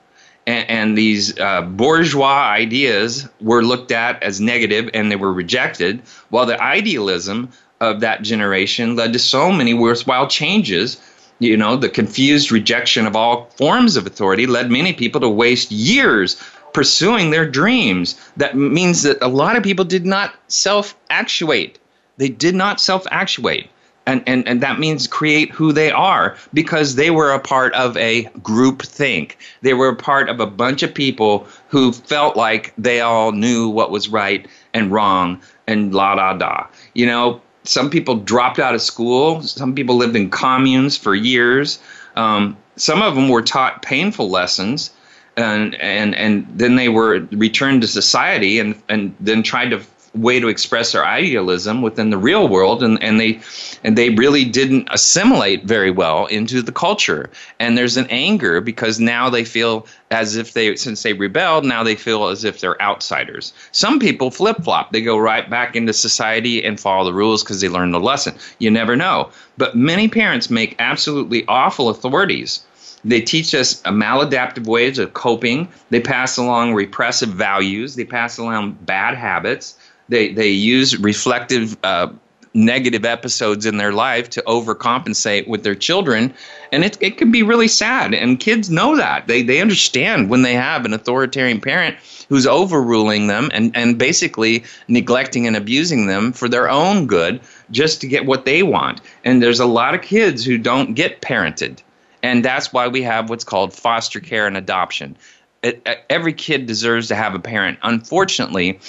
and, 0.51 0.69
and 0.71 0.99
these 0.99 1.39
uh, 1.39 1.63
bourgeois 1.63 2.43
ideas 2.51 3.29
were 3.41 3.63
looked 3.63 3.93
at 3.93 4.23
as 4.23 4.41
negative 4.41 4.91
and 4.93 5.11
they 5.11 5.17
were 5.17 5.33
rejected, 5.33 6.03
while 6.29 6.47
the 6.47 6.61
idealism 6.61 7.51
of 7.81 8.01
that 8.01 8.23
generation 8.23 8.97
led 8.97 9.13
to 9.13 9.19
so 9.19 9.51
many 9.51 9.73
worthwhile 9.75 10.29
changes 10.29 11.01
you 11.41 11.57
know, 11.57 11.75
the 11.75 11.89
confused 11.89 12.53
rejection 12.53 13.07
of 13.07 13.17
all 13.17 13.47
forms 13.57 13.97
of 13.97 14.07
authority 14.07 14.47
led 14.47 14.71
many 14.71 14.93
people 14.93 15.23
to 15.23 15.29
waste 15.29 15.73
years 15.73 16.37
pursuing 16.73 17.31
their 17.31 17.49
dreams. 17.49 18.15
That 18.37 18.57
means 18.57 19.03
that 19.03 19.19
a 19.23 19.29
lot 19.29 19.57
of 19.57 19.63
people 19.63 19.85
did 19.85 20.07
not 20.07 20.35
self 20.49 20.95
actuate. 21.09 21.79
They 22.19 22.29
did 22.29 22.55
not 22.55 22.81
self 22.81 23.07
actuate. 23.11 23.71
And, 24.11 24.25
and, 24.27 24.49
and 24.49 24.61
that 24.61 24.81
means 24.81 25.07
create 25.07 25.51
who 25.51 25.73
they 25.73 25.93
are 25.93 26.37
because 26.53 26.97
they 26.97 27.11
were 27.11 27.31
a 27.31 27.39
part 27.39 27.73
of 27.75 27.97
a 27.97 28.25
group 28.43 28.83
think. 28.83 29.39
They 29.63 29.73
were 29.73 29.89
a 29.89 29.95
part 29.95 30.29
of 30.29 30.41
a 30.41 30.47
bunch 30.47 30.83
of 30.83 30.93
people 30.93 31.47
who 31.69 31.93
felt 31.93 32.37
like 32.37 32.75
they 32.77 33.01
all 33.01 33.31
knew 33.31 33.69
what 33.69 33.93
was 33.93 34.09
right 34.09 34.49
and 34.75 34.91
wrong 34.91 35.41
and 35.69 35.95
la 35.95 36.17
da 36.17 36.33
da. 36.33 36.67
You 36.95 37.07
know, 37.07 37.41
some 37.63 37.89
people 37.89 38.17
dropped 38.17 38.59
out 38.59 38.75
of 38.75 38.83
school. 38.83 39.43
Some 39.43 39.77
people 39.77 39.95
lived 39.95 40.17
in 40.17 40.29
communes 40.29 40.97
for 40.97 41.15
years. 41.15 41.79
Um, 42.17 42.57
some 42.75 43.03
of 43.03 43.15
them 43.15 43.29
were 43.29 43.43
taught 43.43 43.83
painful 43.83 44.29
lessons, 44.29 44.91
and 45.37 45.77
and 45.77 46.17
and 46.17 46.47
then 46.53 46.75
they 46.75 46.89
were 46.89 47.21
returned 47.31 47.83
to 47.83 47.89
society, 47.89 48.59
and 48.59 48.75
and 48.89 49.15
then 49.21 49.45
tried 49.45 49.71
to 49.71 49.81
way 50.15 50.41
to 50.41 50.49
express 50.49 50.93
their 50.93 51.05
idealism 51.05 51.83
within 51.83 52.11
the 52.11 52.19
real 52.19 52.49
world 52.49 52.83
and, 52.83 53.01
and 53.03 53.21
they 53.21 53.41
and 53.85 53.97
they 53.97 54.11
really 54.11 54.45
didn't 54.45 54.89
assimilate 54.91 55.65
very 55.65 55.91
well 55.91 56.27
into 56.27 56.63
the 56.63 56.73
culture 56.73 57.31
and 57.61 57.79
there's 57.79 57.97
an 57.97 58.09
anger 58.11 58.61
because 58.61 58.99
now 58.99 59.31
they 59.31 59.45
feel 59.45 59.87
as 60.11 60.35
if 60.35 60.53
they 60.53 60.75
since 60.75 61.05
they 61.05 61.13
rebelled 61.13 61.65
now 61.65 61.85
they 61.85 61.95
feel 61.95 62.27
as 62.27 62.43
if 62.43 62.61
they're 62.61 62.81
outsiders 62.83 63.53
some 63.71 64.01
people 64.01 64.33
flip-flop 64.33 64.91
they 64.91 65.01
go 65.01 65.17
right 65.17 65.49
back 65.49 65.77
into 65.77 65.93
society 65.93 66.65
and 66.65 66.81
follow 66.81 67.05
the 67.05 67.15
rules 67.15 67.45
because 67.45 67.61
they 67.61 67.69
learned 67.69 67.95
the 67.95 68.01
lesson 68.01 68.35
you 68.59 68.69
never 68.69 68.97
know 68.97 69.31
but 69.59 69.77
many 69.77 70.09
parents 70.09 70.51
make 70.51 70.75
absolutely 70.81 71.47
awful 71.47 71.89
authorities 71.89 72.65
they 73.05 73.21
teach 73.21 73.55
us 73.55 73.81
maladaptive 73.83 74.67
ways 74.67 74.99
of 74.99 75.15
coping. 75.15 75.69
They 75.89 76.01
pass 76.01 76.37
along 76.37 76.75
repressive 76.75 77.31
values. 77.31 77.95
They 77.95 78.05
pass 78.05 78.37
along 78.37 78.77
bad 78.83 79.15
habits. 79.15 79.77
They 80.11 80.33
they 80.33 80.51
use 80.51 80.99
reflective 80.99 81.77
uh, 81.83 82.09
negative 82.55 83.05
episodes 83.05 83.65
in 83.65 83.77
their 83.77 83.93
life 83.93 84.29
to 84.31 84.43
overcompensate 84.43 85.47
with 85.47 85.63
their 85.63 85.75
children. 85.75 86.35
And 86.73 86.85
it, 86.85 86.99
it 87.01 87.17
can 87.17 87.31
be 87.31 87.43
really 87.43 87.69
sad. 87.69 88.13
And 88.15 88.41
kids 88.41 88.71
know 88.71 88.97
that. 88.97 89.27
They, 89.29 89.43
they 89.43 89.61
understand 89.61 90.31
when 90.31 90.43
they 90.43 90.55
have 90.55 90.85
an 90.85 90.93
authoritarian 90.93 91.61
parent 91.61 91.97
who's 92.29 92.47
overruling 92.47 93.29
them 93.29 93.51
and, 93.53 93.77
and 93.77 93.99
basically 93.99 94.65
neglecting 94.89 95.47
and 95.47 95.57
abusing 95.57 96.07
them 96.07 96.33
for 96.33 96.49
their 96.49 96.69
own 96.69 97.07
good 97.07 97.41
just 97.71 98.01
to 98.01 98.09
get 98.09 98.27
what 98.27 98.45
they 98.45 98.63
want. 98.63 99.01
And 99.25 99.43
there's 99.43 99.61
a 99.61 99.67
lot 99.67 99.95
of 99.95 100.03
kids 100.03 100.45
who 100.45 100.59
don't 100.59 100.95
get 100.95 101.23
parented. 101.23 101.83
And 102.23 102.45
that's 102.45 102.73
why 102.73 102.89
we 102.89 103.03
have 103.03 103.31
what's 103.31 103.45
called 103.45 103.73
foster 103.73 104.21
care 104.21 104.47
and 104.47 104.57
adoption. 104.57 105.17
It, 105.63 105.87
every 106.09 106.33
kid 106.33 106.67
deserves 106.67 107.09
to 107.09 107.15
have 107.15 107.35
a 107.35 107.39
parent. 107.39 107.79
Unfortunately 107.83 108.81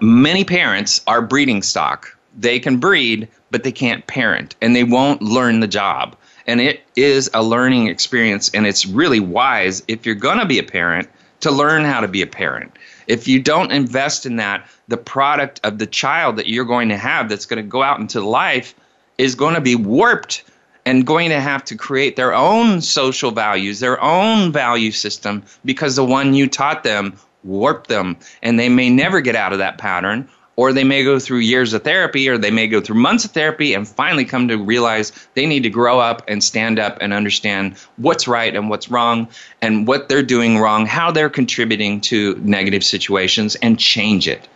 many 0.00 0.44
parents 0.44 1.02
are 1.06 1.22
breeding 1.22 1.62
stock. 1.62 2.16
They 2.38 2.58
can 2.58 2.78
breed, 2.78 3.28
but 3.50 3.62
they 3.62 3.72
can't 3.72 4.06
parent, 4.06 4.56
and 4.62 4.74
they 4.74 4.84
won't 4.84 5.22
learn 5.22 5.60
the 5.60 5.68
job. 5.68 6.16
And 6.46 6.60
it 6.60 6.82
is 6.96 7.30
a 7.34 7.42
learning 7.42 7.88
experience, 7.88 8.50
and 8.54 8.66
it's 8.66 8.86
really 8.86 9.20
wise 9.20 9.82
if 9.88 10.06
you're 10.06 10.14
going 10.14 10.38
to 10.38 10.46
be 10.46 10.58
a 10.58 10.64
parent 10.64 11.08
to 11.40 11.50
learn 11.50 11.84
how 11.84 12.00
to 12.00 12.08
be 12.08 12.22
a 12.22 12.26
parent. 12.26 12.72
If 13.06 13.28
you 13.28 13.40
don't 13.40 13.72
invest 13.72 14.26
in 14.26 14.36
that, 14.36 14.66
the 14.88 14.96
product 14.96 15.60
of 15.64 15.78
the 15.78 15.86
child 15.86 16.36
that 16.36 16.48
you're 16.48 16.64
going 16.64 16.88
to 16.88 16.96
have 16.96 17.28
that's 17.28 17.46
going 17.46 17.62
to 17.62 17.68
go 17.68 17.82
out 17.82 18.00
into 18.00 18.20
life 18.20 18.74
is 19.18 19.34
going 19.34 19.54
to 19.54 19.60
be 19.60 19.74
warped 19.74 20.44
and 20.84 21.06
going 21.06 21.28
to 21.28 21.40
have 21.40 21.64
to 21.64 21.76
create 21.76 22.16
their 22.16 22.34
own 22.34 22.80
social 22.80 23.30
values, 23.30 23.80
their 23.80 24.02
own 24.02 24.52
value 24.52 24.90
system, 24.90 25.42
because 25.64 25.96
the 25.96 26.04
one 26.04 26.34
you 26.34 26.48
taught 26.48 26.82
them 26.82 27.16
warp 27.44 27.86
them 27.86 28.16
and 28.42 28.58
they 28.58 28.68
may 28.68 28.90
never 28.90 29.20
get 29.20 29.36
out 29.36 29.52
of 29.52 29.58
that 29.58 29.78
pattern 29.78 30.28
or 30.56 30.72
they 30.72 30.84
may 30.84 31.02
go 31.02 31.18
through 31.18 31.38
years 31.38 31.72
of 31.72 31.82
therapy 31.82 32.28
or 32.28 32.36
they 32.36 32.50
may 32.50 32.68
go 32.68 32.80
through 32.80 32.96
months 32.96 33.24
of 33.24 33.30
therapy 33.30 33.74
and 33.74 33.88
finally 33.88 34.24
come 34.24 34.48
to 34.48 34.56
realize 34.56 35.12
they 35.34 35.46
need 35.46 35.62
to 35.62 35.70
grow 35.70 35.98
up 35.98 36.22
and 36.28 36.44
stand 36.44 36.78
up 36.78 36.98
and 37.00 37.12
understand 37.12 37.76
what's 37.96 38.28
right 38.28 38.54
and 38.54 38.68
what's 38.68 38.90
wrong 38.90 39.26
and 39.62 39.86
what 39.86 40.08
they're 40.08 40.22
doing 40.22 40.58
wrong 40.58 40.86
how 40.86 41.10
they're 41.10 41.30
contributing 41.30 42.00
to 42.00 42.34
negative 42.44 42.84
situations 42.84 43.54
and 43.56 43.78
change 43.78 44.28
it. 44.28 44.48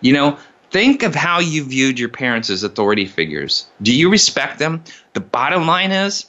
You 0.00 0.12
know 0.12 0.38
think 0.70 1.02
of 1.02 1.16
how 1.16 1.40
you 1.40 1.64
viewed 1.64 1.98
your 1.98 2.08
parents 2.08 2.48
as 2.48 2.62
authority 2.62 3.04
figures. 3.04 3.66
Do 3.82 3.92
you 3.92 4.08
respect 4.08 4.60
them? 4.60 4.84
The 5.14 5.20
bottom 5.20 5.66
line 5.66 5.90
is 5.90 6.26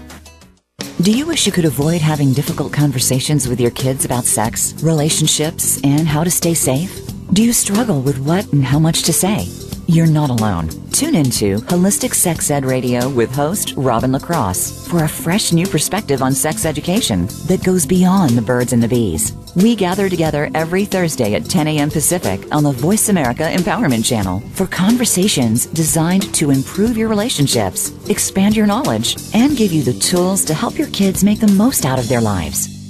Do 1.01 1.11
you 1.11 1.25
wish 1.25 1.47
you 1.47 1.51
could 1.51 1.65
avoid 1.65 1.99
having 1.99 2.31
difficult 2.31 2.71
conversations 2.71 3.47
with 3.47 3.59
your 3.59 3.71
kids 3.71 4.05
about 4.05 4.23
sex, 4.23 4.75
relationships, 4.83 5.81
and 5.83 6.07
how 6.07 6.23
to 6.23 6.29
stay 6.29 6.53
safe? 6.53 6.95
Do 7.33 7.41
you 7.41 7.53
struggle 7.53 8.01
with 8.01 8.19
what 8.19 8.45
and 8.53 8.63
how 8.63 8.77
much 8.77 9.01
to 9.03 9.13
say? 9.13 9.47
You're 9.91 10.07
not 10.07 10.29
alone. 10.29 10.69
Tune 10.93 11.15
into 11.15 11.57
Holistic 11.57 12.13
Sex 12.13 12.49
Ed 12.49 12.63
Radio 12.63 13.09
with 13.09 13.29
host 13.35 13.73
Robin 13.75 14.13
Lacrosse 14.13 14.87
for 14.87 15.03
a 15.03 15.09
fresh 15.09 15.51
new 15.51 15.67
perspective 15.67 16.21
on 16.21 16.31
sex 16.31 16.63
education 16.63 17.25
that 17.47 17.65
goes 17.65 17.85
beyond 17.85 18.37
the 18.37 18.41
birds 18.41 18.71
and 18.71 18.81
the 18.81 18.87
bees. 18.87 19.33
We 19.57 19.75
gather 19.75 20.07
together 20.07 20.49
every 20.55 20.85
Thursday 20.85 21.33
at 21.33 21.43
10 21.43 21.67
a.m. 21.67 21.89
Pacific 21.89 22.39
on 22.53 22.63
the 22.63 22.71
Voice 22.71 23.09
America 23.09 23.43
Empowerment 23.43 24.05
Channel 24.05 24.39
for 24.53 24.65
conversations 24.65 25.65
designed 25.65 26.33
to 26.35 26.51
improve 26.51 26.95
your 26.95 27.09
relationships, 27.09 27.91
expand 28.09 28.55
your 28.55 28.67
knowledge, 28.67 29.17
and 29.33 29.57
give 29.57 29.73
you 29.73 29.83
the 29.83 29.99
tools 29.99 30.45
to 30.45 30.53
help 30.53 30.77
your 30.77 30.89
kids 30.91 31.21
make 31.21 31.41
the 31.41 31.51
most 31.51 31.83
out 31.83 31.99
of 31.99 32.07
their 32.07 32.21
lives. 32.21 32.80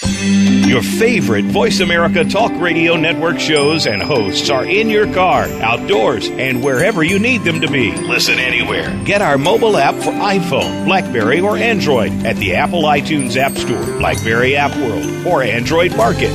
Your 0.00 0.82
favorite 0.82 1.46
Voice 1.46 1.80
America 1.80 2.24
Talk 2.24 2.52
Radio 2.60 2.94
Network 2.94 3.40
shows 3.40 3.86
and 3.86 4.00
hosts 4.00 4.48
are 4.48 4.64
in 4.64 4.88
your 4.88 5.12
car, 5.12 5.44
outdoors, 5.60 6.28
and 6.28 6.62
wherever 6.62 7.02
you 7.02 7.18
need 7.18 7.42
them 7.42 7.60
to 7.62 7.68
be. 7.68 7.92
Listen 7.92 8.38
anywhere. 8.38 8.96
Get 9.04 9.22
our 9.22 9.36
mobile 9.38 9.76
app 9.76 9.96
for 9.96 10.12
iPhone, 10.12 10.84
Blackberry, 10.84 11.40
or 11.40 11.56
Android 11.56 12.12
at 12.24 12.36
the 12.36 12.54
Apple 12.54 12.82
iTunes 12.82 13.36
App 13.36 13.52
Store, 13.52 13.84
Blackberry 13.98 14.54
App 14.54 14.76
World, 14.76 15.26
or 15.26 15.42
Android 15.42 15.96
Market. 15.96 16.30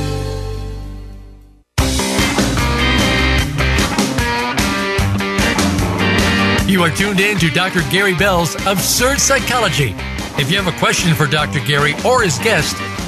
You 6.68 6.82
are 6.82 6.90
tuned 6.90 7.20
in 7.20 7.38
to 7.38 7.48
Dr. 7.50 7.80
Gary 7.90 8.14
Bell's 8.14 8.56
Absurd 8.66 9.20
Psychology. 9.20 9.94
If 10.36 10.50
you 10.50 10.60
have 10.60 10.66
a 10.66 10.78
question 10.78 11.14
for 11.14 11.26
Dr. 11.26 11.60
Gary 11.60 11.94
or 12.04 12.22
his 12.22 12.36
guest, 12.40 12.76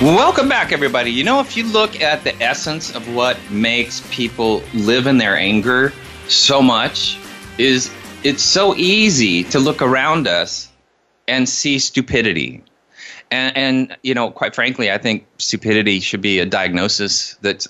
Welcome 0.00 0.48
back, 0.48 0.72
everybody. 0.72 1.12
You 1.12 1.24
know, 1.24 1.40
if 1.40 1.58
you 1.58 1.64
look 1.64 2.00
at 2.00 2.24
the 2.24 2.34
essence 2.42 2.94
of 2.94 3.14
what 3.14 3.36
makes 3.50 4.02
people 4.10 4.62
live 4.72 5.06
in 5.06 5.18
their 5.18 5.36
anger 5.36 5.92
so 6.26 6.62
much, 6.62 7.18
is 7.58 7.90
it's 8.24 8.42
so 8.42 8.74
easy 8.76 9.44
to 9.44 9.58
look 9.58 9.82
around 9.82 10.26
us 10.26 10.72
and 11.28 11.46
see 11.46 11.78
stupidity. 11.78 12.64
And, 13.30 13.54
and 13.54 13.96
you 14.02 14.14
know, 14.14 14.30
quite 14.30 14.54
frankly, 14.54 14.90
I 14.90 14.96
think 14.96 15.26
stupidity 15.36 16.00
should 16.00 16.22
be 16.22 16.38
a 16.38 16.46
diagnosis 16.46 17.34
that's 17.42 17.68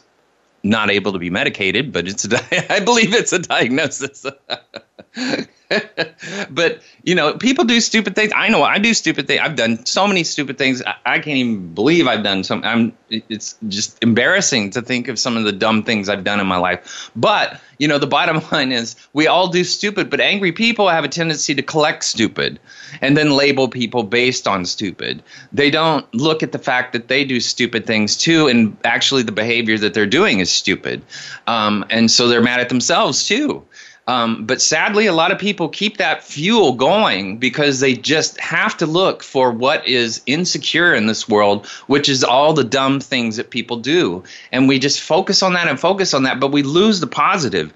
not 0.63 0.89
able 0.89 1.13
to 1.13 1.19
be 1.19 1.31
medicated, 1.31 1.91
but 1.93 2.07
it's 2.07 2.25
a, 2.27 2.73
I 2.73 2.79
believe 2.79 3.13
it's 3.13 3.33
a 3.33 3.41
diagnosis. 3.41 4.25
but 6.51 6.83
you 7.03 7.15
know, 7.15 7.35
people 7.35 7.65
do 7.65 7.81
stupid 7.81 8.15
things. 8.15 8.33
I 8.35 8.49
know 8.49 8.63
I 8.63 8.79
do 8.79 8.95
stupid 8.95 9.27
things. 9.27 9.41
I've 9.43 9.57
done 9.57 9.85
so 9.87 10.07
many 10.07 10.25
stupid 10.25 10.59
things. 10.59 10.83
I, 10.83 10.95
I, 11.07 11.19
can't 11.19 11.37
even 11.37 11.75
believe 11.75 12.07
I've 12.07 12.23
done 12.23 12.45
some. 12.45 12.63
I'm. 12.65 12.93
It's 13.09 13.57
just 13.69 14.01
embarrassing 14.03 14.71
to 14.71 14.83
think 14.83 15.09
of 15.09 15.19
some 15.19 15.37
of 15.37 15.45
the 15.45 15.53
dumb 15.53 15.83
things 15.83 16.09
I've 16.09 16.23
done 16.23 16.39
in 16.39 16.47
my 16.47 16.57
life. 16.57 17.11
But 17.17 17.61
you 17.79 17.89
know, 17.89 17.99
the 17.99 18.07
bottom 18.07 18.41
line 18.53 18.73
is 18.73 18.95
we 19.13 19.27
all 19.27 19.49
do 19.49 19.65
stupid. 19.65 20.11
But 20.11 20.21
angry 20.21 20.53
people 20.53 20.89
have 20.89 21.05
a 21.05 21.09
tendency 21.09 21.55
to 21.55 21.63
collect 21.63 22.05
stupid 22.05 22.61
and 23.01 23.17
then 23.17 23.31
label 23.31 23.69
people 23.69 24.03
based 24.03 24.47
on 24.47 24.65
stupid. 24.65 25.23
They 25.53 25.71
don't 25.71 26.13
look 26.15 26.43
at 26.43 26.53
the 26.53 26.59
fact 26.59 26.93
that 26.93 27.09
they 27.09 27.25
do 27.25 27.41
stupid 27.41 27.87
things 27.87 28.17
too, 28.17 28.47
and 28.49 28.77
actually 28.85 29.23
the 29.23 29.33
behavior 29.33 29.79
that 29.79 29.95
they're 29.95 30.07
doing 30.07 30.41
is 30.41 30.51
stupid. 30.51 31.03
Um, 31.47 31.85
and 31.91 32.11
so 32.11 32.29
they're 32.29 32.43
mad 32.43 32.61
at 32.61 32.69
themselves 32.69 33.27
too. 33.27 33.65
Um, 34.07 34.45
but 34.45 34.61
sadly, 34.61 35.07
a 35.07 35.13
lot 35.13 35.31
of 35.31 35.39
people 35.39 35.69
keep 35.69 35.99
that 35.99 36.25
fuel 36.25 36.73
going 36.73 37.37
because 37.39 37.81
they 37.81 37.95
just 37.95 38.41
have 38.41 38.77
to 38.79 38.87
look 38.87 39.23
for 39.23 39.53
what 39.53 39.87
is 39.87 40.21
insecure 40.27 40.93
in 40.95 41.07
this 41.07 41.29
world, 41.29 41.67
which 41.87 42.09
is 42.09 42.25
all 42.25 42.53
the 42.53 42.65
dumb 42.65 42.99
things 42.99 43.37
that 43.37 43.51
people 43.51 43.77
do. 43.77 44.25
And 44.51 44.67
we 44.67 44.79
just 44.79 45.01
focus 45.01 45.43
on 45.43 45.53
that 45.53 45.69
and 45.69 45.79
focus 45.79 46.13
on 46.13 46.25
that, 46.25 46.41
but 46.41 46.51
we 46.51 46.63
lose 46.63 46.99
the 46.99 47.07
positive. 47.07 47.73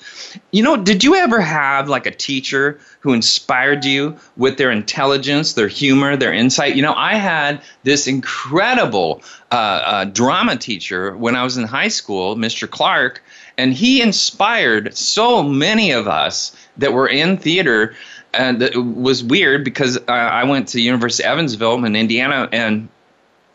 You 0.51 0.63
know, 0.63 0.77
did 0.77 1.05
you 1.05 1.15
ever 1.15 1.41
have 1.41 1.89
like 1.89 2.07
a 2.07 2.11
teacher 2.11 2.81
who 3.01 3.13
inspired 3.13 3.85
you 3.85 4.17
with 4.37 4.57
their 4.57 4.71
intelligence, 4.71 5.53
their 5.53 5.69
humor, 5.69 6.17
their 6.17 6.33
insight? 6.33 6.75
You 6.75 6.83
know, 6.83 6.95
I 6.95 7.15
had 7.15 7.63
this 7.85 8.09
incredible 8.09 9.23
uh, 9.53 9.55
uh, 9.55 10.05
drama 10.07 10.57
teacher 10.57 11.17
when 11.17 11.37
I 11.37 11.45
was 11.45 11.57
in 11.57 11.65
high 11.65 11.89
school, 11.89 12.35
Mr. 12.35 12.69
Clark 12.69 13.23
and 13.57 13.73
he 13.73 14.03
inspired 14.03 14.97
so 14.97 15.43
many 15.43 15.91
of 15.93 16.09
us 16.09 16.57
that 16.77 16.93
were 16.93 17.09
in 17.09 17.37
theater. 17.37 17.95
And 18.33 18.63
it 18.63 18.77
was 18.77 19.23
weird 19.23 19.65
because 19.65 19.97
uh, 19.97 20.11
I 20.11 20.45
went 20.45 20.69
to 20.69 20.81
University 20.81 21.23
of 21.23 21.33
Evansville 21.33 21.85
in 21.85 21.95
Indiana, 21.95 22.49
and 22.51 22.89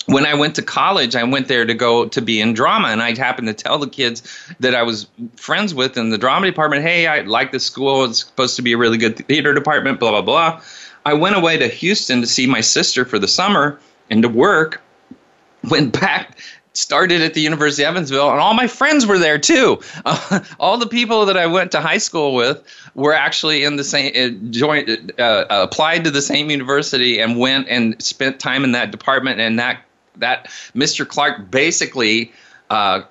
when 0.10 0.26
I 0.26 0.34
went 0.34 0.56
to 0.56 0.62
college, 0.62 1.16
I 1.16 1.24
went 1.24 1.48
there 1.48 1.66
to 1.66 1.74
go 1.74 2.08
to 2.08 2.22
be 2.22 2.42
in 2.42 2.54
drama, 2.54 2.88
and 2.88 3.02
I 3.02 3.16
happened 3.16 3.48
to 3.48 3.54
tell 3.54 3.78
the 3.78 3.88
kids 3.88 4.24
that 4.60 4.74
I 4.74 4.82
was 4.82 5.08
friends 5.36 5.74
with 5.74 5.98
in 5.98 6.10
the 6.10 6.18
drama 6.18 6.48
department, 6.48 6.84
"Hey, 6.84 7.08
I 7.08 7.22
like 7.22 7.52
this 7.52 7.66
school. 7.66 8.06
It's 8.06 8.20
supposed 8.20 8.56
to 8.56 8.62
be 8.62 8.74
a 8.74 8.78
really 8.78 8.98
good 8.98 9.18
theater 9.28 9.54
department." 9.54 10.00
Blah 10.00 10.12
blah 10.12 10.22
blah. 10.22 10.62
I 11.06 11.14
went 11.14 11.36
away 11.36 11.58
to 11.58 11.68
Houston 11.68 12.22
to 12.22 12.28
see 12.28 12.48
my 12.48 12.62
sister 12.62 13.06
for 13.06 13.20
the 13.20 13.28
summer 13.28 13.80
and 14.10 14.24
to 14.24 14.30
work. 14.30 14.82
Went 15.70 16.00
back 16.00 16.38
started 16.80 17.22
at 17.22 17.34
the 17.34 17.42
University 17.42 17.84
of 17.84 17.90
Evansville, 17.90 18.32
and 18.32 18.40
all 18.40 18.54
my 18.54 18.68
friends 18.68 19.06
were 19.06 19.20
there 19.20 19.38
too. 19.38 19.80
Uh, 20.06 20.40
all 20.60 20.78
the 20.78 20.88
people 20.88 21.26
that 21.26 21.38
I 21.38 21.46
went 21.46 21.72
to 21.74 21.82
high 21.82 21.98
school 21.98 22.34
with 22.34 22.64
were 22.96 23.14
actually 23.14 23.64
in 23.64 23.76
the 23.76 23.84
same 23.84 24.12
uh, 24.16 24.50
joint, 24.50 24.90
uh, 25.20 25.22
uh, 25.22 25.46
applied 25.50 26.04
to 26.06 26.12
the 26.12 26.22
same 26.22 26.50
university, 26.50 27.20
and 27.20 27.38
went 27.38 27.68
and 27.68 28.02
spent 28.02 28.40
time 28.40 28.64
in 28.64 28.72
that 28.72 28.92
department. 28.92 29.40
And 29.40 29.60
that 29.60 29.84
that 30.18 30.46
Mr. 30.76 31.08
Clark 31.08 31.52
basically 31.52 32.32
uh, 32.70 33.02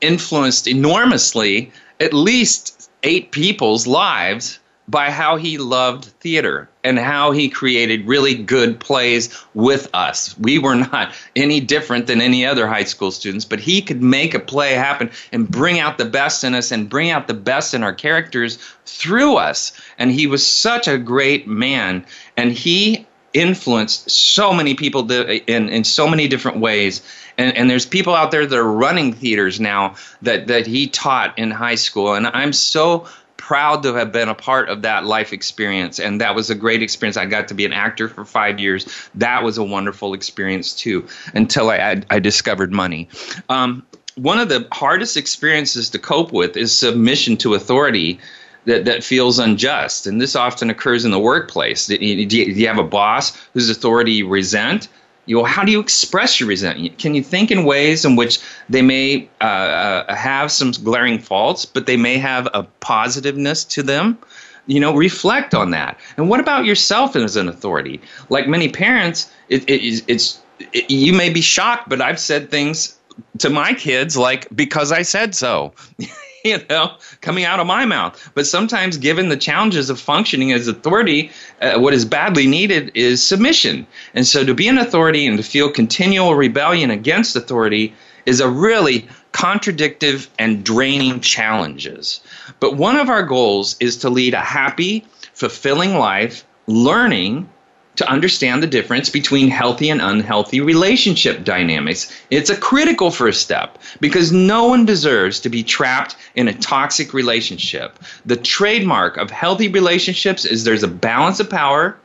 influenced 0.00 0.66
enormously 0.66 1.72
at 2.00 2.12
least 2.12 2.90
eight 3.02 3.30
people's 3.30 3.86
lives 3.86 4.58
by 4.92 5.10
how 5.10 5.36
he 5.36 5.56
loved 5.56 6.04
theater 6.04 6.68
and 6.84 6.98
how 6.98 7.32
he 7.32 7.48
created 7.48 8.06
really 8.06 8.34
good 8.34 8.78
plays 8.78 9.34
with 9.54 9.88
us. 9.94 10.38
We 10.38 10.58
were 10.58 10.74
not 10.74 11.14
any 11.34 11.60
different 11.60 12.06
than 12.06 12.20
any 12.20 12.44
other 12.44 12.68
high 12.68 12.84
school 12.84 13.10
students, 13.10 13.46
but 13.46 13.58
he 13.58 13.80
could 13.80 14.02
make 14.02 14.34
a 14.34 14.38
play 14.38 14.74
happen 14.74 15.10
and 15.32 15.50
bring 15.50 15.80
out 15.80 15.96
the 15.96 16.04
best 16.04 16.44
in 16.44 16.54
us 16.54 16.70
and 16.70 16.90
bring 16.90 17.10
out 17.10 17.26
the 17.26 17.34
best 17.34 17.72
in 17.72 17.82
our 17.82 17.94
characters 17.94 18.58
through 18.84 19.36
us. 19.36 19.72
And 19.98 20.12
he 20.12 20.26
was 20.26 20.46
such 20.46 20.86
a 20.86 20.98
great 20.98 21.48
man, 21.48 22.04
and 22.36 22.52
he 22.52 23.06
influenced 23.32 24.10
so 24.10 24.52
many 24.52 24.74
people 24.74 25.10
in, 25.10 25.70
in 25.70 25.84
so 25.84 26.06
many 26.06 26.28
different 26.28 26.58
ways. 26.58 27.00
And, 27.38 27.56
and 27.56 27.70
there's 27.70 27.86
people 27.86 28.14
out 28.14 28.30
there 28.30 28.44
that 28.44 28.58
are 28.58 28.70
running 28.70 29.14
theaters 29.14 29.58
now 29.58 29.94
that, 30.20 30.48
that 30.48 30.66
he 30.66 30.86
taught 30.86 31.38
in 31.38 31.50
high 31.50 31.76
school. 31.76 32.14
And 32.14 32.26
I'm 32.26 32.52
so 32.52 33.06
proud 33.52 33.82
to 33.82 33.92
have 33.92 34.10
been 34.10 34.30
a 34.30 34.34
part 34.34 34.70
of 34.70 34.80
that 34.80 35.04
life 35.04 35.30
experience. 35.30 36.00
And 36.00 36.18
that 36.22 36.34
was 36.34 36.48
a 36.48 36.54
great 36.54 36.82
experience. 36.82 37.18
I 37.18 37.26
got 37.26 37.48
to 37.48 37.54
be 37.54 37.66
an 37.66 37.74
actor 37.74 38.08
for 38.08 38.24
five 38.24 38.58
years. 38.58 38.86
That 39.14 39.42
was 39.42 39.58
a 39.58 39.62
wonderful 39.62 40.14
experience 40.14 40.74
too, 40.74 41.06
until 41.34 41.68
I, 41.68 41.76
I, 41.76 42.02
I 42.08 42.18
discovered 42.18 42.72
money. 42.72 43.10
Um, 43.50 43.86
one 44.14 44.38
of 44.38 44.48
the 44.48 44.66
hardest 44.72 45.18
experiences 45.18 45.90
to 45.90 45.98
cope 45.98 46.32
with 46.32 46.56
is 46.56 46.74
submission 46.74 47.36
to 47.38 47.52
authority 47.52 48.18
that, 48.64 48.86
that 48.86 49.04
feels 49.04 49.38
unjust. 49.38 50.06
And 50.06 50.18
this 50.18 50.34
often 50.34 50.70
occurs 50.70 51.04
in 51.04 51.10
the 51.10 51.20
workplace. 51.20 51.88
Do 51.88 51.96
you, 51.96 52.24
do 52.24 52.38
you 52.38 52.66
have 52.68 52.78
a 52.78 52.82
boss 52.82 53.36
whose 53.52 53.68
authority 53.68 54.12
you 54.12 54.28
resent? 54.28 54.88
You 55.26 55.36
know, 55.36 55.44
how 55.44 55.64
do 55.64 55.70
you 55.70 55.80
express 55.80 56.40
your 56.40 56.48
resentment? 56.48 56.98
Can 56.98 57.14
you 57.14 57.22
think 57.22 57.50
in 57.50 57.64
ways 57.64 58.04
in 58.04 58.16
which 58.16 58.40
they 58.68 58.82
may 58.82 59.28
uh, 59.40 59.44
uh, 59.44 60.14
have 60.14 60.50
some 60.50 60.72
glaring 60.72 61.18
faults, 61.18 61.64
but 61.64 61.86
they 61.86 61.96
may 61.96 62.18
have 62.18 62.48
a 62.52 62.64
positiveness 62.80 63.64
to 63.66 63.82
them? 63.82 64.18
You 64.66 64.80
know, 64.80 64.94
reflect 64.94 65.54
on 65.54 65.70
that. 65.70 65.98
And 66.16 66.28
what 66.28 66.40
about 66.40 66.64
yourself 66.64 67.16
as 67.16 67.36
an 67.36 67.48
authority? 67.48 68.00
Like 68.30 68.48
many 68.48 68.68
parents, 68.68 69.30
it, 69.48 69.68
it, 69.68 70.04
it's 70.08 70.40
it, 70.72 70.90
you 70.90 71.12
may 71.12 71.30
be 71.30 71.40
shocked, 71.40 71.88
but 71.88 72.00
I've 72.00 72.20
said 72.20 72.50
things 72.50 72.98
to 73.38 73.50
my 73.50 73.74
kids 73.74 74.16
like 74.16 74.48
because 74.54 74.92
I 74.92 75.02
said 75.02 75.34
so. 75.34 75.72
you 76.44 76.58
know, 76.68 76.96
coming 77.20 77.44
out 77.44 77.60
of 77.60 77.66
my 77.66 77.84
mouth. 77.84 78.30
But 78.34 78.46
sometimes, 78.46 78.96
given 78.96 79.28
the 79.28 79.36
challenges 79.36 79.90
of 79.90 80.00
functioning 80.00 80.52
as 80.52 80.68
authority, 80.68 81.30
uh, 81.60 81.78
what 81.78 81.94
is 81.94 82.04
badly 82.04 82.46
needed 82.46 82.90
is 82.94 83.22
submission. 83.22 83.86
And 84.14 84.26
so, 84.26 84.44
to 84.44 84.54
be 84.54 84.68
an 84.68 84.78
authority 84.78 85.26
and 85.26 85.36
to 85.36 85.44
feel 85.44 85.70
continual 85.70 86.34
rebellion 86.34 86.90
against 86.90 87.36
authority 87.36 87.94
is 88.26 88.40
a 88.40 88.48
really 88.48 89.08
contradictive 89.32 90.28
and 90.38 90.64
draining 90.64 91.20
challenges. 91.20 92.20
But 92.60 92.76
one 92.76 92.96
of 92.96 93.08
our 93.08 93.22
goals 93.22 93.76
is 93.80 93.96
to 93.98 94.10
lead 94.10 94.34
a 94.34 94.40
happy, 94.40 95.04
fulfilling 95.32 95.96
life, 95.96 96.44
learning 96.66 97.48
to 97.96 98.08
understand 98.10 98.62
the 98.62 98.66
difference 98.66 99.10
between 99.10 99.48
healthy 99.48 99.90
and 99.90 100.00
unhealthy 100.00 100.60
relationship 100.60 101.44
dynamics. 101.44 102.10
It's 102.30 102.50
a 102.50 102.56
critical 102.56 103.10
first 103.10 103.42
step 103.42 103.78
because 104.00 104.32
no 104.32 104.66
one 104.66 104.86
deserves 104.86 105.40
to 105.40 105.48
be 105.48 105.62
trapped 105.62 106.16
in 106.34 106.48
a 106.48 106.54
toxic 106.54 107.12
relationship. 107.12 107.98
The 108.24 108.36
trademark 108.36 109.18
of 109.18 109.30
healthy 109.30 109.68
relationships 109.68 110.44
is 110.44 110.64
there's 110.64 110.82
a 110.82 110.88
balance 110.88 111.38
of 111.40 111.50
power, 111.50 111.98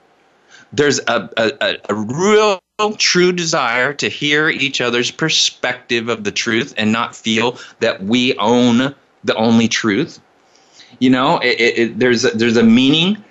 there's 0.73 0.99
a, 1.07 1.29
a, 1.37 1.77
a 1.89 1.95
real 1.95 2.59
true 2.97 3.31
desire 3.31 3.93
to 3.93 4.09
hear 4.09 4.49
each 4.49 4.81
other's 4.81 5.09
perspective 5.09 6.09
of 6.09 6.23
the 6.23 6.31
truth 6.31 6.73
and 6.77 6.91
not 6.91 7.15
feel 7.15 7.57
that 7.79 8.03
we 8.03 8.37
own 8.37 8.93
the 9.23 9.35
only 9.35 9.67
truth. 9.67 10.19
You 10.99 11.09
know, 11.09 11.39
it, 11.39 11.59
it, 11.59 11.99
there's 11.99 12.25
a, 12.25 12.31
there's 12.31 12.57
a 12.57 12.63
meaning 12.63 13.23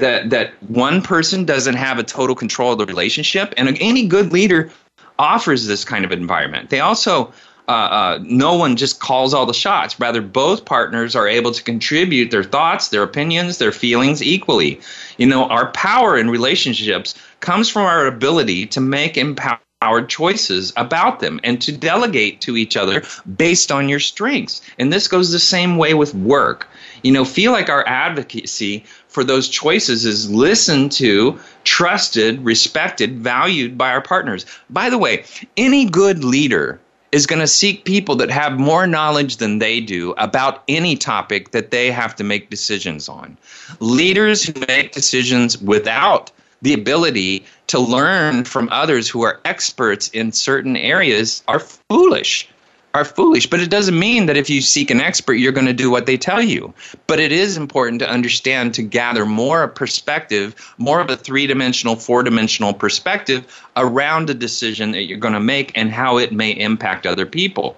that 0.00 0.30
that 0.30 0.52
one 0.68 1.02
person 1.02 1.44
doesn't 1.44 1.76
have 1.76 1.98
a 1.98 2.02
total 2.02 2.34
control 2.34 2.72
of 2.72 2.78
the 2.78 2.86
relationship, 2.86 3.54
and 3.56 3.76
any 3.80 4.06
good 4.06 4.32
leader 4.32 4.70
offers 5.18 5.66
this 5.66 5.84
kind 5.84 6.04
of 6.04 6.12
environment. 6.12 6.70
They 6.70 6.80
also 6.80 7.32
uh, 7.70 7.72
uh, 7.72 8.18
no 8.24 8.56
one 8.56 8.74
just 8.74 8.98
calls 8.98 9.32
all 9.32 9.46
the 9.46 9.54
shots. 9.54 10.00
Rather, 10.00 10.20
both 10.20 10.64
partners 10.64 11.14
are 11.14 11.28
able 11.28 11.52
to 11.52 11.62
contribute 11.62 12.32
their 12.32 12.42
thoughts, 12.42 12.88
their 12.88 13.04
opinions, 13.04 13.58
their 13.58 13.70
feelings 13.70 14.20
equally. 14.20 14.80
You 15.18 15.28
know, 15.28 15.44
our 15.44 15.70
power 15.70 16.18
in 16.18 16.30
relationships 16.30 17.14
comes 17.38 17.68
from 17.68 17.82
our 17.82 18.06
ability 18.06 18.66
to 18.66 18.80
make 18.80 19.16
empowered 19.16 20.08
choices 20.08 20.72
about 20.76 21.20
them 21.20 21.38
and 21.44 21.62
to 21.62 21.70
delegate 21.70 22.40
to 22.40 22.56
each 22.56 22.76
other 22.76 23.04
based 23.36 23.70
on 23.70 23.88
your 23.88 24.00
strengths. 24.00 24.62
And 24.80 24.92
this 24.92 25.06
goes 25.06 25.30
the 25.30 25.38
same 25.38 25.76
way 25.76 25.94
with 25.94 26.12
work. 26.12 26.66
You 27.04 27.12
know, 27.12 27.24
feel 27.24 27.52
like 27.52 27.68
our 27.68 27.86
advocacy 27.86 28.84
for 29.10 29.24
those 29.24 29.48
choices 29.48 30.06
is 30.06 30.30
listened 30.30 30.92
to, 30.92 31.38
trusted, 31.64 32.42
respected, 32.44 33.18
valued 33.18 33.76
by 33.76 33.90
our 33.90 34.00
partners. 34.00 34.46
By 34.70 34.88
the 34.88 34.98
way, 34.98 35.24
any 35.56 35.84
good 35.84 36.24
leader 36.24 36.80
is 37.10 37.26
going 37.26 37.40
to 37.40 37.46
seek 37.48 37.84
people 37.84 38.14
that 38.16 38.30
have 38.30 38.58
more 38.58 38.86
knowledge 38.86 39.38
than 39.38 39.58
they 39.58 39.80
do 39.80 40.12
about 40.16 40.62
any 40.68 40.96
topic 40.96 41.50
that 41.50 41.72
they 41.72 41.90
have 41.90 42.14
to 42.16 42.24
make 42.24 42.50
decisions 42.50 43.08
on. 43.08 43.36
Leaders 43.80 44.44
who 44.44 44.52
make 44.68 44.92
decisions 44.92 45.60
without 45.60 46.30
the 46.62 46.72
ability 46.72 47.44
to 47.66 47.80
learn 47.80 48.44
from 48.44 48.68
others 48.70 49.08
who 49.08 49.22
are 49.22 49.40
experts 49.44 50.08
in 50.10 50.30
certain 50.30 50.76
areas 50.76 51.42
are 51.48 51.58
foolish 51.58 52.48
are 52.94 53.04
foolish. 53.04 53.48
But 53.48 53.60
it 53.60 53.70
doesn't 53.70 53.98
mean 53.98 54.26
that 54.26 54.36
if 54.36 54.50
you 54.50 54.60
seek 54.60 54.90
an 54.90 55.00
expert, 55.00 55.34
you're 55.34 55.52
going 55.52 55.66
to 55.66 55.72
do 55.72 55.90
what 55.90 56.06
they 56.06 56.16
tell 56.16 56.42
you. 56.42 56.72
But 57.06 57.20
it 57.20 57.32
is 57.32 57.56
important 57.56 58.00
to 58.00 58.10
understand 58.10 58.74
to 58.74 58.82
gather 58.82 59.24
more 59.24 59.68
perspective, 59.68 60.54
more 60.78 61.00
of 61.00 61.10
a 61.10 61.16
three 61.16 61.46
dimensional, 61.46 61.96
four 61.96 62.22
dimensional 62.22 62.74
perspective 62.74 63.46
around 63.76 64.30
a 64.30 64.34
decision 64.34 64.90
that 64.92 65.04
you're 65.04 65.18
going 65.18 65.34
to 65.34 65.40
make 65.40 65.72
and 65.76 65.90
how 65.90 66.18
it 66.18 66.32
may 66.32 66.50
impact 66.50 67.06
other 67.06 67.26
people. 67.26 67.76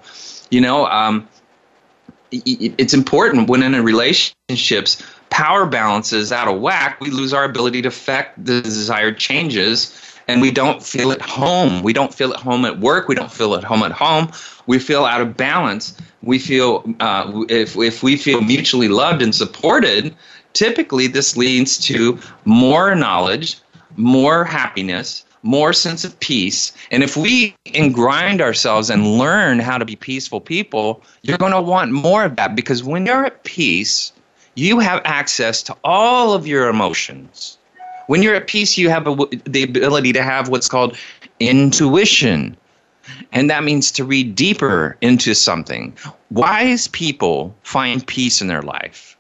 You 0.51 0.61
know, 0.61 0.87
um, 0.87 1.29
it's 2.31 2.95
important 2.95 3.49
when 3.49 3.63
in 3.63 3.75
relationships 3.85 5.03
power 5.29 5.67
balance 5.67 6.13
is 6.13 6.31
out 6.31 6.49
of 6.49 6.61
whack 6.61 7.01
we 7.01 7.11
lose 7.11 7.33
our 7.33 7.45
ability 7.45 7.83
to 7.83 7.89
affect 7.89 8.43
the 8.43 8.61
desired 8.61 9.19
changes 9.19 10.12
and 10.29 10.41
we 10.41 10.51
don't 10.51 10.83
feel 10.83 11.13
at 11.13 11.21
home. 11.21 11.83
We 11.83 11.93
don't 11.93 12.15
feel 12.15 12.33
at 12.33 12.41
home 12.41 12.65
at 12.65 12.79
work. 12.79 13.09
We 13.09 13.15
don't 13.15 13.33
feel 13.33 13.55
at 13.55 13.65
home 13.65 13.83
at 13.83 13.93
home. 13.93 14.31
We 14.67 14.79
feel 14.79 15.05
out 15.05 15.21
of 15.21 15.37
balance. 15.37 15.97
We 16.23 16.39
feel 16.39 16.85
uh, 17.01 17.45
if 17.49 17.77
if 17.77 18.03
we 18.03 18.17
feel 18.17 18.41
mutually 18.41 18.89
loved 18.89 19.23
and 19.23 19.35
supported, 19.35 20.15
typically 20.53 21.07
this 21.07 21.37
leads 21.37 21.79
to 21.87 22.19
more 22.45 22.95
knowledge, 22.95 23.59
more 23.97 24.45
happiness, 24.45 25.25
more 25.43 25.73
sense 25.73 26.05
of 26.05 26.19
peace. 26.21 26.73
And 26.91 27.03
if 27.03 27.17
we 27.17 27.55
grind 27.93 28.41
ourselves 28.41 28.91
and 28.91 29.19
learn 29.19 29.59
how 29.59 29.79
to 29.79 29.85
be 29.85 29.97
peaceful 29.97 30.41
people, 30.41 31.03
you're 31.23 31.39
going 31.39 31.53
to 31.53 31.61
want 31.61 31.91
more 31.93 32.25
of 32.25 32.37
that 32.37 32.55
because 32.55 32.83
when 32.83 33.07
you're 33.07 33.27
at 33.27 33.43
peace, 33.45 34.13
you 34.55 34.79
have 34.79 35.01
access 35.05 35.63
to 35.65 35.77
all 35.83 36.35
of 36.35 36.47
your 36.47 36.69
emotions 36.69 37.59
when 38.07 38.23
you're 38.23 38.35
at 38.35 38.47
peace, 38.47 38.77
you 38.79 38.89
have 38.89 39.07
a, 39.07 39.15
the 39.45 39.63
ability 39.63 40.13
to 40.13 40.23
have 40.23 40.49
what's 40.49 40.69
called 40.69 40.97
intuition. 41.41 42.57
And 43.33 43.51
that 43.51 43.65
means 43.65 43.91
to 43.93 44.05
read 44.05 44.35
deeper 44.35 44.97
into 45.01 45.35
something. 45.35 45.97
Wise 46.31 46.89
people 46.89 47.55
find 47.63 48.07
peace 48.07 48.41
in 48.41 48.47
their 48.47 48.63
life. 48.63 49.17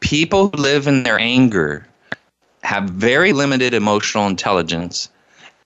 People 0.00 0.48
who 0.48 0.62
live 0.62 0.86
in 0.86 1.02
their 1.02 1.18
anger 1.18 1.86
have 2.62 2.84
very 2.84 3.32
limited 3.32 3.74
emotional 3.74 4.26
intelligence, 4.26 5.10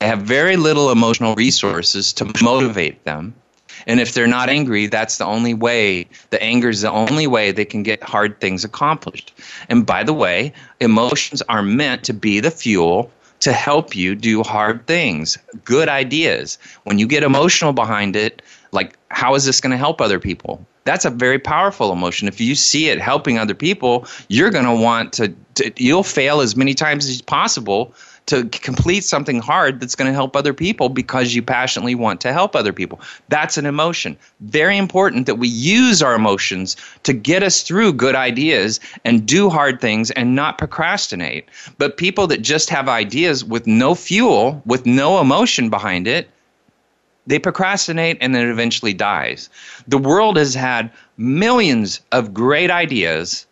they 0.01 0.07
have 0.07 0.23
very 0.23 0.57
little 0.57 0.91
emotional 0.91 1.35
resources 1.37 2.13
to 2.15 2.25
motivate 2.43 3.05
them. 3.05 3.35
And 3.87 4.01
if 4.01 4.15
they're 4.15 4.27
not 4.27 4.49
angry, 4.49 4.87
that's 4.87 5.19
the 5.19 5.25
only 5.25 5.55
way. 5.55 6.07
The 6.31 6.43
anger 6.43 6.69
is 6.69 6.83
the 6.83 6.91
only 6.91 7.27
way 7.27 7.53
they 7.53 7.65
can 7.65 7.83
get 7.83 8.03
hard 8.03 8.41
things 8.41 8.65
accomplished. 8.65 9.33
And 9.69 9.85
by 9.87 10.05
the 10.05 10.13
way, 10.13 10.53
emotions 10.81 11.43
are 11.43 11.63
meant 11.63 12.05
to 12.05 12.15
be 12.15 12.41
the 12.41 12.51
fuel 12.51 13.11
to 13.41 13.53
help 13.53 13.97
you 13.97 14.15
do 14.15 14.43
hard 14.45 14.87
things, 14.87 15.37
good 15.65 15.89
ideas. 15.89 16.59
When 16.85 17.01
you 17.01 17.09
get 17.09 17.25
emotional 17.25 17.73
behind 17.73 18.15
it, 18.15 18.41
like, 18.71 18.97
how 19.11 19.35
is 19.35 19.45
this 19.45 19.61
going 19.61 19.73
to 19.73 19.77
help 19.77 20.01
other 20.01 20.21
people? 20.21 20.65
That's 20.85 21.05
a 21.05 21.11
very 21.11 21.39
powerful 21.41 21.93
emotion. 21.93 22.29
If 22.29 22.41
you 22.41 22.55
see 22.55 22.89
it 22.89 23.01
helping 23.01 23.39
other 23.39 23.55
people, 23.55 24.07
you're 24.29 24.51
going 24.51 24.65
to 24.65 24.75
want 24.75 25.13
to, 25.15 25.35
you'll 25.77 26.05
fail 26.05 26.41
as 26.41 26.57
many 26.57 26.73
times 26.73 27.09
as 27.09 27.21
possible 27.21 27.95
to 28.27 28.45
complete 28.49 29.05
something 29.05 29.41
hard 29.41 29.81
that's 29.81 29.95
going 29.95 30.09
to 30.09 30.15
help 30.15 30.37
other 30.37 30.55
people 30.55 30.89
because 30.89 31.35
you 31.35 31.43
passionately 31.43 31.95
want 31.95 32.21
to 32.21 32.33
help 32.33 32.55
other 32.55 32.73
people. 32.73 33.01
That's 33.29 33.59
an 33.59 33.67
emotion. 33.67 34.17
Very 34.41 34.79
important 34.79 35.27
that 35.27 35.37
we 35.37 35.49
use 35.49 36.03
our 36.03 36.15
emotions 36.15 36.77
to 37.03 37.13
get 37.13 37.43
us 37.43 37.63
through 37.63 37.95
good 37.95 38.15
ideas 38.15 38.81
and 39.05 39.27
do 39.27 39.51
hard 39.51 39.81
things 39.81 40.11
and 40.13 40.37
not 40.37 40.59
procrastinate. 40.59 41.47
But 41.79 41.97
people 41.97 42.27
that 42.29 42.43
just 42.43 42.71
have 42.71 42.89
ideas 42.89 43.45
with 43.45 43.67
no 43.67 43.95
fuel, 43.95 44.63
with 44.67 44.87
no 44.87 45.21
emotion 45.21 45.69
behind 45.69 46.07
it, 46.07 46.31
they 47.27 47.39
procrastinate 47.39 48.19
and 48.21 48.35
then 48.35 48.47
it 48.47 48.51
eventually 48.51 48.95
dies. 48.95 49.49
The 49.87 49.99
world 49.99 50.37
has 50.37 50.55
had 50.55 50.91
millions 51.17 52.01
of 52.13 52.35
great 52.35 52.71
ideas, 52.71 53.47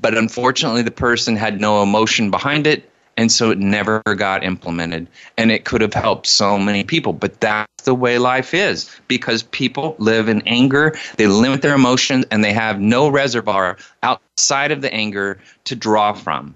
but 0.00 0.16
unfortunately, 0.16 0.82
the 0.82 0.90
person 0.90 1.36
had 1.36 1.60
no 1.60 1.82
emotion 1.82 2.30
behind 2.30 2.66
it 2.66 2.90
and 3.16 3.30
so 3.30 3.50
it 3.50 3.58
never 3.58 4.02
got 4.16 4.44
implemented 4.44 5.06
and 5.36 5.50
it 5.50 5.64
could 5.64 5.80
have 5.80 5.94
helped 5.94 6.26
so 6.26 6.58
many 6.58 6.84
people 6.84 7.12
but 7.12 7.40
that's 7.40 7.84
the 7.84 7.94
way 7.94 8.18
life 8.18 8.54
is 8.54 8.90
because 9.08 9.42
people 9.44 9.94
live 9.98 10.28
in 10.28 10.42
anger 10.46 10.94
they 11.16 11.26
limit 11.26 11.62
their 11.62 11.74
emotions 11.74 12.24
and 12.30 12.42
they 12.42 12.52
have 12.52 12.80
no 12.80 13.08
reservoir 13.08 13.76
outside 14.02 14.70
of 14.72 14.80
the 14.80 14.92
anger 14.92 15.38
to 15.64 15.74
draw 15.74 16.12
from. 16.12 16.54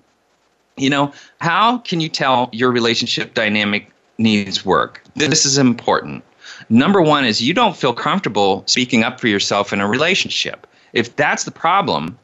You 0.77 0.91
know 0.91 1.13
how 1.41 1.79
can 1.79 2.01
you 2.01 2.09
tell 2.09 2.49
your 2.53 2.71
relationship 2.71 3.35
dynamic 3.35 3.91
needs 4.19 4.65
work? 4.65 5.03
This 5.15 5.45
is 5.45 5.59
important. 5.59 6.25
Number 6.69 7.01
one 7.01 7.25
is 7.25 7.41
you 7.41 7.55
don't 7.55 7.77
feel 7.77 7.93
comfortable 7.93 8.65
speaking 8.67 9.03
up 9.03 9.21
for 9.21 9.29
yourself 9.29 9.73
in 9.73 9.81
a 9.81 9.89
relationship. 9.89 10.67
If 10.93 11.17
that's 11.17 11.45
the 11.45 11.51
problem 11.51 12.19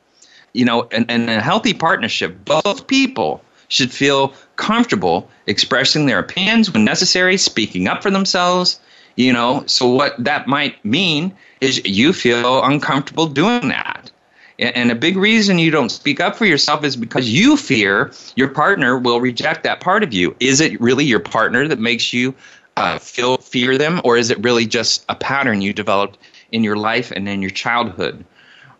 you 0.52 0.64
know 0.64 0.82
in, 0.82 1.04
in 1.10 1.28
a 1.28 1.40
healthy 1.40 1.74
partnership 1.74 2.44
both 2.44 2.86
people 2.86 3.42
should 3.74 3.92
feel 3.92 4.32
comfortable 4.56 5.28
expressing 5.46 6.06
their 6.06 6.18
opinions 6.18 6.72
when 6.72 6.84
necessary, 6.84 7.36
speaking 7.36 7.88
up 7.88 8.02
for 8.02 8.10
themselves. 8.10 8.80
You 9.16 9.32
know, 9.32 9.62
so 9.66 9.88
what 9.88 10.14
that 10.18 10.48
might 10.48 10.84
mean 10.84 11.34
is 11.60 11.84
you 11.84 12.12
feel 12.12 12.64
uncomfortable 12.64 13.26
doing 13.26 13.68
that. 13.68 14.10
And 14.58 14.90
a 14.90 14.94
big 14.94 15.16
reason 15.16 15.58
you 15.58 15.70
don't 15.70 15.88
speak 15.88 16.20
up 16.20 16.36
for 16.36 16.46
yourself 16.46 16.84
is 16.84 16.96
because 16.96 17.28
you 17.28 17.56
fear 17.56 18.12
your 18.36 18.48
partner 18.48 18.98
will 18.98 19.20
reject 19.20 19.64
that 19.64 19.80
part 19.80 20.04
of 20.04 20.12
you. 20.12 20.36
Is 20.38 20.60
it 20.60 20.80
really 20.80 21.04
your 21.04 21.20
partner 21.20 21.66
that 21.66 21.80
makes 21.80 22.12
you 22.12 22.34
uh, 22.76 22.98
feel 22.98 23.36
fear 23.38 23.76
them, 23.78 24.00
or 24.04 24.16
is 24.16 24.30
it 24.30 24.42
really 24.42 24.66
just 24.66 25.04
a 25.08 25.14
pattern 25.14 25.60
you 25.60 25.72
developed 25.72 26.18
in 26.52 26.62
your 26.62 26.76
life 26.76 27.10
and 27.10 27.28
in 27.28 27.42
your 27.42 27.50
childhood? 27.50 28.24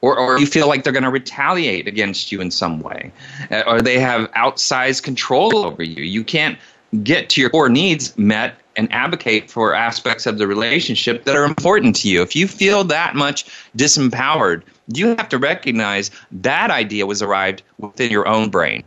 Or, 0.05 0.19
or 0.19 0.39
you 0.39 0.47
feel 0.47 0.69
like 0.69 0.85
they're 0.85 0.93
going 0.93 1.03
to 1.03 1.11
retaliate 1.11 1.89
against 1.89 2.31
you 2.31 2.39
in 2.43 2.51
some 2.51 2.81
way, 2.81 3.11
uh, 3.51 3.63
or 3.67 3.81
they 3.81 3.99
have 3.99 4.31
outsized 4.33 5.03
control 5.03 5.57
over 5.57 5.83
you. 5.83 6.03
You 6.05 6.23
can't 6.23 6.59
get 7.03 7.31
to 7.31 7.41
your 7.41 7.49
core 7.49 7.71
needs 7.71 8.17
met 8.19 8.57
and 8.77 8.93
advocate 8.93 9.51
for 9.51 9.75
aspects 9.75 10.27
of 10.27 10.37
the 10.37 10.47
relationship 10.47 11.25
that 11.25 11.37
are 11.37 11.45
important 11.45 11.97
to 11.97 12.11
you. 12.11 12.21
If 12.21 12.37
you 12.37 12.47
feel 12.47 12.85
that 12.85 13.15
much 13.15 13.47
disempowered, 13.79 14.63
you 14.89 15.09
have 15.17 15.31
to 15.31 15.39
recognize 15.39 16.11
that 16.33 16.71
idea 16.71 17.07
was 17.07 17.23
arrived 17.23 17.63
within 17.79 18.11
your 18.11 18.29
own 18.29 18.51
brain. 18.51 18.85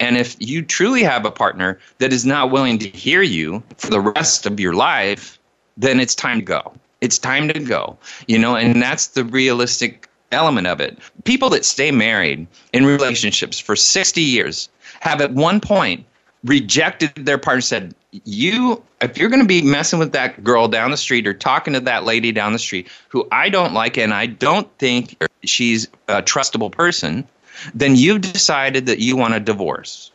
And 0.00 0.18
if 0.18 0.36
you 0.38 0.62
truly 0.62 1.02
have 1.02 1.24
a 1.24 1.30
partner 1.30 1.78
that 1.96 2.12
is 2.12 2.26
not 2.26 2.50
willing 2.50 2.78
to 2.80 2.88
hear 2.90 3.22
you 3.22 3.62
for 3.78 3.88
the 3.88 4.00
rest 4.00 4.44
of 4.44 4.60
your 4.60 4.74
life, 4.74 5.38
then 5.78 5.98
it's 5.98 6.14
time 6.14 6.40
to 6.40 6.44
go. 6.44 6.74
It's 7.00 7.18
time 7.18 7.48
to 7.48 7.58
go. 7.60 7.96
You 8.26 8.38
know, 8.38 8.54
and 8.54 8.82
that's 8.82 9.08
the 9.08 9.24
realistic 9.24 10.07
element 10.32 10.66
of 10.66 10.80
it. 10.80 10.98
People 11.24 11.50
that 11.50 11.64
stay 11.64 11.90
married 11.90 12.46
in 12.72 12.84
relationships 12.84 13.58
for 13.58 13.76
60 13.76 14.20
years 14.20 14.68
have 15.00 15.20
at 15.20 15.32
one 15.32 15.60
point 15.60 16.04
rejected 16.44 17.12
their 17.14 17.38
partner 17.38 17.60
said 17.60 17.94
you 18.24 18.82
if 19.00 19.18
you're 19.18 19.28
going 19.28 19.42
to 19.42 19.46
be 19.46 19.60
messing 19.62 19.98
with 19.98 20.12
that 20.12 20.42
girl 20.42 20.68
down 20.68 20.90
the 20.90 20.96
street 20.96 21.26
or 21.26 21.34
talking 21.34 21.74
to 21.74 21.80
that 21.80 22.04
lady 22.04 22.32
down 22.32 22.52
the 22.52 22.58
street 22.58 22.88
who 23.08 23.26
I 23.32 23.48
don't 23.48 23.74
like 23.74 23.98
and 23.98 24.14
I 24.14 24.26
don't 24.26 24.70
think 24.78 25.22
she's 25.44 25.88
a 26.06 26.22
trustable 26.22 26.70
person 26.70 27.26
then 27.74 27.96
you've 27.96 28.20
decided 28.20 28.86
that 28.86 29.00
you 29.00 29.16
want 29.16 29.34
a 29.34 29.40
divorce 29.40 30.12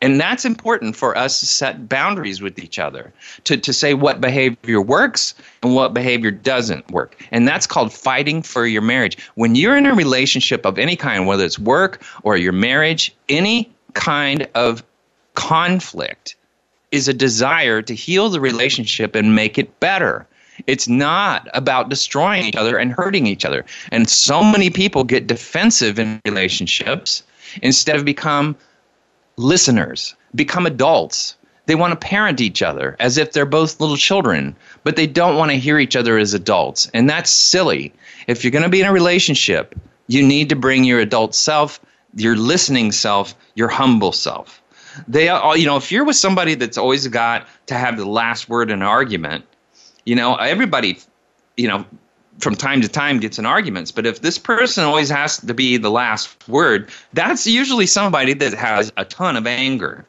and 0.00 0.18
that's 0.18 0.44
important 0.44 0.96
for 0.96 1.16
us 1.16 1.40
to 1.40 1.46
set 1.46 1.88
boundaries 1.88 2.40
with 2.40 2.58
each 2.58 2.78
other, 2.78 3.12
to, 3.44 3.56
to 3.58 3.72
say 3.72 3.92
what 3.92 4.20
behavior 4.20 4.80
works 4.80 5.34
and 5.62 5.74
what 5.74 5.92
behavior 5.92 6.30
doesn't 6.30 6.90
work. 6.90 7.22
And 7.30 7.46
that's 7.46 7.66
called 7.66 7.92
fighting 7.92 8.42
for 8.42 8.66
your 8.66 8.82
marriage. 8.82 9.18
When 9.34 9.54
you're 9.54 9.76
in 9.76 9.86
a 9.86 9.94
relationship 9.94 10.64
of 10.64 10.78
any 10.78 10.96
kind, 10.96 11.26
whether 11.26 11.44
it's 11.44 11.58
work 11.58 12.02
or 12.22 12.36
your 12.36 12.52
marriage, 12.52 13.14
any 13.28 13.70
kind 13.92 14.48
of 14.54 14.82
conflict 15.34 16.34
is 16.92 17.06
a 17.06 17.14
desire 17.14 17.82
to 17.82 17.94
heal 17.94 18.30
the 18.30 18.40
relationship 18.40 19.14
and 19.14 19.34
make 19.34 19.58
it 19.58 19.80
better. 19.80 20.26
It's 20.66 20.88
not 20.88 21.48
about 21.54 21.88
destroying 21.88 22.44
each 22.44 22.56
other 22.56 22.76
and 22.76 22.92
hurting 22.92 23.26
each 23.26 23.44
other. 23.44 23.64
And 23.92 24.08
so 24.08 24.42
many 24.42 24.70
people 24.70 25.04
get 25.04 25.26
defensive 25.26 25.98
in 25.98 26.20
relationships 26.24 27.22
instead 27.62 27.96
of 27.96 28.04
become 28.04 28.56
listeners, 29.40 30.14
become 30.34 30.66
adults. 30.66 31.36
They 31.66 31.74
want 31.74 31.92
to 31.92 32.06
parent 32.08 32.40
each 32.40 32.62
other 32.62 32.96
as 32.98 33.16
if 33.16 33.32
they're 33.32 33.46
both 33.46 33.80
little 33.80 33.96
children, 33.96 34.56
but 34.82 34.96
they 34.96 35.06
don't 35.06 35.36
want 35.36 35.50
to 35.50 35.56
hear 35.56 35.78
each 35.78 35.96
other 35.96 36.18
as 36.18 36.34
adults. 36.34 36.90
And 36.92 37.08
that's 37.08 37.30
silly. 37.30 37.92
If 38.26 38.42
you're 38.44 38.50
going 38.50 38.64
to 38.64 38.68
be 38.68 38.80
in 38.80 38.86
a 38.86 38.92
relationship, 38.92 39.74
you 40.08 40.26
need 40.26 40.48
to 40.48 40.56
bring 40.56 40.84
your 40.84 41.00
adult 41.00 41.34
self, 41.34 41.80
your 42.16 42.36
listening 42.36 42.92
self, 42.92 43.34
your 43.54 43.68
humble 43.68 44.12
self. 44.12 44.60
They 45.06 45.28
all, 45.28 45.56
you 45.56 45.66
know, 45.66 45.76
if 45.76 45.92
you're 45.92 46.04
with 46.04 46.16
somebody 46.16 46.54
that's 46.54 46.76
always 46.76 47.06
got 47.06 47.46
to 47.66 47.74
have 47.74 47.96
the 47.96 48.08
last 48.08 48.48
word 48.48 48.70
in 48.70 48.82
an 48.82 48.88
argument, 48.88 49.44
you 50.04 50.16
know, 50.16 50.34
everybody, 50.34 50.98
you 51.56 51.68
know, 51.68 51.84
from 52.40 52.54
time 52.54 52.80
to 52.80 52.88
time 52.88 53.20
gets 53.20 53.38
in 53.38 53.46
arguments. 53.46 53.90
But 53.92 54.06
if 54.06 54.22
this 54.22 54.38
person 54.38 54.84
always 54.84 55.08
has 55.08 55.38
to 55.38 55.54
be 55.54 55.76
the 55.76 55.90
last 55.90 56.48
word, 56.48 56.90
that's 57.12 57.46
usually 57.46 57.86
somebody 57.86 58.32
that 58.34 58.54
has 58.54 58.92
a 58.96 59.04
ton 59.04 59.36
of 59.36 59.46
anger. 59.46 60.04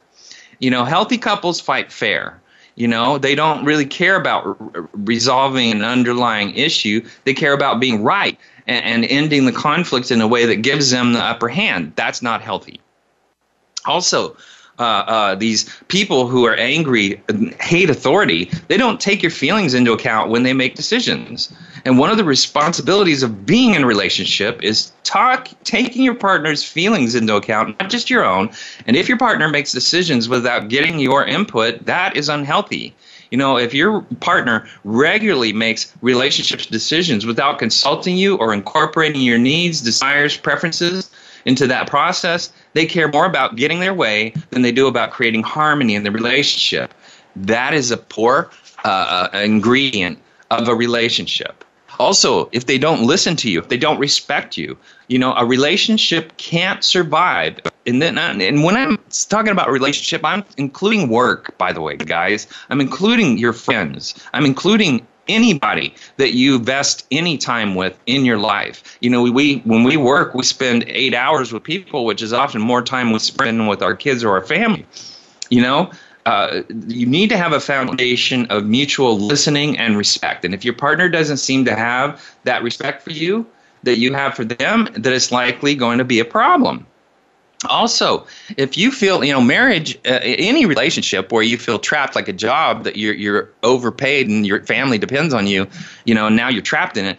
You 0.58 0.70
know, 0.70 0.84
healthy 0.84 1.18
couples 1.18 1.60
fight 1.60 1.92
fair. 1.92 2.40
You 2.74 2.88
know, 2.88 3.18
they 3.18 3.34
don't 3.34 3.64
really 3.64 3.84
care 3.84 4.16
about 4.16 4.46
r- 4.46 4.88
resolving 4.94 5.72
an 5.72 5.82
underlying 5.82 6.54
issue. 6.54 7.06
They 7.24 7.34
care 7.34 7.52
about 7.52 7.80
being 7.80 8.02
right 8.02 8.38
and, 8.66 8.84
and 8.84 9.04
ending 9.04 9.44
the 9.44 9.52
conflict 9.52 10.10
in 10.10 10.20
a 10.20 10.26
way 10.26 10.46
that 10.46 10.56
gives 10.56 10.90
them 10.90 11.12
the 11.12 11.20
upper 11.20 11.48
hand. 11.48 11.92
That's 11.96 12.22
not 12.22 12.40
healthy. 12.40 12.80
Also, 13.84 14.36
uh, 14.82 15.04
uh, 15.06 15.34
these 15.36 15.70
people 15.86 16.26
who 16.26 16.44
are 16.44 16.56
angry, 16.56 17.22
hate 17.60 17.88
authority, 17.88 18.50
they 18.66 18.76
don't 18.76 19.00
take 19.00 19.22
your 19.22 19.30
feelings 19.30 19.74
into 19.74 19.92
account 19.92 20.28
when 20.28 20.42
they 20.42 20.52
make 20.52 20.74
decisions. 20.74 21.52
And 21.84 21.98
one 21.98 22.10
of 22.10 22.16
the 22.16 22.24
responsibilities 22.24 23.22
of 23.22 23.46
being 23.46 23.74
in 23.74 23.84
a 23.84 23.86
relationship 23.86 24.60
is 24.60 24.90
talk, 25.04 25.48
taking 25.62 26.02
your 26.02 26.16
partner's 26.16 26.64
feelings 26.64 27.14
into 27.14 27.36
account, 27.36 27.78
not 27.78 27.90
just 27.90 28.10
your 28.10 28.24
own. 28.24 28.50
And 28.88 28.96
if 28.96 29.08
your 29.08 29.18
partner 29.18 29.48
makes 29.48 29.70
decisions 29.70 30.28
without 30.28 30.68
getting 30.68 30.98
your 30.98 31.24
input, 31.24 31.86
that 31.86 32.16
is 32.16 32.28
unhealthy. 32.28 32.92
You 33.30 33.38
know, 33.38 33.56
if 33.58 33.72
your 33.72 34.02
partner 34.18 34.66
regularly 34.82 35.52
makes 35.52 35.92
relationships 36.02 36.66
decisions 36.66 37.24
without 37.24 37.60
consulting 37.60 38.16
you 38.16 38.36
or 38.36 38.52
incorporating 38.52 39.22
your 39.22 39.38
needs, 39.38 39.80
desires, 39.80 40.36
preferences 40.36 41.08
into 41.44 41.66
that 41.66 41.88
process, 41.88 42.52
they 42.74 42.86
care 42.86 43.08
more 43.08 43.26
about 43.26 43.56
getting 43.56 43.80
their 43.80 43.94
way 43.94 44.34
than 44.50 44.62
they 44.62 44.72
do 44.72 44.86
about 44.86 45.10
creating 45.10 45.42
harmony 45.42 45.94
in 45.94 46.02
the 46.02 46.10
relationship. 46.10 46.94
That 47.36 47.74
is 47.74 47.90
a 47.90 47.96
poor 47.96 48.50
uh, 48.84 49.28
uh 49.32 49.38
ingredient 49.38 50.18
of 50.50 50.68
a 50.68 50.74
relationship. 50.74 51.64
Also, 51.98 52.48
if 52.52 52.66
they 52.66 52.78
don't 52.78 53.02
listen 53.02 53.36
to 53.36 53.50
you, 53.50 53.58
if 53.60 53.68
they 53.68 53.76
don't 53.76 53.98
respect 53.98 54.56
you, 54.56 54.76
you 55.08 55.18
know, 55.18 55.34
a 55.34 55.44
relationship 55.44 56.36
can't 56.36 56.82
survive. 56.82 57.60
And 57.86 58.00
then, 58.00 58.18
and 58.18 58.64
when 58.64 58.76
I'm 58.76 58.98
talking 59.28 59.52
about 59.52 59.70
relationship, 59.70 60.24
I'm 60.24 60.44
including 60.56 61.08
work, 61.08 61.56
by 61.58 61.72
the 61.72 61.80
way, 61.80 61.96
guys. 61.96 62.46
I'm 62.70 62.80
including 62.80 63.38
your 63.38 63.52
friends. 63.52 64.14
I'm 64.32 64.44
including 64.44 65.06
anybody 65.32 65.94
that 66.16 66.34
you 66.34 66.56
invest 66.56 67.06
any 67.10 67.38
time 67.38 67.74
with 67.74 67.98
in 68.06 68.24
your 68.24 68.38
life. 68.38 68.98
You 69.00 69.10
know, 69.10 69.22
we 69.22 69.56
when 69.64 69.84
we 69.84 69.96
work, 69.96 70.34
we 70.34 70.44
spend 70.44 70.84
eight 70.86 71.14
hours 71.14 71.52
with 71.52 71.62
people, 71.62 72.04
which 72.04 72.22
is 72.22 72.32
often 72.32 72.60
more 72.60 72.82
time 72.82 73.12
we 73.12 73.18
spend 73.18 73.68
with 73.68 73.82
our 73.82 73.94
kids 73.94 74.22
or 74.22 74.30
our 74.30 74.44
family. 74.44 74.86
You 75.50 75.62
know, 75.62 75.90
uh, 76.26 76.62
you 76.86 77.06
need 77.06 77.30
to 77.30 77.36
have 77.36 77.52
a 77.52 77.60
foundation 77.60 78.46
of 78.46 78.64
mutual 78.64 79.18
listening 79.18 79.78
and 79.78 79.96
respect. 79.96 80.44
And 80.44 80.54
if 80.54 80.64
your 80.64 80.74
partner 80.74 81.08
doesn't 81.08 81.38
seem 81.38 81.64
to 81.64 81.74
have 81.74 82.22
that 82.44 82.62
respect 82.62 83.02
for 83.02 83.10
you 83.10 83.46
that 83.82 83.98
you 83.98 84.14
have 84.14 84.34
for 84.34 84.44
them, 84.44 84.88
that 84.94 85.12
it's 85.12 85.32
likely 85.32 85.74
going 85.74 85.98
to 85.98 86.04
be 86.04 86.20
a 86.20 86.24
problem. 86.24 86.86
Also, 87.64 88.26
if 88.56 88.76
you 88.76 88.90
feel, 88.90 89.22
you 89.24 89.32
know, 89.32 89.40
marriage, 89.40 89.96
uh, 90.06 90.18
any 90.22 90.66
relationship 90.66 91.30
where 91.32 91.42
you 91.42 91.58
feel 91.58 91.78
trapped 91.78 92.16
like 92.16 92.28
a 92.28 92.32
job 92.32 92.84
that 92.84 92.96
you're, 92.96 93.14
you're 93.14 93.50
overpaid 93.62 94.28
and 94.28 94.46
your 94.46 94.62
family 94.64 94.98
depends 94.98 95.32
on 95.32 95.46
you, 95.46 95.66
you 96.04 96.14
know, 96.14 96.26
and 96.26 96.36
now 96.36 96.48
you're 96.48 96.62
trapped 96.62 96.96
in 96.96 97.04
it, 97.04 97.18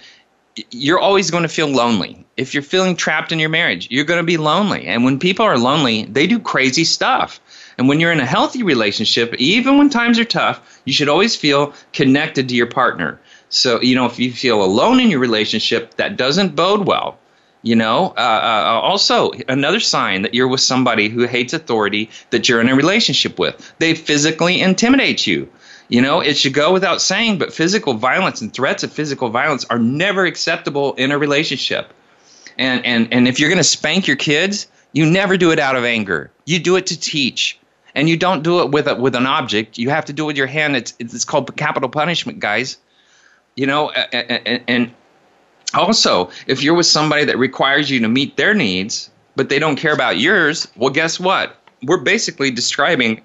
you're 0.72 1.00
always 1.00 1.32
going 1.32 1.44
to 1.44 1.50
feel 1.50 1.68
lonely. 1.68 2.26
If 2.38 2.54
you're 2.54 2.64
feeling 2.64 2.96
trapped 2.96 3.32
in 3.32 3.39
your 3.39 3.50
marriage, 3.50 3.89
you're 3.89 4.06
going 4.06 4.20
to 4.20 4.26
be 4.26 4.38
lonely. 4.38 4.86
And 4.86 5.04
when 5.04 5.20
people 5.20 5.46
are 5.46 5.58
lonely, 5.58 6.06
they 6.06 6.28
do 6.28 6.39
crazy 6.39 6.84
stuff. 6.84 7.39
And 7.78 7.88
when 7.88 8.00
you're 8.00 8.12
in 8.12 8.20
a 8.20 8.26
healthy 8.26 8.64
relationship, 8.64 9.34
even 9.36 9.78
when 9.78 9.89
times 9.89 10.20
are 10.20 10.26
tough, 10.26 10.82
you 10.86 10.94
should 10.94 11.10
always 11.10 11.36
feel 11.36 11.74
connected 11.91 12.50
to 12.50 12.56
your 12.56 12.68
partner. 12.68 13.20
So, 13.50 13.82
you 13.82 13.96
know, 13.96 14.06
if 14.06 14.20
you 14.20 14.32
feel 14.32 14.64
alone 14.64 15.00
in 15.00 15.10
your 15.10 15.20
relationship, 15.20 15.96
that 15.96 16.18
doesn't 16.18 16.56
bode 16.56 16.86
well. 16.86 17.18
You 17.64 17.78
know, 17.78 18.14
uh, 18.18 18.20
uh, 18.20 18.80
also 18.84 19.32
another 19.47 19.80
sign 19.80 20.24
that 20.24 20.34
you're 20.34 20.49
with 20.49 20.59
somebody 20.59 21.07
who 21.07 21.26
hates 21.26 21.53
authority 21.53 22.09
that 22.30 22.49
you're 22.49 22.59
in 22.59 22.68
a 22.68 22.76
relationship 22.76 23.39
with. 23.39 23.74
They 23.80 23.95
physically 23.95 24.59
intimidate 24.59 25.26
you. 25.26 25.49
You 25.88 26.01
know, 26.01 26.20
it 26.20 26.36
should 26.36 26.53
go 26.53 26.74
without 26.74 27.01
saying, 27.01 27.38
but 27.38 27.53
physical 27.53 27.93
violence 27.93 28.41
and 28.41 28.53
threats 28.53 28.84
of 28.84 28.91
physical 28.91 29.30
violence 29.30 29.64
are 29.66 29.80
never 29.80 30.26
acceptable 30.26 30.93
in 30.95 31.11
a 31.11 31.18
relationship. 31.18 31.93
And 32.57 32.86
and 32.86 33.14
and 33.14 33.28
if 33.30 33.39
you're 33.39 33.49
going 33.49 33.57
to 33.57 33.64
spank 33.64 34.07
your 34.07 34.18
kids, 34.18 34.68
you 34.91 35.05
never 35.05 35.38
do 35.38 35.51
it 35.51 35.59
out 35.59 35.78
of 35.78 35.86
anger. 35.86 36.32
You 36.45 36.59
do 36.59 36.76
it 36.76 36.88
to 36.88 36.99
teach 36.99 37.57
and 37.95 38.09
you 38.09 38.18
don't 38.18 38.43
do 38.43 38.61
it 38.61 38.72
with 38.72 38.88
a, 38.88 38.95
with 38.95 39.16
an 39.16 39.26
object. 39.26 39.78
You 39.78 39.89
have 39.89 40.05
to 40.05 40.14
do 40.14 40.24
it 40.24 40.28
with 40.28 40.38
your 40.38 40.47
hand. 40.47 40.76
It's 40.76 40.93
it's 40.99 41.26
called 41.26 41.55
capital 41.55 41.89
punishment, 41.89 42.39
guys. 42.39 42.78
You 43.55 43.68
know, 43.68 43.91
and, 43.91 44.64
and 44.68 44.93
also 45.74 46.30
if 46.47 46.63
you're 46.63 46.74
with 46.74 46.86
somebody 46.86 47.26
that 47.26 47.38
requires 47.38 47.89
you 47.89 47.99
to 47.99 48.07
meet 48.07 48.38
their 48.38 48.53
needs, 48.53 49.09
but 49.36 49.49
they 49.49 49.59
don't 49.59 49.76
care 49.76 49.93
about 49.93 50.19
yours, 50.19 50.67
well, 50.76 50.89
guess 50.89 51.19
what? 51.19 51.57
We're 51.84 51.97
basically 51.97 52.51
describing 52.51 53.21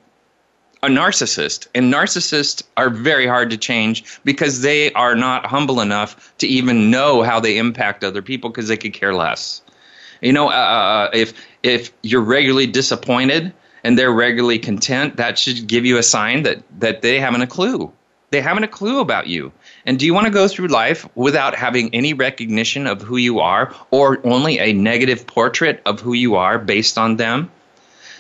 a 0.83 0.89
narcissist, 0.89 1.67
and 1.75 1.93
narcissists 1.93 2.63
are 2.77 2.89
very 2.89 3.27
hard 3.27 3.51
to 3.51 3.57
change 3.57 4.21
because 4.25 4.63
they 4.63 4.93
are 4.93 5.17
not 5.17 5.45
humble 5.47 5.81
enough 5.81 6.33
to 6.39 6.47
even 6.47 6.91
know 6.91 7.23
how 7.23 7.41
they 7.41 7.59
impact 7.59 8.05
other 8.05 8.23
people 8.23 8.51
because 8.51 8.69
they 8.69 8.77
could 8.77 8.93
care 8.93 9.15
less. 9.15 9.61
You 10.21 10.33
know, 10.33 10.49
uh, 10.49 10.53
uh 10.53 11.11
if 11.13 11.35
if 11.63 11.93
you're 12.03 12.23
regularly 12.23 12.67
disappointed 12.67 13.53
and 13.85 13.99
they're 13.99 14.13
regularly 14.13 14.59
content, 14.59 15.17
that 15.17 15.39
should 15.39 15.67
give 15.67 15.85
you 15.85 15.99
a 15.99 16.03
sign 16.03 16.43
that, 16.45 16.63
that 16.81 17.03
they 17.03 17.21
haven't 17.21 17.43
a 17.43 17.47
clue. 17.47 17.93
They 18.31 18.41
haven't 18.41 18.65
a 18.65 18.69
clue 18.69 19.01
about 19.01 19.27
you. 19.27 19.53
And 19.89 19.99
do 19.99 20.05
you 20.05 20.13
want 20.13 20.27
to 20.27 20.31
go 20.31 20.47
through 20.49 20.67
life 20.67 21.09
without 21.15 21.55
having 21.55 21.95
any 21.95 22.13
recognition 22.13 22.87
of 22.87 23.01
who 23.01 23.17
you 23.17 23.41
are 23.41 23.75
or 23.91 24.21
only 24.23 24.59
a 24.59 24.75
negative 24.75 25.27
portrait 25.27 25.81
of 25.87 25.99
who 25.99 26.13
you 26.13 26.37
are 26.37 26.59
based 26.59 26.99
on 26.99 27.17
them? 27.17 27.51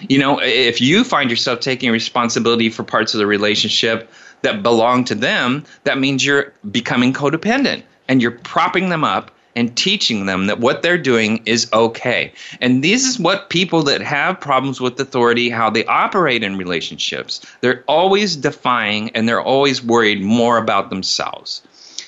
You 0.01 0.19
know, 0.19 0.41
if 0.41 0.81
you 0.81 1.05
find 1.05 1.29
yourself 1.29 1.61
taking 1.61 1.93
responsibility 1.93 2.71
for 2.71 2.85
parts 2.85 3.12
of 3.12 3.19
the 3.19 3.27
relationship 3.27 4.11
that 4.41 4.62
belong 4.62 5.05
to 5.05 5.14
them, 5.14 5.62
that 5.85 5.99
means 5.99 6.25
you're 6.25 6.55
becoming 6.71 7.12
codependent 7.12 7.83
and 8.09 8.23
you're 8.23 8.31
propping 8.31 8.89
them 8.89 9.05
up 9.05 9.31
and 9.59 9.77
teaching 9.77 10.27
them 10.27 10.47
that 10.47 10.61
what 10.61 10.83
they're 10.83 10.97
doing 10.97 11.43
is 11.45 11.69
okay. 11.73 12.33
And 12.61 12.85
this 12.85 13.05
is 13.05 13.19
what 13.19 13.51
people 13.51 13.83
that 13.83 14.01
have 14.01 14.39
problems 14.39 14.81
with 14.81 15.01
authority, 15.01 15.51
how 15.51 15.69
they 15.69 15.85
operate 15.87 16.45
in 16.45 16.57
relationships. 16.57 17.45
They're 17.61 17.83
always 17.89 18.37
defying 18.37 19.11
and 19.17 19.29
they're 19.29 19.43
always 19.43 19.83
worried 19.83 20.23
more 20.23 20.59
about 20.59 20.91
themselves. 20.91 21.63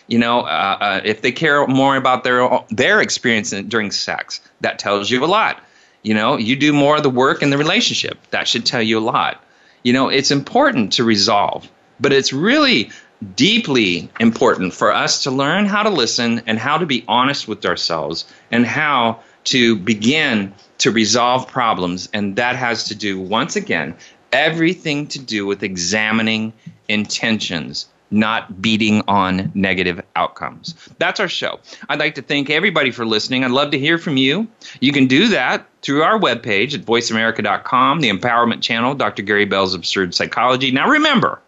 You 0.07 0.21
know, 0.21 0.43
uh, 0.43 0.77
uh, 0.81 1.01
if 1.05 1.23
they 1.23 1.33
care 1.33 1.67
more 1.67 1.97
about 1.97 2.23
their 2.23 2.49
their 2.71 3.01
experience 3.01 3.51
during 3.51 3.91
sex, 3.91 4.41
that 4.61 4.79
tells 4.79 5.11
you 5.11 5.25
a 5.25 5.27
lot. 5.27 5.61
You 6.05 6.15
know, 6.15 6.37
you 6.37 6.55
do 6.55 6.73
more 6.73 6.99
of 6.99 7.03
the 7.03 7.11
work 7.11 7.43
in 7.43 7.51
the 7.51 7.59
relationship. 7.59 8.17
That 8.31 8.47
should 8.47 8.65
tell 8.65 8.83
you 8.83 8.97
a 8.97 9.07
lot. 9.17 9.43
You 9.83 9.93
know, 9.93 10.09
it's 10.09 10.31
important 10.31 10.93
to 10.93 11.03
resolve, 11.03 11.69
but 11.99 12.13
it's 12.13 12.33
really 12.33 12.91
deeply 13.37 14.11
important 14.19 14.73
for 14.73 14.93
us 14.93 15.23
to 15.25 15.31
learn 15.31 15.67
how 15.67 15.83
to 15.83 15.91
listen 15.91 16.43
and 16.47 16.59
how 16.59 16.79
to 16.79 16.87
be 16.87 17.05
honest 17.07 17.47
with 17.47 17.65
ourselves 17.67 18.25
and 18.51 18.67
how 18.67 19.21
to 19.45 19.77
begin 19.77 20.55
to 20.79 20.91
resolve 20.91 21.47
problems. 21.47 22.09
And 22.13 22.37
that 22.37 22.57
has 22.57 22.85
to 22.85 22.95
do, 22.95 23.21
once 23.21 23.57
again, 23.57 23.95
everything 24.33 25.07
to 25.09 25.19
do 25.19 25.47
with 25.47 25.63
examining 25.63 26.53
intentions 26.89 27.87
not 28.11 28.61
beating 28.61 29.03
on 29.07 29.53
negative 29.55 30.03
outcomes. 30.17 30.75
That's 30.99 31.21
our 31.21 31.29
show. 31.29 31.61
I'd 31.89 32.01
like 32.01 32.17
to 32.17 32.23
thank 32.23 32.51
everybody 32.51 32.91
for 32.91 33.07
listening. 33.07 33.45
I'd 33.45 33.53
love 33.53 33.71
to 33.71 33.79
hear 33.79 33.99
from 33.99 34.17
you. 34.17 34.49
You 34.81 34.93
can 34.93 35.07
do 35.07 35.29
that 35.29 35.67
through 35.83 36.03
our 36.03 36.19
webpage 36.19 36.75
at 36.75 36.81
voiceamerica.com, 36.81 38.01
the 38.01 38.11
empowerment 38.11 38.63
channel, 38.63 38.95
Dr. 38.95 39.23
Gary 39.23 39.45
Bell's 39.45 39.75
Absurd 39.75 40.15
Psychology. 40.15 40.73
Now 40.73 40.89
remember, 40.89 41.41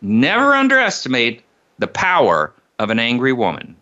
never 0.00 0.54
underestimate 0.54 1.42
the 1.78 1.86
power 1.86 2.52
of 2.78 2.90
an 2.90 2.98
angry 2.98 3.32
woman. 3.32 3.76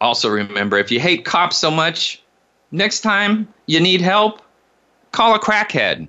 Also, 0.00 0.28
remember 0.28 0.78
if 0.78 0.90
you 0.90 1.00
hate 1.00 1.24
cops 1.24 1.56
so 1.56 1.70
much, 1.70 2.22
next 2.70 3.00
time 3.00 3.48
you 3.66 3.80
need 3.80 4.00
help, 4.00 4.42
call 5.12 5.34
a 5.34 5.40
crackhead. 5.40 6.08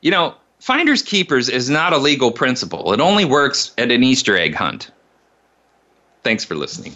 You 0.00 0.10
know, 0.10 0.34
finders 0.60 1.02
keepers 1.02 1.48
is 1.48 1.70
not 1.70 1.92
a 1.92 1.98
legal 1.98 2.30
principle, 2.30 2.92
it 2.92 3.00
only 3.00 3.24
works 3.24 3.72
at 3.78 3.90
an 3.90 4.02
Easter 4.02 4.36
egg 4.36 4.54
hunt. 4.54 4.90
Thanks 6.22 6.44
for 6.44 6.54
listening. 6.54 6.94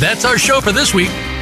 That's 0.00 0.24
our 0.24 0.38
show 0.38 0.60
for 0.60 0.72
this 0.72 0.94
week. 0.94 1.10